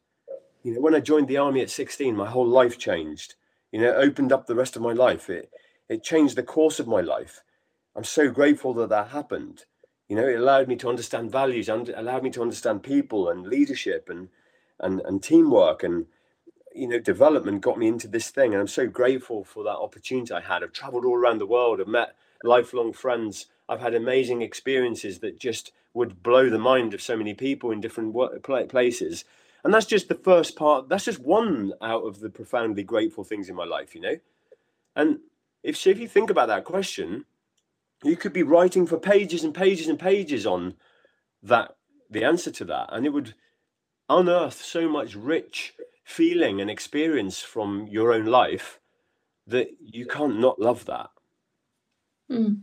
you 0.63 0.75
know, 0.75 0.81
when 0.81 0.95
I 0.95 1.01
joined 1.01 1.29
the 1.29 1.39
army 1.39 1.63
at 1.63 1.71
16, 1.71 2.17
my 2.17 2.29
whole 2.29 2.47
life 2.47 2.79
changed. 2.79 3.37
You 3.73 3.81
know, 3.81 3.91
it 3.91 4.05
opened 4.05 4.33
up 4.33 4.47
the 4.47 4.55
rest 4.57 4.77
of 4.77 4.83
my 4.83 4.93
life. 4.93 5.31
It 5.31 5.51
it 5.89 6.03
changed 6.05 6.37
the 6.37 6.43
course 6.43 6.81
of 6.81 6.89
my 6.89 7.01
life. 7.01 7.43
I'm 7.97 8.05
so 8.05 8.31
grateful 8.31 8.75
that 8.75 8.91
that 8.91 9.09
happened. 9.09 9.65
You 10.09 10.17
know, 10.17 10.27
it 10.27 10.37
allowed 10.39 10.69
me 10.69 10.77
to 10.77 10.89
understand 10.89 11.33
values 11.33 11.69
and 11.69 11.89
allowed 11.91 12.25
me 12.25 12.31
to 12.31 12.43
understand 12.43 12.83
people 12.83 13.29
and 13.29 13.47
leadership 13.47 14.09
and 14.11 14.29
and 14.81 15.01
and 15.03 15.23
teamwork 15.23 15.83
and 15.83 16.07
you 16.75 16.89
know 16.89 16.99
development 16.99 17.61
got 17.61 17.79
me 17.79 17.89
into 17.89 18.09
this 18.09 18.31
thing 18.31 18.53
and 18.53 18.61
i'm 18.61 18.69
so 18.69 18.87
grateful 18.87 19.45
for 19.45 19.65
that 19.65 19.77
opportunity 19.77 20.33
i 20.33 20.41
had 20.41 20.63
i've 20.63 20.73
traveled 20.73 21.05
all 21.05 21.17
around 21.17 21.39
the 21.39 21.47
world 21.47 21.81
i've 21.81 21.89
met 21.89 22.15
lifelong 22.43 22.93
friends 22.93 23.47
i've 23.71 23.81
had 23.81 23.95
amazing 23.95 24.43
experiences 24.43 25.21
that 25.21 25.39
just 25.39 25.73
would 25.95 26.23
blow 26.23 26.49
the 26.49 26.59
mind 26.59 26.95
of 26.95 27.03
so 27.03 27.17
many 27.17 27.35
people 27.35 27.71
in 27.71 27.81
different 27.81 28.15
places 28.69 29.25
and 29.65 29.73
that's 29.73 29.87
just 29.87 30.09
the 30.09 30.15
first 30.15 30.57
part 30.57 30.89
that's 30.89 31.05
just 31.05 31.21
one 31.21 31.73
out 31.81 32.03
of 32.03 32.21
the 32.21 32.31
profoundly 32.31 32.83
grateful 32.83 33.25
things 33.25 33.49
in 33.49 33.55
my 33.55 33.65
life 33.65 33.95
you 33.95 34.01
know 34.01 34.17
and 34.95 35.19
if 35.63 35.87
if 35.87 35.99
you 35.99 36.09
think 36.09 36.31
about 36.31 36.49
that 36.49 36.65
question 36.65 37.25
you 38.03 38.17
could 38.17 38.33
be 38.33 38.43
writing 38.43 38.87
for 38.87 38.99
pages 38.99 39.45
and 39.45 39.55
pages 39.55 39.89
and 39.89 39.99
pages 39.99 40.47
on 40.47 40.75
that 41.43 41.77
the 42.11 42.25
answer 42.25 42.51
to 42.51 42.65
that 42.65 42.89
and 42.93 43.07
it 43.07 43.11
would 43.11 43.35
unearth 44.09 44.63
so 44.63 44.89
much 44.89 45.15
rich 45.15 45.75
feeling 46.05 46.61
and 46.61 46.69
experience 46.69 47.41
from 47.41 47.87
your 47.89 48.13
own 48.13 48.27
life 48.27 48.81
that 49.47 49.69
you 49.81 50.07
can't 50.07 50.39
not 50.39 50.61
love 50.61 50.85
that. 50.87 51.11
Mm. 52.31 52.63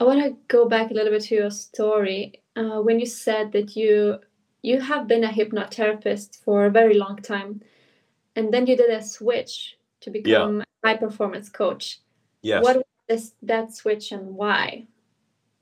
I 0.00 0.04
want 0.04 0.22
to 0.22 0.36
go 0.48 0.68
back 0.68 0.90
a 0.90 0.94
little 0.94 1.12
bit 1.12 1.22
to 1.24 1.34
your 1.34 1.50
story 1.50 2.42
uh, 2.56 2.80
when 2.80 3.00
you 3.00 3.06
said 3.06 3.52
that 3.52 3.76
you 3.76 4.18
you 4.62 4.80
have 4.80 5.06
been 5.06 5.24
a 5.24 5.28
hypnotherapist 5.28 6.42
for 6.44 6.66
a 6.66 6.70
very 6.70 6.94
long 6.94 7.16
time, 7.16 7.62
and 8.34 8.52
then 8.52 8.66
you 8.66 8.76
did 8.76 8.90
a 8.90 9.02
switch 9.02 9.78
to 10.00 10.10
become 10.10 10.58
yeah. 10.58 10.64
a 10.84 10.88
high 10.88 10.96
performance 10.96 11.48
coach. 11.48 12.00
Yes. 12.42 12.62
What 12.62 12.76
was 12.76 12.84
this, 13.08 13.32
that 13.42 13.72
switch 13.72 14.12
and 14.12 14.34
why? 14.34 14.86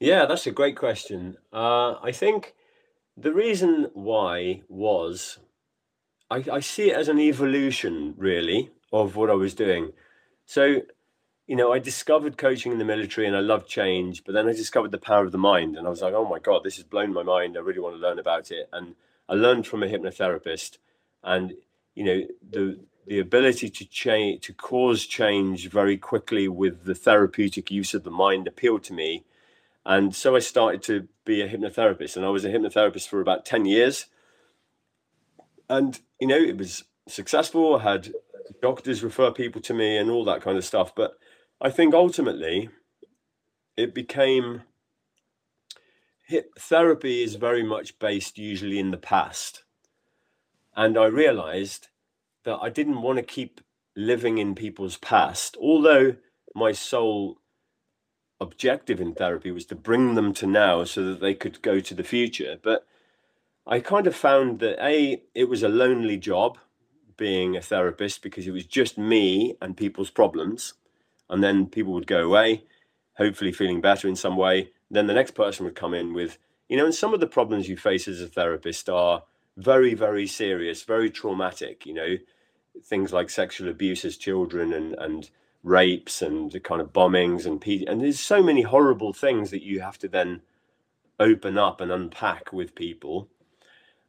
Yeah, 0.00 0.26
that's 0.26 0.46
a 0.46 0.50
great 0.50 0.76
question. 0.76 1.36
Uh, 1.52 1.94
I 2.02 2.12
think 2.12 2.54
the 3.16 3.32
reason 3.32 3.90
why 3.94 4.62
was 4.68 5.38
I, 6.30 6.44
I 6.52 6.60
see 6.60 6.90
it 6.90 6.96
as 6.96 7.08
an 7.08 7.18
evolution, 7.18 8.14
really, 8.16 8.70
of 8.92 9.16
what 9.16 9.30
I 9.30 9.34
was 9.34 9.54
doing. 9.54 9.92
So, 10.44 10.82
you 11.46 11.56
know, 11.56 11.72
I 11.72 11.78
discovered 11.78 12.36
coaching 12.36 12.72
in 12.72 12.78
the 12.78 12.84
military 12.84 13.26
and 13.26 13.36
I 13.36 13.40
loved 13.40 13.68
change, 13.68 14.24
but 14.24 14.32
then 14.32 14.48
I 14.48 14.52
discovered 14.52 14.90
the 14.90 14.98
power 14.98 15.24
of 15.24 15.32
the 15.32 15.38
mind. 15.38 15.76
And 15.76 15.86
I 15.86 15.90
was 15.90 16.02
like, 16.02 16.14
oh 16.14 16.28
my 16.28 16.38
God, 16.38 16.64
this 16.64 16.76
has 16.76 16.84
blown 16.84 17.12
my 17.12 17.22
mind. 17.22 17.56
I 17.56 17.60
really 17.60 17.80
want 17.80 17.94
to 17.94 18.00
learn 18.00 18.18
about 18.18 18.50
it. 18.50 18.68
And 18.72 18.96
I 19.28 19.34
learned 19.34 19.66
from 19.66 19.82
a 19.82 19.86
hypnotherapist. 19.86 20.78
And, 21.22 21.54
you 21.94 22.04
know, 22.04 22.22
the 22.48 22.80
the 23.06 23.20
ability 23.20 23.70
to 23.70 23.84
change 23.84 24.44
to 24.44 24.52
cause 24.52 25.06
change 25.06 25.70
very 25.70 25.96
quickly 25.96 26.48
with 26.48 26.84
the 26.86 26.94
therapeutic 26.94 27.70
use 27.70 27.94
of 27.94 28.02
the 28.02 28.10
mind 28.10 28.48
appealed 28.48 28.82
to 28.82 28.92
me. 28.92 29.24
And 29.84 30.12
so 30.12 30.34
I 30.34 30.40
started 30.40 30.82
to 30.84 31.06
be 31.24 31.40
a 31.40 31.48
hypnotherapist. 31.48 32.16
And 32.16 32.26
I 32.26 32.30
was 32.30 32.44
a 32.44 32.50
hypnotherapist 32.50 33.06
for 33.06 33.20
about 33.20 33.46
10 33.46 33.64
years 33.64 34.06
and 35.68 36.00
you 36.20 36.26
know 36.26 36.36
it 36.36 36.56
was 36.56 36.84
successful. 37.08 37.76
I 37.76 37.82
had 37.82 38.12
doctors 38.62 39.02
refer 39.02 39.30
people 39.30 39.60
to 39.62 39.74
me 39.74 39.96
and 39.96 40.10
all 40.10 40.24
that 40.24 40.42
kind 40.42 40.56
of 40.56 40.64
stuff. 40.64 40.94
But 40.94 41.18
I 41.60 41.70
think 41.70 41.94
ultimately 41.94 42.68
it 43.76 43.94
became 43.94 44.62
therapy 46.58 47.22
is 47.22 47.36
very 47.36 47.62
much 47.62 47.98
based 47.98 48.36
usually 48.36 48.78
in 48.78 48.90
the 48.90 48.96
past. 48.96 49.62
And 50.74 50.98
I 50.98 51.06
realized 51.06 51.88
that 52.44 52.58
I 52.60 52.68
didn't 52.68 53.02
want 53.02 53.18
to 53.18 53.22
keep 53.22 53.60
living 53.94 54.38
in 54.38 54.54
people's 54.54 54.98
past, 54.98 55.56
although 55.60 56.16
my 56.54 56.72
sole 56.72 57.38
objective 58.40 59.00
in 59.00 59.14
therapy 59.14 59.50
was 59.50 59.64
to 59.66 59.74
bring 59.74 60.14
them 60.14 60.34
to 60.34 60.46
now 60.46 60.84
so 60.84 61.02
that 61.04 61.20
they 61.20 61.32
could 61.32 61.62
go 61.62 61.80
to 61.80 61.94
the 61.94 62.04
future. 62.04 62.58
But 62.62 62.86
I 63.66 63.80
kind 63.80 64.06
of 64.06 64.14
found 64.14 64.58
that 64.60 64.82
a 64.84 65.22
it 65.34 65.48
was 65.48 65.62
a 65.62 65.68
lonely 65.68 66.18
job 66.18 66.58
being 67.16 67.56
a 67.56 67.62
therapist 67.62 68.22
because 68.22 68.46
it 68.46 68.52
was 68.52 68.66
just 68.66 68.98
me 68.98 69.56
and 69.62 69.76
people's 69.76 70.10
problems, 70.10 70.74
and 71.28 71.42
then 71.42 71.66
people 71.66 71.92
would 71.92 72.06
go 72.06 72.24
away, 72.24 72.64
hopefully 73.16 73.52
feeling 73.52 73.80
better 73.80 74.08
in 74.08 74.16
some 74.16 74.36
way. 74.36 74.70
Then 74.90 75.06
the 75.06 75.14
next 75.14 75.32
person 75.32 75.64
would 75.64 75.74
come 75.74 75.94
in 75.94 76.12
with 76.12 76.38
you 76.68 76.76
know, 76.76 76.84
and 76.84 76.94
some 76.94 77.14
of 77.14 77.20
the 77.20 77.28
problems 77.28 77.68
you 77.68 77.76
face 77.76 78.08
as 78.08 78.20
a 78.20 78.26
therapist 78.26 78.88
are 78.88 79.22
very 79.56 79.94
very 79.94 80.26
serious, 80.26 80.82
very 80.82 81.10
traumatic. 81.10 81.86
You 81.86 81.94
know, 81.94 82.16
things 82.84 83.12
like 83.12 83.30
sexual 83.30 83.68
abuse 83.68 84.04
as 84.04 84.16
children 84.16 84.72
and 84.72 84.94
and 84.98 85.30
rapes 85.62 86.22
and 86.22 86.52
the 86.52 86.60
kind 86.60 86.80
of 86.80 86.92
bombings 86.92 87.44
and 87.44 87.64
and 87.88 88.00
there's 88.00 88.20
so 88.20 88.40
many 88.40 88.62
horrible 88.62 89.12
things 89.12 89.50
that 89.50 89.64
you 89.64 89.80
have 89.80 89.98
to 89.98 90.06
then 90.06 90.40
open 91.18 91.58
up 91.58 91.80
and 91.80 91.90
unpack 91.90 92.52
with 92.52 92.74
people 92.76 93.28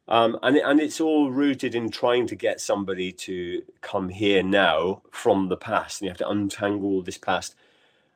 um, 0.08 0.40
and 0.42 0.56
and 0.58 0.80
it's 0.80 1.02
all 1.02 1.32
rooted 1.32 1.76
in 1.76 1.90
trying 1.90 2.28
to 2.28 2.36
get 2.36 2.62
somebody 2.62 3.12
to 3.12 3.64
come 3.82 4.10
here 4.10 4.42
now 4.42 5.02
from 5.12 5.50
the 5.50 5.58
past, 5.58 6.02
and 6.02 6.06
you 6.06 6.10
have 6.10 6.18
to 6.20 6.30
untangle 6.30 7.02
this 7.02 7.18
past. 7.18 7.56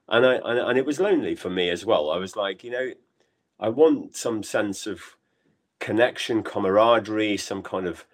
And 0.08 0.26
I 0.26 0.36
and, 0.36 0.60
and 0.60 0.78
it 0.78 0.86
was 0.86 1.00
lonely 1.00 1.36
for 1.36 1.50
me 1.50 1.70
as 1.70 1.86
well. 1.86 2.10
I 2.10 2.18
was 2.18 2.36
like, 2.36 2.64
you 2.64 2.72
know, 2.72 2.92
I 3.60 3.70
want 3.70 4.16
some 4.16 4.42
sense 4.44 4.88
of 4.88 5.18
connection, 5.80 6.44
camaraderie, 6.44 7.38
some 7.38 7.62
kind 7.62 7.88
of 7.88 8.06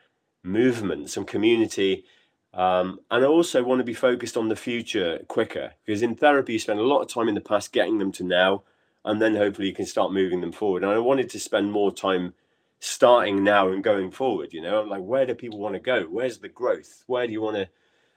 movement, 0.42 1.10
some 1.10 1.26
community. 1.26 2.06
Um, 2.54 3.02
and 3.12 3.24
I 3.24 3.28
also 3.28 3.64
want 3.64 3.80
to 3.80 3.86
be 3.86 3.94
focused 3.94 4.36
on 4.36 4.48
the 4.48 4.56
future 4.56 5.20
quicker 5.28 5.74
because 5.86 6.02
in 6.02 6.16
therapy, 6.16 6.54
you 6.54 6.60
spend 6.60 6.80
a 6.80 6.84
lot 6.84 7.02
of 7.02 7.10
time 7.10 7.28
in 7.28 7.36
the 7.36 7.42
past 7.42 7.72
getting 7.72 8.00
them 8.00 8.12
to 8.14 8.24
now, 8.24 8.64
and 9.06 9.22
then 9.22 9.36
hopefully 9.36 9.68
you 9.68 9.76
can 9.76 9.86
start 9.86 10.12
moving 10.12 10.42
them 10.42 10.52
forward. 10.52 10.84
And 10.84 10.92
I 10.92 10.98
wanted 10.98 11.30
to 11.30 11.40
spend 11.40 11.72
more 11.72 11.94
time 11.94 12.34
starting 12.80 13.44
now 13.44 13.70
and 13.70 13.84
going 13.84 14.12
forward 14.12 14.54
you 14.54 14.62
know 14.62 14.82
I'm 14.82 14.90
like 14.90 15.02
where 15.02 15.26
do 15.26 15.34
people 15.34 15.60
want 15.60 15.76
to 15.76 15.80
go? 15.80 16.04
Where's 16.04 16.38
the 16.38 16.50
growth? 16.50 17.04
Where 17.08 17.26
do 17.26 17.34
you 17.34 17.42
want 17.42 17.58
to 17.58 17.70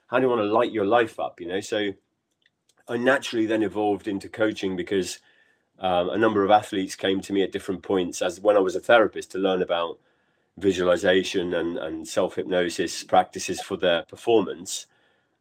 how 0.07 0.17
do 0.17 0.23
you 0.23 0.29
want 0.29 0.41
to 0.41 0.53
light 0.53 0.71
your 0.71 0.85
life 0.85 1.19
up 1.19 1.39
you 1.39 1.47
know? 1.47 1.61
So 1.61 1.91
i 2.87 2.97
naturally 2.97 3.45
then 3.45 3.63
evolved 3.63 4.07
into 4.07 4.27
coaching 4.29 4.75
because 4.75 5.19
um, 5.79 6.09
a 6.09 6.17
number 6.17 6.43
of 6.43 6.51
athletes 6.51 6.95
came 6.95 7.21
to 7.21 7.33
me 7.33 7.41
at 7.43 7.51
different 7.51 7.81
points 7.81 8.21
as 8.21 8.39
when 8.39 8.57
i 8.57 8.59
was 8.59 8.75
a 8.75 8.79
therapist 8.79 9.31
to 9.31 9.37
learn 9.37 9.61
about 9.61 9.99
visualization 10.57 11.53
and, 11.53 11.77
and 11.77 12.07
self-hypnosis 12.07 13.03
practices 13.05 13.61
for 13.61 13.77
their 13.77 14.03
performance. 14.03 14.85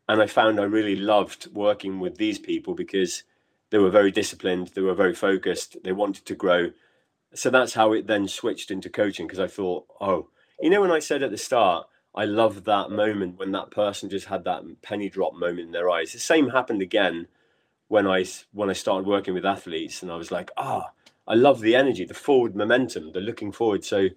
And 0.09 0.21
i 0.21 0.27
found 0.27 0.59
i 0.59 0.65
really 0.65 0.97
loved 0.97 1.49
working 1.53 2.01
with 2.01 2.17
these 2.17 2.39
people 2.39 2.75
because 2.75 3.25
they 3.71 3.79
were 3.79 3.91
very 3.91 4.11
disciplined 4.11 4.69
they 4.69 4.81
were 4.81 4.95
very 4.95 5.15
focused 5.15 5.77
they 5.85 5.93
wanted 5.93 6.25
to 6.27 6.35
grow 6.35 6.71
so 7.35 7.51
that's 7.51 7.75
how 7.75 7.93
it 7.93 8.07
then 8.07 8.29
switched 8.29 8.71
into 8.71 8.91
coaching 8.91 9.27
because 9.27 9.41
I 9.41 9.47
thought, 9.47 9.87
oh, 10.01 10.29
you 10.61 10.71
know, 10.71 10.81
when 10.81 10.91
I 10.91 10.99
said 10.99 11.23
at 11.23 11.31
the 11.31 11.39
start, 11.39 11.87
I 12.15 12.25
love 12.25 12.65
that 12.65 12.91
moment 12.91 13.39
when 13.39 13.53
that 13.53 13.71
person 13.71 14.11
just 14.11 14.27
had 14.27 14.45
that 14.45 14.65
penny 14.83 15.09
drop 15.09 15.35
moment 15.35 15.67
in 15.67 15.73
their 15.73 15.91
eyes. 15.91 16.13
The 16.13 16.19
same 16.19 16.51
happened 16.51 16.83
again 16.83 17.29
when 17.89 18.07
I 18.07 18.25
when 18.53 18.69
I 18.69 18.75
started 18.75 19.07
working 19.07 19.35
with 19.35 19.47
athletes, 19.47 20.03
and 20.03 20.11
I 20.11 20.17
was 20.17 20.31
like, 20.31 20.51
ah, 20.57 20.87
oh, 20.89 21.11
I 21.27 21.35
love 21.35 21.61
the 21.61 21.77
energy, 21.77 22.05
the 22.05 22.15
forward 22.15 22.57
momentum, 22.57 23.13
the 23.13 23.21
looking 23.21 23.53
forward. 23.53 23.85
So 23.85 24.09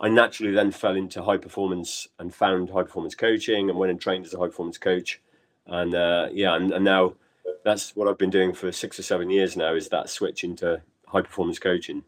I 0.00 0.08
naturally 0.08 0.52
then 0.52 0.70
fell 0.70 0.96
into 0.96 1.22
high 1.22 1.36
performance 1.36 2.08
and 2.18 2.34
found 2.34 2.70
high 2.70 2.82
performance 2.82 3.14
coaching, 3.14 3.68
and 3.68 3.78
went 3.78 3.90
and 3.90 4.00
trained 4.00 4.24
as 4.24 4.32
a 4.32 4.38
high 4.38 4.46
performance 4.46 4.78
coach. 4.78 5.20
And 5.66 5.94
uh, 5.94 6.28
yeah, 6.32 6.56
and, 6.56 6.72
and 6.72 6.84
now 6.84 7.14
that's 7.62 7.94
what 7.94 8.08
I've 8.08 8.18
been 8.18 8.30
doing 8.30 8.54
for 8.54 8.72
six 8.72 8.98
or 8.98 9.02
seven 9.02 9.28
years 9.28 9.56
now. 9.56 9.74
Is 9.74 9.88
that 9.90 10.08
switch 10.08 10.44
into 10.44 10.82
high 11.14 11.22
performance 11.22 11.58
coaching. 11.58 12.02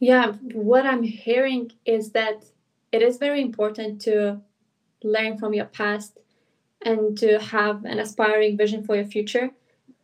Yeah, 0.00 0.32
what 0.54 0.86
I'm 0.86 1.02
hearing 1.02 1.72
is 1.84 2.12
that 2.12 2.44
it 2.90 3.02
is 3.02 3.18
very 3.18 3.40
important 3.42 4.00
to 4.02 4.40
learn 5.04 5.38
from 5.38 5.54
your 5.54 5.66
past 5.66 6.18
and 6.82 7.16
to 7.18 7.38
have 7.38 7.84
an 7.84 7.98
aspiring 7.98 8.56
vision 8.56 8.82
for 8.82 8.96
your 8.96 9.04
future, 9.04 9.50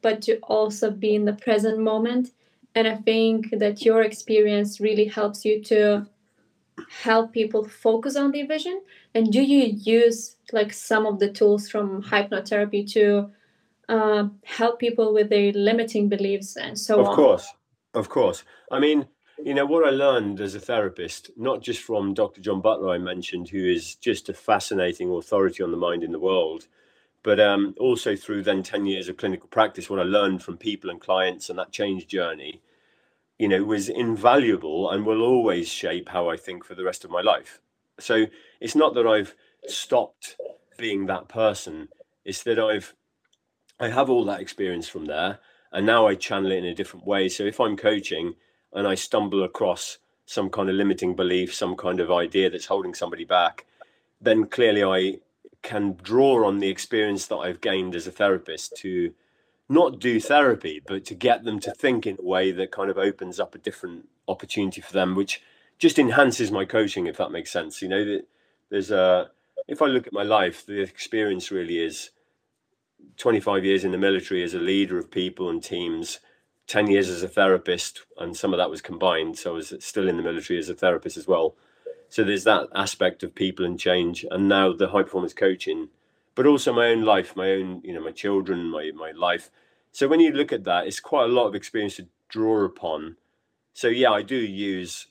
but 0.03 0.21
to 0.23 0.39
also 0.41 0.91
be 0.91 1.15
in 1.15 1.25
the 1.25 1.33
present 1.33 1.79
moment. 1.79 2.33
And 2.75 2.87
I 2.87 2.97
think 2.97 3.59
that 3.59 3.83
your 3.83 4.03
experience 4.03 4.81
really 4.81 5.07
helps 5.07 5.47
you 5.47 5.63
to 5.65 6.07
help 6.91 7.33
people 7.33 7.67
focus 7.67 8.17
on 8.17 8.33
their 8.33 8.47
vision. 8.47 8.83
And 9.15 9.33
do 9.33 9.43
you 9.43 9.65
use 9.65 10.37
like 10.53 10.75
some 10.75 11.07
of 11.07 11.19
the 11.19 11.31
tools 11.31 11.71
from 11.71 12.03
hypnotherapy 12.03 12.91
to 12.93 13.31
uh, 13.89 14.29
help 14.45 14.79
people 14.79 15.15
with 15.15 15.31
their 15.31 15.53
limiting 15.53 16.11
beliefs 16.11 16.57
and 16.57 16.79
so 16.79 17.01
of 17.01 17.07
on? 17.07 17.13
Of 17.13 17.17
course, 17.17 17.49
of 17.95 18.09
course. 18.11 18.45
I 18.71 18.79
mean, 18.79 19.07
you 19.45 19.55
know, 19.55 19.67
what 19.67 19.87
I 19.87 19.91
learned 19.91 20.41
as 20.41 20.55
a 20.55 20.61
therapist, 20.61 21.31
not 21.37 21.61
just 21.61 21.83
from 21.83 22.15
Dr. 22.15 22.41
John 22.41 22.61
Butler, 22.61 22.91
I 22.91 22.99
mentioned, 22.99 23.49
who 23.49 23.65
is 23.65 23.95
just 23.95 24.29
a 24.29 24.35
fascinating 24.35 25.11
authority 25.11 25.63
on 25.63 25.71
the 25.71 25.77
mind 25.77 26.03
in 26.03 26.13
the 26.13 26.19
world, 26.19 26.69
but 27.23 27.39
um, 27.41 27.75
also 27.79 28.17
through 28.17 28.43
then 28.43 28.63
10 28.63 28.87
years 28.87 29.09
of 29.09 29.17
clinical 29.17 29.49
practice, 29.49 29.91
what 29.91 30.01
I 30.01 30.05
learned 30.05 30.43
from 30.43 30.57
people 30.57 30.91
and 30.91 31.01
clients 31.01 31.51
and 31.51 31.59
that 31.59 31.73
change 31.73 32.07
journey, 32.07 32.63
you 33.39 33.49
know, 33.49 33.63
was 33.65 33.89
invaluable 33.89 34.91
and 34.91 35.05
will 35.05 35.23
always 35.23 35.69
shape 35.69 36.09
how 36.09 36.31
I 36.31 36.37
think 36.37 36.65
for 36.65 36.75
the 36.75 36.85
rest 36.85 37.05
of 37.05 37.11
my 37.11 37.21
life. 37.21 37.61
So 37.99 38.27
it's 38.61 38.75
not 38.75 38.95
that 38.95 39.07
I've 39.07 39.35
stopped 39.67 40.37
being 40.79 41.07
that 41.07 41.29
person, 41.29 41.89
it's 42.25 42.43
that 42.45 42.59
I've 42.59 42.95
I 43.79 43.89
have 43.89 44.09
all 44.09 44.25
that 44.25 44.41
experience 44.41 44.89
from 44.89 45.05
there 45.05 45.39
and 45.71 45.85
now 45.85 46.07
I 46.07 46.15
channel 46.15 46.51
it 46.51 46.59
in 46.59 46.65
a 46.65 46.75
different 46.75 47.07
way. 47.07 47.29
So 47.29 47.45
if 47.45 47.61
I'm 47.61 47.77
coaching, 47.77 48.35
and 48.73 48.87
I 48.87 48.95
stumble 48.95 49.43
across 49.43 49.99
some 50.27 50.51
kind 50.51 50.69
of 50.69 50.75
limiting 50.75 51.15
belief, 51.15 51.55
some 51.55 51.77
kind 51.77 52.01
of 52.01 52.11
idea 52.11 52.51
that's 52.51 52.67
holding 52.67 52.95
somebody 52.95 53.25
back, 53.25 53.65
then 54.21 54.47
clearly 54.47 54.83
I 54.85 55.19
can 55.63 55.99
draw 56.03 56.47
on 56.47 56.59
the 56.59 56.69
experience 56.69 57.27
that 57.27 57.37
I've 57.37 57.61
gained 57.61 57.95
as 57.95 58.07
a 58.07 58.13
therapist 58.13 58.77
to 58.79 59.15
not 59.69 59.99
do 59.99 60.21
therapy, 60.21 60.81
but 60.85 61.05
to 61.07 61.15
get 61.15 61.45
them 61.45 61.59
to 61.61 61.73
think 61.73 62.07
in 62.07 62.17
a 62.19 62.25
way 62.25 62.53
that 62.53 62.71
kind 62.71 62.91
of 62.91 62.99
opens 62.99 63.41
up 63.41 63.55
a 63.55 63.59
different 63.59 64.09
opportunity 64.29 64.81
for 64.81 64.93
them, 64.93 65.15
which 65.15 65.43
just 65.79 65.99
enhances 65.99 66.51
my 66.51 66.65
coaching, 66.65 67.07
if 67.07 67.17
that 67.17 67.33
makes 67.33 67.51
sense. 67.51 67.83
You 67.83 67.89
know, 67.89 68.05
that 68.05 68.27
there's 68.69 68.91
a, 68.91 69.31
if 69.67 69.83
I 69.83 69.87
look 69.87 70.07
at 70.07 70.13
my 70.13 70.23
life, 70.23 70.65
the 70.67 70.81
experience 70.81 71.51
really 71.51 71.79
is 71.79 72.11
25 73.17 73.65
years 73.65 73.85
in 73.85 73.93
the 73.93 73.99
military 73.99 74.43
as 74.43 74.55
a 74.55 74.59
leader 74.59 74.99
of 74.99 75.11
people 75.11 75.51
and 75.51 75.63
teams 75.63 76.21
10 76.67 76.89
years 76.91 77.09
as 77.09 77.23
a 77.23 77.29
therapist, 77.29 78.03
and 78.19 78.37
some 78.37 78.53
of 78.53 78.59
that 78.59 78.71
was 78.71 78.83
combined. 78.83 79.39
So 79.39 79.53
I 79.53 79.55
was 79.55 79.73
still 79.81 80.09
in 80.09 80.17
the 80.17 80.23
military 80.23 80.59
as 80.59 80.69
a 80.69 80.75
therapist 80.75 81.17
as 81.17 81.29
well. 81.29 81.55
So 82.09 82.25
there's 82.25 82.45
that 82.45 82.69
aspect 82.75 83.23
of 83.23 83.35
people 83.35 83.65
and 83.65 83.79
change, 83.79 84.25
and 84.31 84.49
now 84.49 84.73
the 84.73 84.89
high 84.89 85.03
performance 85.03 85.35
coaching, 85.35 85.89
but 86.35 86.47
also 86.47 86.73
my 86.73 86.89
own 86.89 87.03
life, 87.03 87.37
my 87.37 87.51
own, 87.51 87.81
you 87.85 87.93
know, 87.93 88.03
my 88.03 88.13
children, 88.13 88.71
my 88.71 88.91
my 88.95 89.11
life. 89.13 89.51
So 89.93 90.09
when 90.09 90.21
you 90.21 90.31
look 90.33 90.53
at 90.53 90.65
that, 90.65 90.87
it's 90.87 91.01
quite 91.01 91.25
a 91.25 91.33
lot 91.33 91.47
of 91.47 91.55
experience 91.55 91.97
to 91.97 92.07
draw 92.29 92.65
upon. 92.65 93.17
So 93.75 93.89
yeah, 93.89 94.11
I 94.11 94.23
do 94.23 94.37
use 94.37 95.09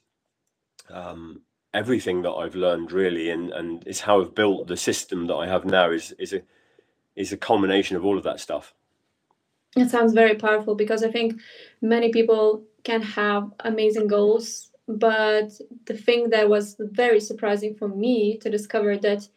um, 0.89 1.41
everything 1.73 2.21
that 2.21 2.31
I've 2.31 2.55
learned 2.55 2.91
really, 2.91 3.29
and 3.29 3.51
and 3.51 3.83
it's 3.85 4.01
how 4.01 4.21
I've 4.21 4.35
built 4.35 4.67
the 4.67 4.77
system 4.77 5.27
that 5.27 5.35
I 5.35 5.47
have 5.47 5.65
now. 5.65 5.91
Is 5.91 6.13
is 6.17 6.33
a 6.33 6.41
is 7.15 7.31
a 7.31 7.37
culmination 7.37 7.97
of 7.97 8.05
all 8.05 8.17
of 8.17 8.23
that 8.23 8.39
stuff. 8.39 8.73
It 9.75 9.89
sounds 9.89 10.13
very 10.13 10.35
powerful 10.35 10.75
because 10.75 11.03
I 11.03 11.11
think 11.11 11.39
many 11.81 12.11
people 12.11 12.63
can 12.83 13.01
have 13.01 13.51
amazing 13.59 14.07
goals, 14.07 14.71
but 14.87 15.51
the 15.85 15.97
thing 15.97 16.29
that 16.29 16.49
was 16.49 16.75
very 16.79 17.19
surprising 17.19 17.75
for 17.75 17.87
me 17.87 18.37
to 18.37 18.49
discover 18.49 18.97
that 18.97 19.27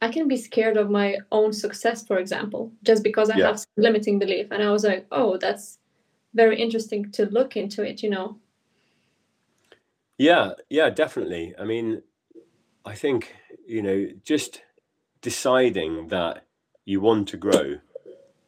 I 0.00 0.08
can 0.08 0.28
be 0.28 0.36
scared 0.36 0.76
of 0.76 0.90
my 0.90 1.16
own 1.32 1.52
success, 1.52 2.06
for 2.06 2.18
example, 2.18 2.72
just 2.84 3.02
because 3.02 3.30
I 3.30 3.38
yeah. 3.38 3.48
have 3.48 3.66
limiting 3.76 4.18
belief. 4.18 4.46
And 4.52 4.62
I 4.62 4.70
was 4.70 4.84
like, 4.84 5.06
oh, 5.10 5.38
that's 5.38 5.78
very 6.34 6.60
interesting 6.60 7.10
to 7.12 7.26
look 7.26 7.56
into 7.56 7.82
it, 7.82 8.02
you 8.02 8.10
know? 8.10 8.38
Yeah, 10.16 10.52
yeah, 10.70 10.90
definitely. 10.90 11.54
I 11.58 11.64
mean, 11.64 12.02
I 12.84 12.94
think, 12.94 13.34
you 13.66 13.82
know, 13.82 14.06
just 14.24 14.62
deciding 15.20 16.08
that 16.08 16.44
you 16.84 17.00
want 17.00 17.28
to 17.28 17.36
grow, 17.36 17.78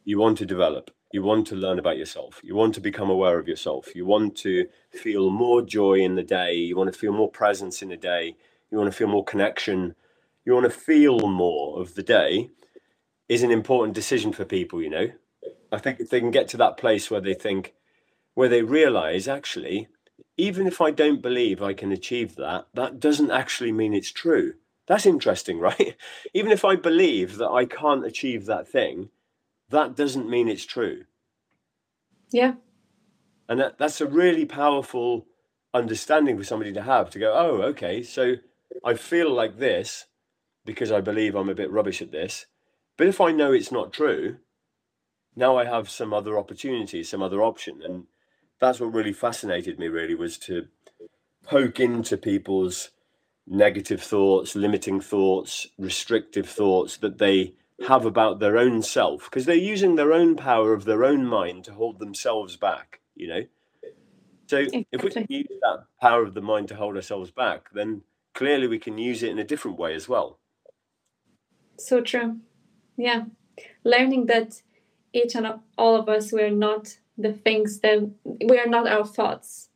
you 0.05 0.19
want 0.19 0.37
to 0.39 0.45
develop, 0.45 0.89
you 1.13 1.23
want 1.23 1.47
to 1.47 1.55
learn 1.55 1.79
about 1.79 1.97
yourself. 1.97 2.39
You 2.43 2.55
want 2.55 2.73
to 2.75 2.81
become 2.81 3.09
aware 3.09 3.37
of 3.37 3.47
yourself. 3.47 3.95
You 3.95 4.05
want 4.05 4.35
to 4.37 4.67
feel 4.91 5.29
more 5.29 5.61
joy 5.61 5.95
in 5.95 6.15
the 6.15 6.23
day. 6.23 6.53
You 6.55 6.75
want 6.75 6.91
to 6.91 6.97
feel 6.97 7.13
more 7.13 7.29
presence 7.29 7.81
in 7.81 7.89
the 7.89 7.97
day. 7.97 8.35
You 8.71 8.77
want 8.77 8.91
to 8.91 8.97
feel 8.97 9.07
more 9.07 9.23
connection. 9.23 9.95
You 10.45 10.53
want 10.53 10.65
to 10.65 10.69
feel 10.69 11.27
more 11.27 11.79
of 11.79 11.95
the 11.95 12.03
day 12.03 12.49
is 13.27 13.43
an 13.43 13.51
important 13.51 13.95
decision 13.95 14.33
for 14.33 14.45
people, 14.45 14.81
you 14.81 14.89
know. 14.89 15.11
I 15.71 15.77
think 15.77 15.99
if 15.99 16.09
they 16.09 16.19
can 16.19 16.31
get 16.31 16.47
to 16.49 16.57
that 16.57 16.77
place 16.77 17.09
where 17.09 17.21
they 17.21 17.33
think, 17.33 17.73
where 18.33 18.49
they 18.49 18.61
realize 18.61 19.27
actually, 19.27 19.87
even 20.37 20.67
if 20.67 20.81
I 20.81 20.91
don't 20.91 21.21
believe 21.21 21.61
I 21.61 21.73
can 21.73 21.91
achieve 21.91 22.35
that, 22.35 22.67
that 22.73 22.99
doesn't 22.99 23.31
actually 23.31 23.71
mean 23.71 23.93
it's 23.93 24.11
true. 24.11 24.55
That's 24.87 25.05
interesting, 25.05 25.59
right? 25.69 25.95
even 26.33 26.51
if 26.51 26.65
I 26.65 26.75
believe 26.75 27.37
that 27.37 27.49
I 27.49 27.65
can't 27.65 28.05
achieve 28.05 28.45
that 28.45 28.67
thing, 28.67 29.09
that 29.71 29.95
doesn't 29.95 30.29
mean 30.29 30.47
it's 30.47 30.65
true. 30.65 31.05
Yeah. 32.31 32.55
And 33.49 33.59
that, 33.59 33.77
that's 33.77 33.99
a 33.99 34.05
really 34.05 34.45
powerful 34.45 35.25
understanding 35.73 36.37
for 36.37 36.43
somebody 36.43 36.71
to 36.73 36.81
have 36.81 37.09
to 37.11 37.19
go, 37.19 37.33
oh, 37.33 37.61
okay, 37.69 38.03
so 38.03 38.35
I 38.83 38.93
feel 38.93 39.31
like 39.31 39.57
this 39.57 40.05
because 40.65 40.91
I 40.91 41.01
believe 41.01 41.35
I'm 41.35 41.49
a 41.49 41.55
bit 41.55 41.71
rubbish 41.71 42.01
at 42.01 42.11
this. 42.11 42.45
But 42.97 43.07
if 43.07 43.19
I 43.19 43.31
know 43.31 43.51
it's 43.51 43.71
not 43.71 43.91
true, 43.91 44.37
now 45.35 45.57
I 45.57 45.65
have 45.65 45.89
some 45.89 46.13
other 46.13 46.37
opportunity, 46.37 47.03
some 47.03 47.21
other 47.21 47.41
option. 47.41 47.81
And 47.83 48.05
that's 48.59 48.79
what 48.79 48.93
really 48.93 49.13
fascinated 49.13 49.79
me, 49.79 49.87
really, 49.87 50.15
was 50.15 50.37
to 50.39 50.67
poke 51.43 51.79
into 51.79 52.17
people's 52.17 52.91
negative 53.47 54.01
thoughts, 54.01 54.55
limiting 54.55 55.01
thoughts, 55.01 55.67
restrictive 55.77 56.47
thoughts 56.47 56.97
that 56.97 57.17
they 57.17 57.53
have 57.87 58.05
about 58.05 58.39
their 58.39 58.57
own 58.57 58.81
self 58.81 59.25
because 59.25 59.45
they're 59.45 59.55
using 59.55 59.95
their 59.95 60.13
own 60.13 60.35
power 60.35 60.73
of 60.73 60.85
their 60.85 61.03
own 61.03 61.25
mind 61.25 61.63
to 61.63 61.73
hold 61.73 61.99
themselves 61.99 62.57
back 62.57 63.01
you 63.15 63.27
know? 63.27 63.43
So 64.47 64.57
exactly. 64.57 64.87
if 64.91 65.03
we 65.03 65.11
can 65.11 65.25
use 65.29 65.47
that 65.61 65.85
power 66.01 66.23
of 66.23 66.33
the 66.33 66.41
mind 66.41 66.67
to 66.69 66.75
hold 66.75 66.95
ourselves 66.95 67.31
back 67.31 67.69
then 67.73 68.01
clearly 68.33 68.67
we 68.67 68.79
can 68.79 68.97
use 68.97 69.23
it 69.23 69.29
in 69.29 69.39
a 69.39 69.43
different 69.43 69.77
way 69.77 69.93
as 69.93 70.09
well. 70.09 70.39
So 71.77 72.01
true. 72.01 72.37
Yeah. 72.97 73.25
Learning 73.83 74.25
that 74.27 74.61
each 75.13 75.35
and 75.35 75.47
all 75.77 75.95
of 75.95 76.09
us 76.09 76.31
we're 76.31 76.49
not 76.49 76.97
the 77.17 77.33
things 77.33 77.79
that 77.81 78.09
we 78.23 78.59
are 78.59 78.67
not 78.67 78.87
our 78.87 79.05
thoughts 79.05 79.69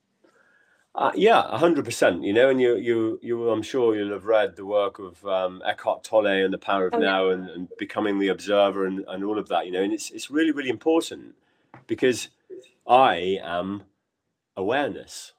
uh, 0.96 1.12
yeah, 1.14 1.58
hundred 1.58 1.84
percent. 1.84 2.24
You 2.24 2.32
know, 2.32 2.50
and 2.50 2.62
you, 2.62 2.78
you, 2.78 3.20
you. 3.22 3.50
I'm 3.50 3.62
sure 3.62 3.96
you'll 3.96 4.14
have 4.14 4.26
read 4.26 4.56
the 4.56 4.66
work 4.66 4.98
of 4.98 5.26
um, 5.26 5.62
Eckhart 5.66 6.06
Tolle 6.06 6.28
and 6.28 6.54
the 6.54 6.58
Power 6.58 6.88
of 6.88 6.94
oh, 6.94 7.00
Now, 7.00 7.30
and, 7.30 7.50
and, 7.50 7.70
becoming 7.78 8.18
the 8.18 8.30
observer, 8.30 8.86
and, 8.86 9.04
and 9.08 9.24
all 9.24 9.38
of 9.38 9.50
that. 9.50 9.66
You 9.66 9.74
know, 9.74 9.84
and 9.84 9.92
it's 9.92 10.10
it's 10.12 10.32
really 10.32 10.52
really 10.52 10.70
important 10.70 11.36
because 11.86 12.30
I 12.88 13.40
am 13.44 13.84
awareness. 14.56 15.34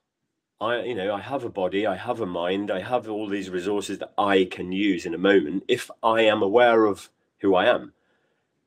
I, 0.60 0.82
you 0.82 0.94
know, 0.94 1.14
I 1.14 1.20
have 1.20 1.44
a 1.44 1.50
body, 1.50 1.86
I 1.86 1.96
have 1.96 2.20
a 2.20 2.26
mind, 2.26 2.70
I 2.70 2.80
have 2.80 3.08
all 3.08 3.28
these 3.28 3.50
resources 3.50 3.98
that 3.98 4.12
I 4.16 4.48
can 4.50 4.72
use 4.72 5.04
in 5.04 5.12
a 5.12 5.18
moment 5.18 5.64
if 5.68 5.90
I 6.02 6.22
am 6.22 6.42
aware 6.42 6.86
of 6.86 7.10
who 7.40 7.54
I 7.54 7.66
am. 7.66 7.92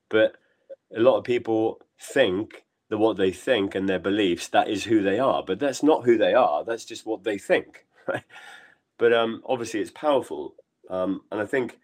But 0.08 0.36
a 0.96 1.00
lot 1.00 1.18
of 1.18 1.24
people 1.24 1.82
think 2.00 2.64
the 2.90 2.98
what 2.98 3.18
they 3.18 3.32
think 3.32 3.76
and 3.76 3.88
their 3.88 4.00
beliefs 4.00 4.48
that 4.50 4.68
is 4.68 4.84
who 4.84 5.02
they 5.02 5.20
are. 5.20 5.44
But 5.44 5.60
that's 5.60 5.84
not 5.84 6.06
who 6.06 6.18
they 6.18 6.34
are 6.34 6.64
that's 6.64 6.86
just 6.86 7.06
what 7.06 7.24
they 7.24 7.38
think 7.38 7.86
but 9.00 9.14
um 9.14 9.42
obviously 9.46 9.80
it's 9.80 9.92
powerful 9.92 10.54
um 10.90 11.22
and 11.32 11.42
i 11.42 11.46
think 11.46 11.80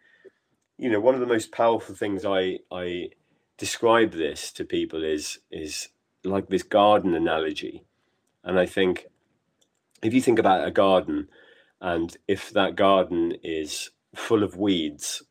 you 0.77 0.89
know 0.89 0.99
one 0.99 1.15
of 1.15 1.21
the 1.21 1.25
most 1.25 1.51
powerful 1.51 1.95
things 1.95 2.25
i 2.25 2.59
i 2.71 3.09
describe 3.57 4.11
this 4.11 4.51
to 4.51 4.63
people 4.63 5.03
is 5.03 5.39
is 5.49 5.89
like 6.23 6.47
this 6.47 6.63
garden 6.63 7.13
analogy. 7.15 7.83
And 8.43 8.59
i 8.59 8.65
think 8.65 9.07
if 10.03 10.13
you 10.13 10.21
think 10.21 10.39
about 10.39 10.67
a 10.67 10.71
garden 10.71 11.29
and 11.81 12.17
if 12.27 12.51
that 12.51 12.75
garden 12.75 13.33
is 13.43 13.91
full 14.15 14.43
of 14.43 14.57
weeds 14.57 15.23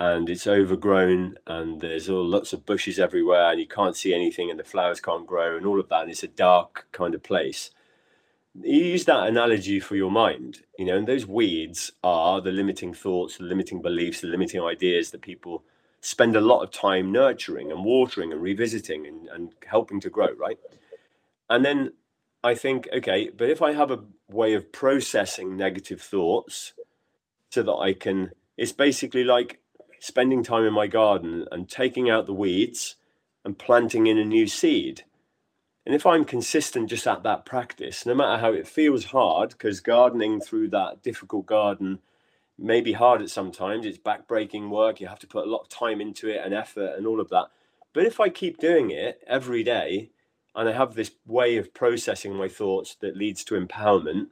and 0.00 0.30
it's 0.30 0.46
overgrown 0.46 1.36
and 1.46 1.80
there's 1.80 2.08
all 2.08 2.24
lots 2.24 2.52
of 2.52 2.64
bushes 2.64 2.98
everywhere 2.98 3.50
and 3.50 3.60
you 3.60 3.66
can't 3.66 3.96
see 3.96 4.14
anything 4.14 4.50
and 4.50 4.58
the 4.58 4.64
flowers 4.64 5.00
can't 5.00 5.26
grow 5.26 5.56
and 5.56 5.66
all 5.66 5.80
of 5.80 5.88
that 5.88 6.02
and 6.02 6.10
it's 6.10 6.22
a 6.22 6.28
dark 6.28 6.86
kind 6.92 7.14
of 7.14 7.22
place. 7.22 7.70
You 8.60 8.84
use 8.84 9.04
that 9.06 9.26
analogy 9.26 9.80
for 9.80 9.96
your 9.96 10.10
mind 10.10 10.62
you 10.78 10.84
know 10.84 10.96
and 10.96 11.06
those 11.06 11.26
weeds 11.26 11.92
are 12.02 12.40
the 12.40 12.52
limiting 12.52 12.94
thoughts 12.94 13.38
the 13.38 13.44
limiting 13.44 13.82
beliefs 13.82 14.20
the 14.20 14.28
limiting 14.28 14.62
ideas 14.62 15.10
that 15.10 15.22
people 15.22 15.64
spend 16.00 16.36
a 16.36 16.40
lot 16.40 16.62
of 16.62 16.70
time 16.70 17.10
nurturing 17.10 17.70
and 17.72 17.84
watering 17.84 18.32
and 18.32 18.40
revisiting 18.40 19.06
and, 19.06 19.28
and 19.28 19.52
helping 19.66 20.00
to 20.00 20.10
grow 20.10 20.32
right? 20.38 20.58
And 21.50 21.64
then 21.64 21.92
i 22.44 22.54
think 22.54 22.88
okay 22.92 23.30
but 23.36 23.50
if 23.50 23.60
i 23.60 23.72
have 23.72 23.90
a 23.90 24.04
way 24.28 24.54
of 24.54 24.70
processing 24.70 25.56
negative 25.56 26.00
thoughts 26.00 26.72
so 27.50 27.62
that 27.62 27.74
i 27.74 27.92
can 27.92 28.30
it's 28.56 28.72
basically 28.72 29.24
like 29.24 29.60
spending 30.00 30.42
time 30.42 30.64
in 30.64 30.72
my 30.72 30.86
garden 30.86 31.46
and 31.50 31.68
taking 31.68 32.08
out 32.08 32.26
the 32.26 32.34
weeds 32.34 32.96
and 33.44 33.58
planting 33.58 34.06
in 34.06 34.18
a 34.18 34.24
new 34.24 34.46
seed. 34.46 35.04
And 35.86 35.94
if 35.94 36.04
I'm 36.04 36.24
consistent 36.24 36.90
just 36.90 37.06
at 37.06 37.22
that 37.22 37.46
practice, 37.46 38.04
no 38.04 38.14
matter 38.14 38.40
how 38.40 38.52
it 38.52 38.68
feels 38.68 39.06
hard, 39.06 39.50
because 39.50 39.80
gardening 39.80 40.40
through 40.40 40.68
that 40.68 41.02
difficult 41.02 41.46
garden 41.46 42.00
may 42.58 42.80
be 42.80 42.92
hard 42.92 43.22
at 43.22 43.30
sometimes, 43.30 43.86
it's 43.86 43.98
backbreaking 43.98 44.68
work, 44.68 45.00
you 45.00 45.06
have 45.06 45.20
to 45.20 45.26
put 45.26 45.46
a 45.46 45.50
lot 45.50 45.62
of 45.62 45.68
time 45.68 46.00
into 46.00 46.28
it 46.28 46.42
and 46.44 46.52
effort 46.52 46.94
and 46.96 47.06
all 47.06 47.20
of 47.20 47.30
that. 47.30 47.46
But 47.94 48.04
if 48.04 48.20
I 48.20 48.28
keep 48.28 48.58
doing 48.58 48.90
it 48.90 49.22
every 49.26 49.62
day, 49.62 50.10
and 50.54 50.68
I 50.68 50.72
have 50.72 50.94
this 50.94 51.12
way 51.24 51.56
of 51.56 51.72
processing 51.72 52.34
my 52.34 52.48
thoughts 52.48 52.96
that 52.96 53.16
leads 53.16 53.44
to 53.44 53.54
empowerment, 53.54 54.26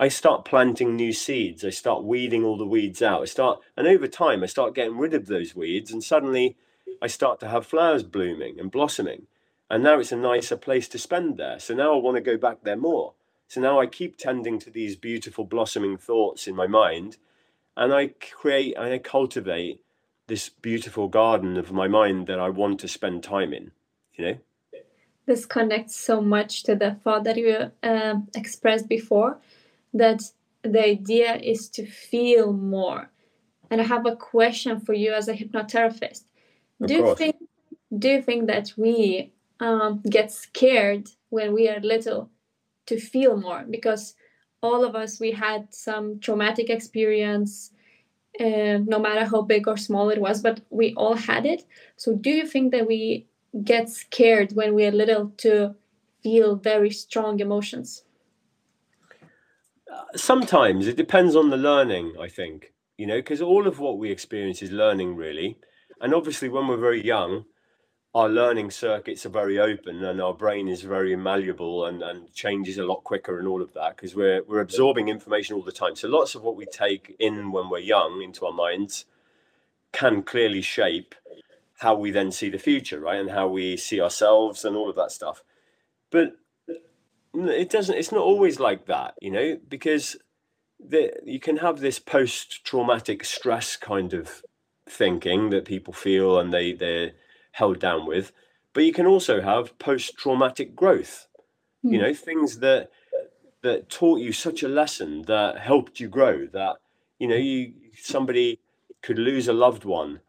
I 0.00 0.08
start 0.08 0.46
planting 0.46 0.96
new 0.96 1.12
seeds. 1.12 1.62
I 1.62 1.68
start 1.68 2.04
weeding 2.04 2.42
all 2.42 2.56
the 2.56 2.64
weeds 2.64 3.02
out. 3.02 3.20
I 3.20 3.26
start, 3.26 3.60
and 3.76 3.86
over 3.86 4.08
time, 4.08 4.42
I 4.42 4.46
start 4.46 4.74
getting 4.74 4.96
rid 4.96 5.12
of 5.12 5.26
those 5.26 5.54
weeds, 5.54 5.92
and 5.92 6.02
suddenly 6.02 6.56
I 7.02 7.06
start 7.06 7.38
to 7.40 7.48
have 7.48 7.66
flowers 7.66 8.02
blooming 8.02 8.58
and 8.58 8.70
blossoming. 8.70 9.26
And 9.68 9.84
now 9.84 9.98
it's 9.98 10.10
a 10.10 10.16
nicer 10.16 10.56
place 10.56 10.88
to 10.88 10.98
spend 10.98 11.36
there. 11.36 11.58
So 11.58 11.74
now 11.74 11.92
I 11.92 11.98
want 11.98 12.16
to 12.16 12.22
go 12.22 12.38
back 12.38 12.62
there 12.62 12.78
more. 12.78 13.12
So 13.46 13.60
now 13.60 13.78
I 13.78 13.84
keep 13.84 14.16
tending 14.16 14.58
to 14.60 14.70
these 14.70 14.96
beautiful 14.96 15.44
blossoming 15.44 15.98
thoughts 15.98 16.46
in 16.46 16.56
my 16.56 16.66
mind, 16.66 17.18
and 17.76 17.92
I 17.92 18.14
create 18.32 18.76
and 18.78 18.86
I 18.86 18.98
cultivate 18.98 19.82
this 20.28 20.48
beautiful 20.48 21.08
garden 21.08 21.58
of 21.58 21.72
my 21.72 21.88
mind 21.88 22.26
that 22.28 22.40
I 22.40 22.48
want 22.48 22.80
to 22.80 22.88
spend 22.88 23.22
time 23.22 23.52
in. 23.52 23.72
You 24.14 24.24
know 24.24 24.38
this 25.26 25.46
connects 25.46 25.94
so 25.94 26.20
much 26.20 26.64
to 26.64 26.74
the 26.74 26.96
thought 27.04 27.22
that 27.24 27.36
you 27.36 27.70
uh, 27.82 28.14
expressed 28.34 28.88
before 28.88 29.38
that 29.92 30.22
the 30.62 30.84
idea 30.84 31.36
is 31.36 31.68
to 31.70 31.86
feel 31.86 32.52
more. 32.52 33.10
And 33.70 33.80
i 33.80 33.84
have 33.84 34.06
a 34.06 34.16
question 34.16 34.80
for 34.80 34.94
you 34.94 35.12
as 35.12 35.28
a 35.28 35.34
hypnotherapist. 35.34 36.24
Of 36.80 36.88
do 36.88 36.94
you 36.94 37.14
think 37.14 37.36
do 37.96 38.08
you 38.08 38.22
think 38.22 38.46
that 38.46 38.72
we 38.76 39.32
um, 39.58 40.00
get 40.08 40.30
scared 40.32 41.08
when 41.28 41.52
we 41.52 41.68
are 41.68 41.80
little 41.80 42.30
to 42.86 42.98
feel 42.98 43.36
more? 43.36 43.64
Because 43.68 44.14
all 44.62 44.84
of 44.84 44.94
us 44.94 45.20
we 45.20 45.32
had 45.32 45.72
some 45.72 46.20
traumatic 46.20 46.68
experience 46.70 47.72
uh, 48.38 48.78
no 48.86 48.98
matter 48.98 49.24
how 49.24 49.42
big 49.42 49.66
or 49.66 49.76
small 49.76 50.08
it 50.10 50.20
was 50.20 50.42
but 50.42 50.60
we 50.70 50.94
all 50.94 51.14
had 51.14 51.46
it. 51.46 51.64
So 51.96 52.14
do 52.14 52.30
you 52.30 52.46
think 52.46 52.72
that 52.72 52.86
we 52.86 53.26
get 53.64 53.88
scared 53.88 54.52
when 54.52 54.74
we're 54.74 54.92
little 54.92 55.30
to 55.38 55.74
feel 56.22 56.56
very 56.56 56.90
strong 56.90 57.40
emotions. 57.40 58.04
Sometimes 60.16 60.86
it 60.86 60.96
depends 60.96 61.36
on 61.36 61.50
the 61.50 61.56
learning, 61.56 62.14
I 62.20 62.28
think, 62.28 62.72
you 62.96 63.06
know, 63.06 63.16
because 63.18 63.40
all 63.40 63.66
of 63.66 63.78
what 63.78 63.98
we 63.98 64.10
experience 64.10 64.62
is 64.62 64.70
learning, 64.70 65.16
really. 65.16 65.58
And 66.00 66.14
obviously, 66.14 66.48
when 66.48 66.68
we're 66.68 66.76
very 66.76 67.04
young, 67.04 67.44
our 68.14 68.28
learning 68.28 68.70
circuits 68.70 69.24
are 69.24 69.30
very 69.30 69.58
open 69.58 70.02
and 70.02 70.20
our 70.20 70.34
brain 70.34 70.66
is 70.68 70.82
very 70.82 71.14
malleable 71.14 71.86
and, 71.86 72.02
and 72.02 72.32
changes 72.34 72.76
a 72.76 72.84
lot 72.84 73.04
quicker 73.04 73.38
and 73.38 73.46
all 73.46 73.62
of 73.62 73.72
that 73.74 73.96
because 73.96 74.16
we're, 74.16 74.42
we're 74.48 74.60
absorbing 74.60 75.08
information 75.08 75.54
all 75.54 75.62
the 75.62 75.70
time. 75.70 75.94
So, 75.94 76.08
lots 76.08 76.34
of 76.34 76.42
what 76.42 76.56
we 76.56 76.66
take 76.66 77.14
in 77.20 77.52
when 77.52 77.70
we're 77.70 77.78
young 77.78 78.22
into 78.22 78.46
our 78.46 78.52
minds 78.52 79.04
can 79.92 80.22
clearly 80.22 80.62
shape 80.62 81.14
how 81.78 81.94
we 81.94 82.10
then 82.10 82.30
see 82.30 82.50
the 82.50 82.58
future, 82.58 83.00
right? 83.00 83.20
And 83.20 83.30
how 83.30 83.48
we 83.48 83.76
see 83.76 84.00
ourselves 84.00 84.64
and 84.64 84.76
all 84.76 84.90
of 84.90 84.96
that 84.96 85.12
stuff. 85.12 85.42
But 86.10 86.32
it 87.34 87.70
doesn't, 87.70 87.96
it's 87.96 88.12
not 88.12 88.22
always 88.22 88.58
like 88.58 88.86
that, 88.86 89.14
you 89.20 89.30
know, 89.30 89.58
because 89.68 90.16
the, 90.78 91.12
you 91.24 91.40
can 91.40 91.58
have 91.58 91.80
this 91.80 91.98
post 91.98 92.64
traumatic 92.64 93.24
stress 93.24 93.76
kind 93.76 94.12
of 94.12 94.42
thinking 94.88 95.50
that 95.50 95.64
people 95.64 95.92
feel 95.92 96.38
and 96.38 96.52
they, 96.52 96.72
they're 96.72 97.12
held 97.52 97.78
down 97.78 98.06
with. 98.06 98.32
But 98.72 98.84
you 98.84 98.92
can 98.92 99.06
also 99.06 99.40
have 99.40 99.78
post 99.78 100.16
traumatic 100.16 100.74
growth, 100.74 101.26
mm. 101.84 101.92
you 101.92 101.98
hmm. 101.98 102.06
know, 102.06 102.14
things 102.14 102.58
that, 102.60 102.90
that 103.62 103.90
taught 103.90 104.20
you 104.20 104.32
such 104.32 104.62
a 104.62 104.68
lesson 104.68 105.22
that 105.22 105.58
helped 105.58 106.00
you 106.00 106.08
grow 106.08 106.46
that, 106.46 106.76
you 107.18 107.28
know, 107.28 107.36
you, 107.36 107.74
somebody 107.94 108.60
could 109.02 109.18
lose 109.18 109.48
a 109.48 109.52
loved 109.52 109.84
one 109.84 110.20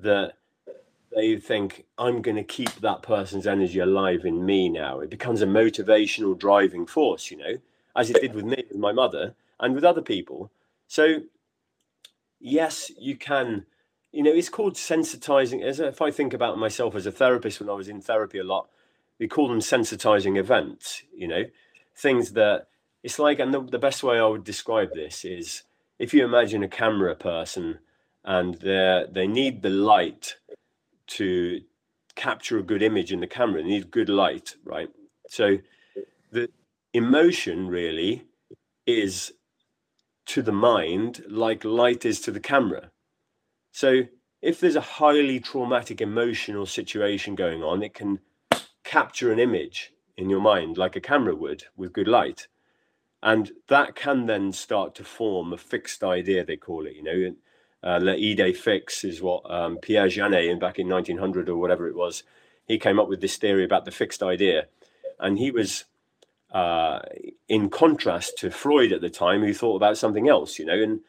that 0.00 0.34
they 1.14 1.36
think 1.36 1.84
i'm 1.98 2.22
going 2.22 2.36
to 2.36 2.44
keep 2.44 2.72
that 2.76 3.02
person's 3.02 3.46
energy 3.46 3.78
alive 3.78 4.24
in 4.24 4.44
me 4.44 4.68
now. 4.68 5.00
It 5.00 5.10
becomes 5.10 5.42
a 5.42 5.46
motivational 5.46 6.38
driving 6.38 6.86
force 6.86 7.30
you 7.30 7.38
know 7.38 7.54
as 7.96 8.10
it 8.10 8.20
did 8.20 8.34
with 8.34 8.44
me 8.44 8.64
with 8.68 8.78
my 8.78 8.92
mother 8.92 9.34
and 9.60 9.74
with 9.74 9.84
other 9.84 10.02
people. 10.02 10.50
So 10.86 11.22
yes 12.40 12.90
you 12.98 13.16
can 13.16 13.64
you 14.12 14.22
know 14.22 14.32
it's 14.32 14.48
called 14.48 14.74
sensitizing 14.74 15.62
as 15.62 15.80
if 15.80 16.00
i 16.00 16.10
think 16.10 16.32
about 16.32 16.58
myself 16.58 16.94
as 16.94 17.06
a 17.06 17.12
therapist 17.12 17.60
when 17.60 17.68
i 17.68 17.72
was 17.72 17.88
in 17.88 18.00
therapy 18.00 18.38
a 18.38 18.44
lot 18.44 18.68
we 19.18 19.26
call 19.26 19.48
them 19.48 19.60
sensitizing 19.60 20.38
events 20.38 21.02
you 21.14 21.26
know 21.26 21.44
things 21.96 22.32
that 22.32 22.68
it's 23.02 23.18
like 23.18 23.38
and 23.38 23.52
the, 23.52 23.60
the 23.60 23.78
best 23.78 24.02
way 24.02 24.18
i 24.18 24.26
would 24.26 24.44
describe 24.44 24.92
this 24.94 25.24
is 25.24 25.64
if 25.98 26.14
you 26.14 26.24
imagine 26.24 26.62
a 26.62 26.68
camera 26.68 27.14
person 27.14 27.78
and 28.24 28.54
they 28.56 29.04
they 29.10 29.26
need 29.26 29.62
the 29.62 29.70
light 29.70 30.36
to 31.08 31.62
capture 32.14 32.58
a 32.58 32.62
good 32.62 32.82
image 32.82 33.12
in 33.12 33.20
the 33.20 33.26
camera. 33.26 33.62
They 33.62 33.68
need 33.68 33.90
good 33.90 34.08
light, 34.08 34.56
right? 34.64 34.88
So 35.28 35.58
the 36.32 36.48
emotion 36.92 37.68
really 37.68 38.24
is 38.86 39.32
to 40.26 40.42
the 40.42 40.52
mind 40.52 41.24
like 41.28 41.64
light 41.64 42.04
is 42.04 42.20
to 42.22 42.30
the 42.30 42.40
camera. 42.40 42.90
So 43.72 44.02
if 44.42 44.60
there's 44.60 44.76
a 44.76 44.80
highly 44.80 45.40
traumatic 45.40 46.00
emotional 46.00 46.66
situation 46.66 47.34
going 47.34 47.62
on, 47.62 47.82
it 47.82 47.94
can 47.94 48.20
capture 48.84 49.32
an 49.32 49.38
image 49.38 49.92
in 50.16 50.28
your 50.30 50.40
mind 50.40 50.76
like 50.76 50.96
a 50.96 51.00
camera 51.00 51.34
would 51.34 51.64
with 51.76 51.92
good 51.92 52.08
light. 52.08 52.48
And 53.22 53.52
that 53.68 53.94
can 53.96 54.26
then 54.26 54.52
start 54.52 54.94
to 54.96 55.04
form 55.04 55.52
a 55.52 55.58
fixed 55.58 56.04
idea, 56.04 56.44
they 56.44 56.56
call 56.56 56.86
it, 56.86 56.94
you 56.94 57.02
know, 57.02 57.34
uh, 57.82 57.98
idée 58.00 58.56
fixe 58.56 59.04
is 59.04 59.22
what 59.22 59.48
um, 59.50 59.78
Pierre 59.78 60.08
Janet, 60.08 60.44
in 60.44 60.58
back 60.58 60.78
in 60.78 60.88
1900 60.88 61.48
or 61.48 61.56
whatever 61.56 61.88
it 61.88 61.94
was, 61.94 62.24
he 62.66 62.78
came 62.78 62.98
up 62.98 63.08
with 63.08 63.20
this 63.20 63.36
theory 63.36 63.64
about 63.64 63.84
the 63.84 63.90
fixed 63.90 64.22
idea, 64.22 64.66
and 65.18 65.38
he 65.38 65.50
was 65.50 65.84
uh, 66.52 67.00
in 67.48 67.70
contrast 67.70 68.38
to 68.38 68.50
Freud 68.50 68.92
at 68.92 69.00
the 69.00 69.10
time, 69.10 69.42
who 69.42 69.54
thought 69.54 69.76
about 69.76 69.98
something 69.98 70.28
else, 70.28 70.58
you 70.58 70.64
know. 70.64 70.80
And 70.80 71.00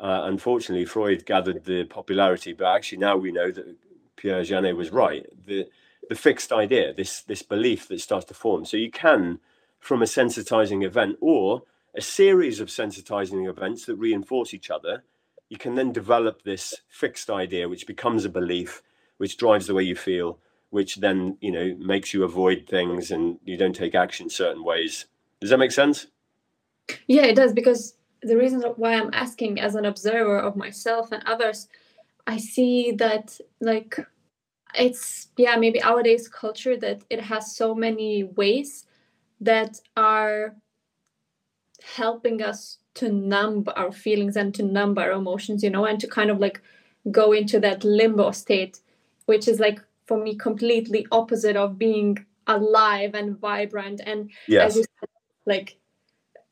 uh, 0.00 0.22
unfortunately, 0.24 0.84
Freud 0.84 1.26
gathered 1.26 1.64
the 1.64 1.84
popularity, 1.84 2.52
but 2.52 2.74
actually 2.74 2.98
now 2.98 3.16
we 3.16 3.32
know 3.32 3.50
that 3.50 3.76
Pierre 4.16 4.44
Janet 4.44 4.76
was 4.76 4.90
right. 4.90 5.26
The 5.46 5.68
the 6.08 6.16
fixed 6.16 6.52
idea, 6.52 6.92
this 6.92 7.22
this 7.22 7.42
belief 7.42 7.86
that 7.88 8.00
starts 8.00 8.26
to 8.26 8.34
form. 8.34 8.64
So 8.64 8.76
you 8.76 8.90
can, 8.90 9.38
from 9.78 10.02
a 10.02 10.06
sensitizing 10.06 10.84
event 10.84 11.16
or 11.20 11.62
a 11.94 12.00
series 12.00 12.60
of 12.60 12.68
sensitizing 12.68 13.48
events 13.48 13.86
that 13.86 13.96
reinforce 13.96 14.52
each 14.52 14.70
other, 14.70 15.04
you 15.50 15.58
can 15.58 15.74
then 15.74 15.92
develop 15.92 16.42
this 16.42 16.74
fixed 16.88 17.28
idea, 17.28 17.68
which 17.68 17.86
becomes 17.86 18.24
a 18.24 18.30
belief, 18.30 18.82
which 19.18 19.36
drives 19.36 19.66
the 19.66 19.74
way 19.74 19.82
you 19.82 19.96
feel, 19.96 20.38
which 20.70 20.96
then 20.96 21.36
you 21.40 21.50
know 21.50 21.76
makes 21.78 22.14
you 22.14 22.22
avoid 22.24 22.66
things 22.66 23.10
and 23.10 23.38
you 23.44 23.58
don't 23.58 23.74
take 23.74 23.94
action 23.94 24.30
certain 24.30 24.64
ways. 24.64 25.06
Does 25.40 25.50
that 25.50 25.58
make 25.58 25.72
sense? 25.72 26.06
Yeah, 27.08 27.24
it 27.24 27.34
does 27.34 27.52
because 27.52 27.94
the 28.22 28.36
reason 28.36 28.60
why 28.76 28.94
I'm 28.94 29.12
asking 29.12 29.60
as 29.60 29.74
an 29.74 29.84
observer 29.84 30.38
of 30.38 30.56
myself 30.56 31.10
and 31.10 31.22
others, 31.26 31.68
I 32.26 32.36
see 32.36 32.92
that 32.92 33.38
like 33.60 33.98
it's 34.76 35.28
yeah 35.36 35.56
maybe 35.56 35.80
nowadays 35.80 36.28
culture 36.28 36.76
that 36.76 37.02
it 37.10 37.20
has 37.20 37.56
so 37.56 37.74
many 37.74 38.22
ways 38.22 38.86
that 39.40 39.80
are 39.96 40.54
helping 41.82 42.40
us 42.40 42.78
to 43.00 43.10
numb 43.10 43.64
our 43.76 43.90
feelings 43.90 44.36
and 44.36 44.54
to 44.54 44.62
numb 44.62 44.96
our 44.98 45.12
emotions 45.12 45.62
you 45.62 45.70
know 45.70 45.86
and 45.86 45.98
to 46.00 46.06
kind 46.06 46.30
of 46.30 46.38
like 46.38 46.60
go 47.10 47.32
into 47.32 47.58
that 47.58 47.82
limbo 47.82 48.30
state 48.30 48.80
which 49.24 49.48
is 49.48 49.58
like 49.58 49.80
for 50.06 50.18
me 50.18 50.34
completely 50.34 51.06
opposite 51.10 51.56
of 51.56 51.78
being 51.78 52.18
alive 52.46 53.14
and 53.14 53.38
vibrant 53.38 54.00
and 54.04 54.30
yes. 54.46 54.74
said, 54.74 54.84
like 55.46 55.78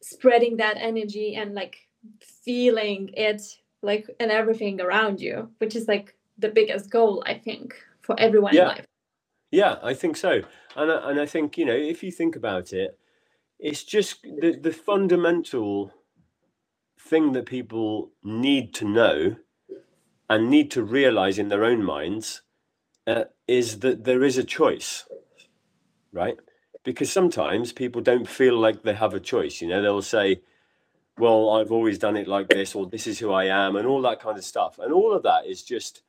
spreading 0.01 0.57
that 0.57 0.77
energy 0.79 1.35
and 1.35 1.55
like 1.55 1.77
feeling 2.21 3.11
it 3.13 3.43
like 3.83 4.07
and 4.19 4.31
everything 4.31 4.81
around 4.81 5.21
you 5.21 5.51
which 5.59 5.77
is 5.77 5.87
like 5.87 6.17
the 6.39 6.49
biggest 6.49 6.89
goal 6.89 7.23
i 7.27 7.35
think 7.35 7.75
for 8.01 8.19
everyone 8.19 8.55
yeah. 8.55 8.63
in 8.63 8.69
life 8.69 8.87
yeah 9.51 9.77
i 9.83 9.93
think 9.93 10.17
so 10.17 10.41
and 10.77 10.91
I, 10.91 11.11
and 11.11 11.21
I 11.21 11.27
think 11.27 11.59
you 11.59 11.67
know 11.67 11.75
if 11.75 12.03
you 12.03 12.11
think 12.11 12.37
about 12.37 12.73
it 12.73 12.99
it's 13.59 13.83
just 13.83 14.23
the, 14.23 14.57
the 14.61 14.73
fundamental 14.73 15.93
thing 16.99 17.33
that 17.33 17.47
people 17.47 18.11
need 18.23 18.75
to 18.75 18.89
know 18.89 19.37
and 20.29 20.51
need 20.51 20.71
to 20.73 20.83
realize 20.83 21.39
in 21.39 21.49
their 21.49 21.65
own 21.65 21.83
minds 21.83 22.43
uh, 23.07 23.25
is 23.47 23.81
that 23.81 24.05
there 24.05 24.23
is 24.23 24.37
a 24.37 24.45
choice, 24.45 25.07
right? 26.13 26.37
Because 26.85 27.11
sometimes 27.11 27.73
people 27.73 28.03
don't 28.03 28.29
feel 28.29 28.59
like 28.59 28.83
they 28.83 28.95
have 28.95 29.15
a 29.15 29.21
choice. 29.21 29.61
You 29.61 29.69
know, 29.69 29.81
they'll 29.81 30.03
say, 30.03 30.43
well, 31.17 31.51
I've 31.51 31.73
always 31.73 31.99
done 31.99 32.17
it 32.17 32.29
like 32.29 32.49
this, 32.49 32.75
or 32.75 32.87
this 32.87 33.07
is 33.07 33.19
who 33.19 33.33
I 33.33 33.45
am, 33.45 33.77
and 33.77 33.87
all 33.87 34.03
that 34.03 34.21
kind 34.21 34.37
of 34.37 34.45
stuff. 34.45 34.79
And 34.79 34.93
all 34.93 35.15
of 35.15 35.23
that 35.23 35.47
is 35.47 35.63
just 35.63 36.03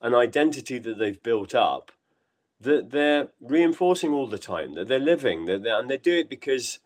an 0.00 0.14
identity 0.14 0.78
that 0.78 0.98
they've 0.98 1.22
built 1.22 1.54
up 1.54 1.90
that 2.60 2.90
they're 2.90 3.28
reinforcing 3.40 4.12
all 4.12 4.26
the 4.26 4.38
time, 4.38 4.74
that 4.74 4.88
they're 4.88 4.98
living, 4.98 5.44
that 5.46 5.62
they're, 5.62 5.78
and 5.78 5.90
they 5.90 5.98
do 5.98 6.14
it 6.14 6.28
because 6.28 6.78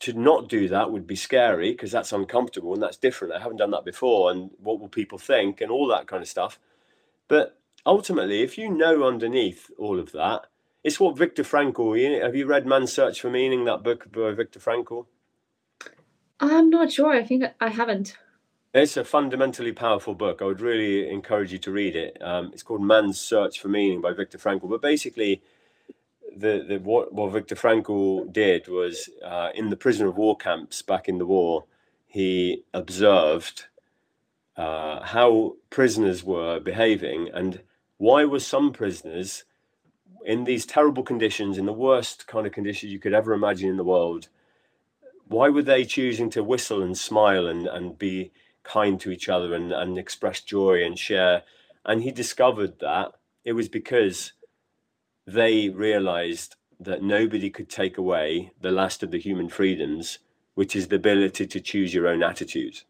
to 0.00 0.12
not 0.12 0.48
do 0.48 0.68
that 0.68 0.92
would 0.92 1.06
be 1.06 1.16
scary 1.16 1.72
because 1.72 1.90
that's 1.90 2.12
uncomfortable 2.12 2.72
and 2.72 2.82
that's 2.82 2.96
different. 2.96 3.34
I 3.34 3.40
haven't 3.40 3.56
done 3.56 3.72
that 3.72 3.84
before, 3.84 4.30
and 4.30 4.50
what 4.58 4.80
will 4.80 4.88
people 4.88 5.18
think, 5.18 5.60
and 5.60 5.70
all 5.70 5.88
that 5.88 6.06
kind 6.06 6.22
of 6.22 6.28
stuff. 6.28 6.58
But 7.26 7.58
ultimately, 7.84 8.42
if 8.42 8.56
you 8.56 8.70
know 8.70 9.04
underneath 9.04 9.70
all 9.78 9.98
of 9.98 10.12
that, 10.12 10.46
it's 10.84 11.00
what 11.00 11.18
Viktor 11.18 11.42
Frankl. 11.42 12.22
Have 12.22 12.36
you 12.36 12.46
read 12.46 12.66
Man's 12.66 12.92
Search 12.92 13.20
for 13.20 13.30
Meaning? 13.30 13.64
That 13.64 13.82
book 13.82 14.10
by 14.12 14.30
Viktor 14.30 14.60
Frankl. 14.60 15.06
I'm 16.40 16.70
not 16.70 16.92
sure. 16.92 17.12
I 17.12 17.24
think 17.24 17.44
I 17.60 17.68
haven't. 17.68 18.16
It's 18.72 18.96
a 18.96 19.04
fundamentally 19.04 19.72
powerful 19.72 20.14
book. 20.14 20.40
I 20.40 20.44
would 20.44 20.60
really 20.60 21.10
encourage 21.10 21.52
you 21.52 21.58
to 21.58 21.72
read 21.72 21.96
it. 21.96 22.16
Um, 22.20 22.50
it's 22.52 22.62
called 22.62 22.82
Man's 22.82 23.18
Search 23.18 23.60
for 23.60 23.68
Meaning 23.68 24.00
by 24.00 24.12
Viktor 24.12 24.38
Frankl. 24.38 24.68
But 24.68 24.82
basically, 24.82 25.42
the, 26.38 26.64
the 26.66 26.78
what, 26.78 27.12
what 27.12 27.32
Viktor 27.32 27.54
Frankl 27.54 28.32
did 28.32 28.68
was 28.68 29.08
uh, 29.24 29.50
in 29.54 29.70
the 29.70 29.76
prisoner 29.76 30.08
of 30.08 30.16
war 30.16 30.36
camps 30.36 30.82
back 30.82 31.08
in 31.08 31.18
the 31.18 31.26
war, 31.26 31.64
he 32.06 32.64
observed 32.72 33.66
uh, 34.56 35.02
how 35.02 35.56
prisoners 35.70 36.24
were 36.24 36.60
behaving 36.60 37.28
and 37.32 37.60
why 37.98 38.24
were 38.24 38.40
some 38.40 38.72
prisoners 38.72 39.44
in 40.24 40.44
these 40.44 40.66
terrible 40.66 41.02
conditions, 41.02 41.58
in 41.58 41.66
the 41.66 41.72
worst 41.72 42.26
kind 42.26 42.46
of 42.46 42.52
conditions 42.52 42.92
you 42.92 42.98
could 42.98 43.14
ever 43.14 43.32
imagine 43.32 43.68
in 43.68 43.76
the 43.76 43.84
world, 43.84 44.28
why 45.26 45.48
were 45.48 45.62
they 45.62 45.84
choosing 45.84 46.30
to 46.30 46.42
whistle 46.42 46.82
and 46.82 46.96
smile 46.96 47.46
and, 47.46 47.66
and 47.66 47.98
be 47.98 48.30
kind 48.62 49.00
to 49.00 49.10
each 49.10 49.28
other 49.28 49.54
and, 49.54 49.72
and 49.72 49.98
express 49.98 50.40
joy 50.40 50.84
and 50.84 50.98
share? 50.98 51.42
And 51.84 52.02
he 52.02 52.10
discovered 52.10 52.78
that 52.80 53.12
it 53.44 53.52
was 53.52 53.68
because 53.68 54.32
they 55.28 55.68
realized 55.68 56.56
that 56.80 57.02
nobody 57.02 57.50
could 57.50 57.68
take 57.68 57.98
away 57.98 58.50
the 58.62 58.70
last 58.70 59.02
of 59.02 59.10
the 59.10 59.18
human 59.18 59.50
freedoms, 59.50 60.20
which 60.54 60.74
is 60.74 60.88
the 60.88 60.96
ability 60.96 61.46
to 61.46 61.60
choose 61.60 61.92
your 61.92 62.08
own 62.08 62.22
attitude. 62.22 62.80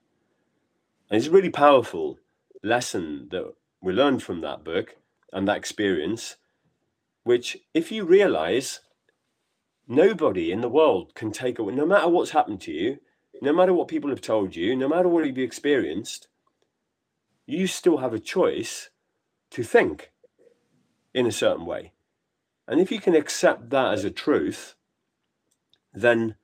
And 1.11 1.19
it's 1.19 1.27
a 1.27 1.33
really 1.33 1.51
powerful 1.51 2.21
lesson 2.63 3.27
that 3.33 3.55
we 3.81 3.93
learned 3.93 4.23
from 4.23 4.41
that 4.43 4.63
book 4.63 4.95
and 5.33 5.49
that 5.49 5.57
experience, 5.57 6.37
which, 7.25 7.57
if 7.75 7.91
you 7.91 8.05
realize 8.05 8.81
nobody 9.89 10.53
in 10.53 10.61
the 10.61 10.69
world 10.69 11.17
can 11.17 11.33
take 11.33 11.59
away, 11.59 11.75
no 11.75 11.87
matter 11.87 12.09
what's 12.09 12.31
happened 12.31 12.61
to 12.61 12.73
you, 12.73 12.99
no 13.43 13.53
matter 13.53 13.75
what 13.75 13.89
people 13.89 14.11
have 14.11 14.21
told 14.21 14.55
you, 14.55 14.77
no 14.77 14.89
matter 14.89 15.09
what 15.09 15.27
you've 15.27 15.39
experienced, 15.39 16.29
you 17.47 17.67
still 17.67 17.97
have 17.97 18.15
a 18.15 18.21
choice 18.21 18.91
to 19.51 19.65
think 19.65 20.13
in 21.13 21.27
a 21.27 21.33
certain 21.33 21.67
way. 21.67 21.93
And 22.69 22.81
if 22.81 22.93
you 22.93 23.01
can 23.01 23.17
accept 23.17 23.71
that 23.71 23.95
as 23.95 24.05
a 24.05 24.11
truth, 24.11 24.75
then 25.95 26.37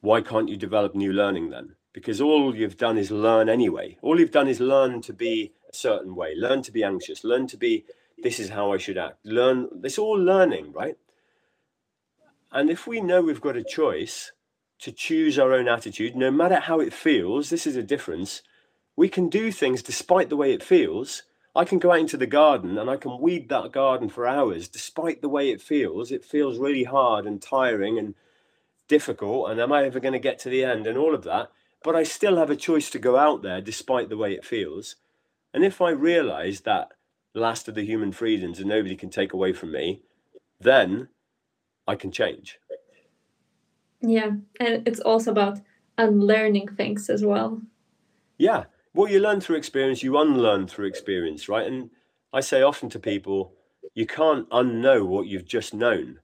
why 0.00 0.20
can't 0.20 0.48
you 0.48 0.56
develop 0.56 0.96
new 0.96 1.12
learning 1.12 1.50
then? 1.50 1.76
Because 1.92 2.20
all 2.20 2.54
you've 2.56 2.76
done 2.76 2.98
is 2.98 3.12
learn 3.12 3.48
anyway. 3.48 3.96
All 4.02 4.18
you've 4.18 4.32
done 4.32 4.48
is 4.48 4.58
learn 4.58 5.00
to 5.02 5.12
be 5.12 5.52
a 5.70 5.74
certain 5.74 6.16
way, 6.16 6.34
learn 6.36 6.62
to 6.62 6.72
be 6.72 6.82
anxious, 6.82 7.22
learn 7.22 7.46
to 7.46 7.56
be, 7.56 7.84
this 8.20 8.40
is 8.40 8.50
how 8.50 8.72
I 8.72 8.78
should 8.78 8.98
act. 8.98 9.24
Learn, 9.24 9.68
it's 9.84 9.98
all 9.98 10.18
learning, 10.18 10.72
right? 10.72 10.96
And 12.50 12.68
if 12.68 12.88
we 12.88 13.00
know 13.00 13.22
we've 13.22 13.40
got 13.40 13.56
a 13.56 13.62
choice 13.62 14.32
to 14.80 14.90
choose 14.90 15.38
our 15.38 15.52
own 15.52 15.68
attitude, 15.68 16.16
no 16.16 16.32
matter 16.32 16.58
how 16.58 16.80
it 16.80 16.92
feels, 16.92 17.50
this 17.50 17.66
is 17.66 17.76
a 17.76 17.82
difference. 17.82 18.42
We 18.96 19.08
can 19.08 19.28
do 19.28 19.52
things 19.52 19.82
despite 19.82 20.30
the 20.30 20.36
way 20.36 20.52
it 20.52 20.64
feels 20.64 21.22
I 21.58 21.64
can 21.64 21.80
go 21.80 21.90
out 21.90 21.98
into 21.98 22.16
the 22.16 22.28
garden 22.28 22.78
and 22.78 22.88
I 22.88 22.96
can 22.96 23.18
weed 23.18 23.48
that 23.48 23.72
garden 23.72 24.08
for 24.08 24.28
hours, 24.28 24.68
despite 24.68 25.22
the 25.22 25.28
way 25.28 25.50
it 25.50 25.60
feels. 25.60 26.12
It 26.12 26.24
feels 26.24 26.56
really 26.56 26.84
hard 26.84 27.26
and 27.26 27.42
tiring 27.42 27.98
and 27.98 28.14
difficult. 28.86 29.50
And 29.50 29.60
am 29.60 29.72
I 29.72 29.82
ever 29.82 29.98
going 29.98 30.12
to 30.12 30.20
get 30.20 30.38
to 30.40 30.50
the 30.50 30.62
end 30.62 30.86
and 30.86 30.96
all 30.96 31.16
of 31.16 31.24
that? 31.24 31.50
But 31.82 31.96
I 31.96 32.04
still 32.04 32.36
have 32.36 32.48
a 32.48 32.54
choice 32.54 32.90
to 32.90 33.00
go 33.00 33.16
out 33.16 33.42
there 33.42 33.60
despite 33.60 34.08
the 34.08 34.16
way 34.16 34.34
it 34.34 34.44
feels. 34.44 34.94
And 35.52 35.64
if 35.64 35.80
I 35.80 35.90
realize 35.90 36.60
that 36.60 36.92
last 37.34 37.66
of 37.66 37.74
the 37.74 37.84
human 37.84 38.12
freedoms 38.12 38.60
and 38.60 38.68
nobody 38.68 38.94
can 38.94 39.10
take 39.10 39.32
away 39.32 39.52
from 39.52 39.72
me, 39.72 40.02
then 40.60 41.08
I 41.88 41.96
can 41.96 42.12
change. 42.12 42.60
Yeah. 44.00 44.30
And 44.60 44.86
it's 44.86 45.00
also 45.00 45.32
about 45.32 45.58
unlearning 45.96 46.68
things 46.68 47.10
as 47.10 47.24
well. 47.24 47.60
Yeah 48.36 48.66
what 48.98 49.12
you 49.12 49.20
learn 49.20 49.40
through 49.40 49.54
experience, 49.54 50.02
you 50.02 50.18
unlearn 50.18 50.66
through 50.66 50.86
experience, 50.86 51.48
right? 51.48 51.64
And 51.64 51.90
I 52.32 52.40
say 52.40 52.62
often 52.62 52.88
to 52.90 52.98
people, 52.98 53.52
you 53.94 54.08
can't 54.08 54.50
unknow 54.50 55.06
what 55.06 55.28
you've 55.28 55.46
just 55.46 55.72
known. 55.72 56.18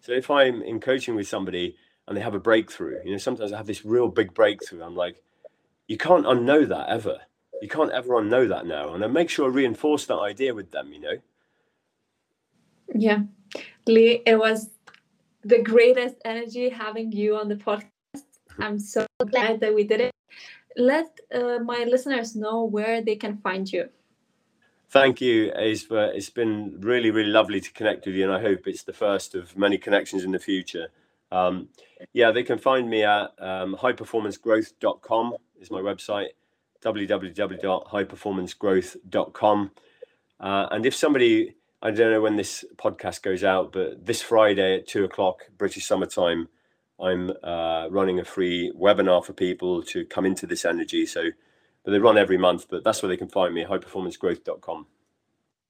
So 0.00 0.12
if 0.12 0.30
I'm 0.30 0.60
in 0.60 0.78
coaching 0.78 1.14
with 1.14 1.26
somebody 1.26 1.76
and 2.06 2.14
they 2.14 2.20
have 2.20 2.34
a 2.34 2.38
breakthrough, 2.38 2.98
you 3.02 3.12
know, 3.12 3.16
sometimes 3.16 3.50
I 3.50 3.56
have 3.56 3.66
this 3.66 3.82
real 3.82 4.08
big 4.08 4.34
breakthrough. 4.34 4.82
I'm 4.82 4.94
like, 4.94 5.22
you 5.86 5.96
can't 5.96 6.26
unknow 6.26 6.68
that 6.68 6.90
ever. 6.90 7.20
You 7.62 7.68
can't 7.68 7.92
ever 7.92 8.10
unknow 8.20 8.46
that 8.50 8.66
now. 8.66 8.92
And 8.92 9.02
I 9.02 9.06
make 9.06 9.30
sure 9.30 9.46
I 9.46 9.54
reinforce 9.54 10.04
that 10.04 10.18
idea 10.18 10.52
with 10.52 10.70
them, 10.70 10.92
you 10.92 11.00
know? 11.00 11.16
Yeah. 12.94 13.20
Lee, 13.86 14.22
it 14.26 14.38
was 14.38 14.68
the 15.44 15.62
greatest 15.62 16.16
energy 16.26 16.68
having 16.68 17.10
you 17.10 17.36
on 17.36 17.48
the 17.48 17.56
podcast. 17.56 17.86
I'm 18.58 18.78
so 18.78 19.06
glad 19.18 19.60
that 19.60 19.74
we 19.74 19.84
did 19.84 20.02
it 20.02 20.12
let 20.78 21.20
uh, 21.34 21.58
my 21.58 21.84
listeners 21.84 22.34
know 22.34 22.64
where 22.64 23.02
they 23.02 23.16
can 23.16 23.36
find 23.38 23.70
you. 23.70 23.90
Thank 24.90 25.20
you. 25.20 25.52
It's 25.54 26.30
been 26.30 26.80
really, 26.80 27.10
really 27.10 27.28
lovely 27.28 27.60
to 27.60 27.70
connect 27.72 28.06
with 28.06 28.14
you, 28.14 28.24
and 28.24 28.32
I 28.32 28.40
hope 28.40 28.66
it's 28.66 28.84
the 28.84 28.94
first 28.94 29.34
of 29.34 29.54
many 29.56 29.76
connections 29.76 30.24
in 30.24 30.32
the 30.32 30.38
future. 30.38 30.88
Um, 31.30 31.68
yeah, 32.14 32.30
they 32.30 32.42
can 32.42 32.56
find 32.58 32.88
me 32.88 33.02
at 33.02 33.32
um, 33.38 33.76
highperformancegrowth.com 33.76 35.34
is 35.60 35.70
my 35.70 35.80
website, 35.80 36.28
www.highperformancegrowth.com. 36.82 39.70
Uh, 40.40 40.68
and 40.70 40.86
if 40.86 40.94
somebody, 40.94 41.56
I 41.82 41.90
don't 41.90 42.12
know 42.12 42.22
when 42.22 42.36
this 42.36 42.64
podcast 42.76 43.22
goes 43.22 43.42
out, 43.44 43.72
but 43.72 44.06
this 44.06 44.22
Friday 44.22 44.78
at 44.78 44.86
two 44.86 45.04
o'clock 45.04 45.42
British 45.58 45.86
summertime, 45.86 46.48
I'm 47.00 47.32
uh, 47.42 47.88
running 47.90 48.18
a 48.18 48.24
free 48.24 48.72
webinar 48.76 49.24
for 49.24 49.32
people 49.32 49.82
to 49.84 50.04
come 50.04 50.26
into 50.26 50.46
this 50.46 50.64
energy. 50.64 51.06
So, 51.06 51.30
but 51.84 51.92
they 51.92 51.98
run 51.98 52.18
every 52.18 52.38
month, 52.38 52.66
but 52.68 52.84
that's 52.84 53.02
where 53.02 53.08
they 53.08 53.16
can 53.16 53.28
find 53.28 53.54
me, 53.54 53.64
highperformancegrowth.com. 53.64 54.86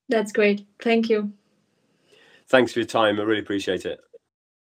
That's 0.09 0.33
great. 0.33 0.66
Thank 0.83 1.11
you. 1.11 1.33
Thanks 2.49 2.72
for 2.72 2.79
your 2.79 2.87
time. 2.87 3.20
I 3.20 3.24
really 3.24 3.41
appreciate 3.41 3.85
it. 3.85 4.01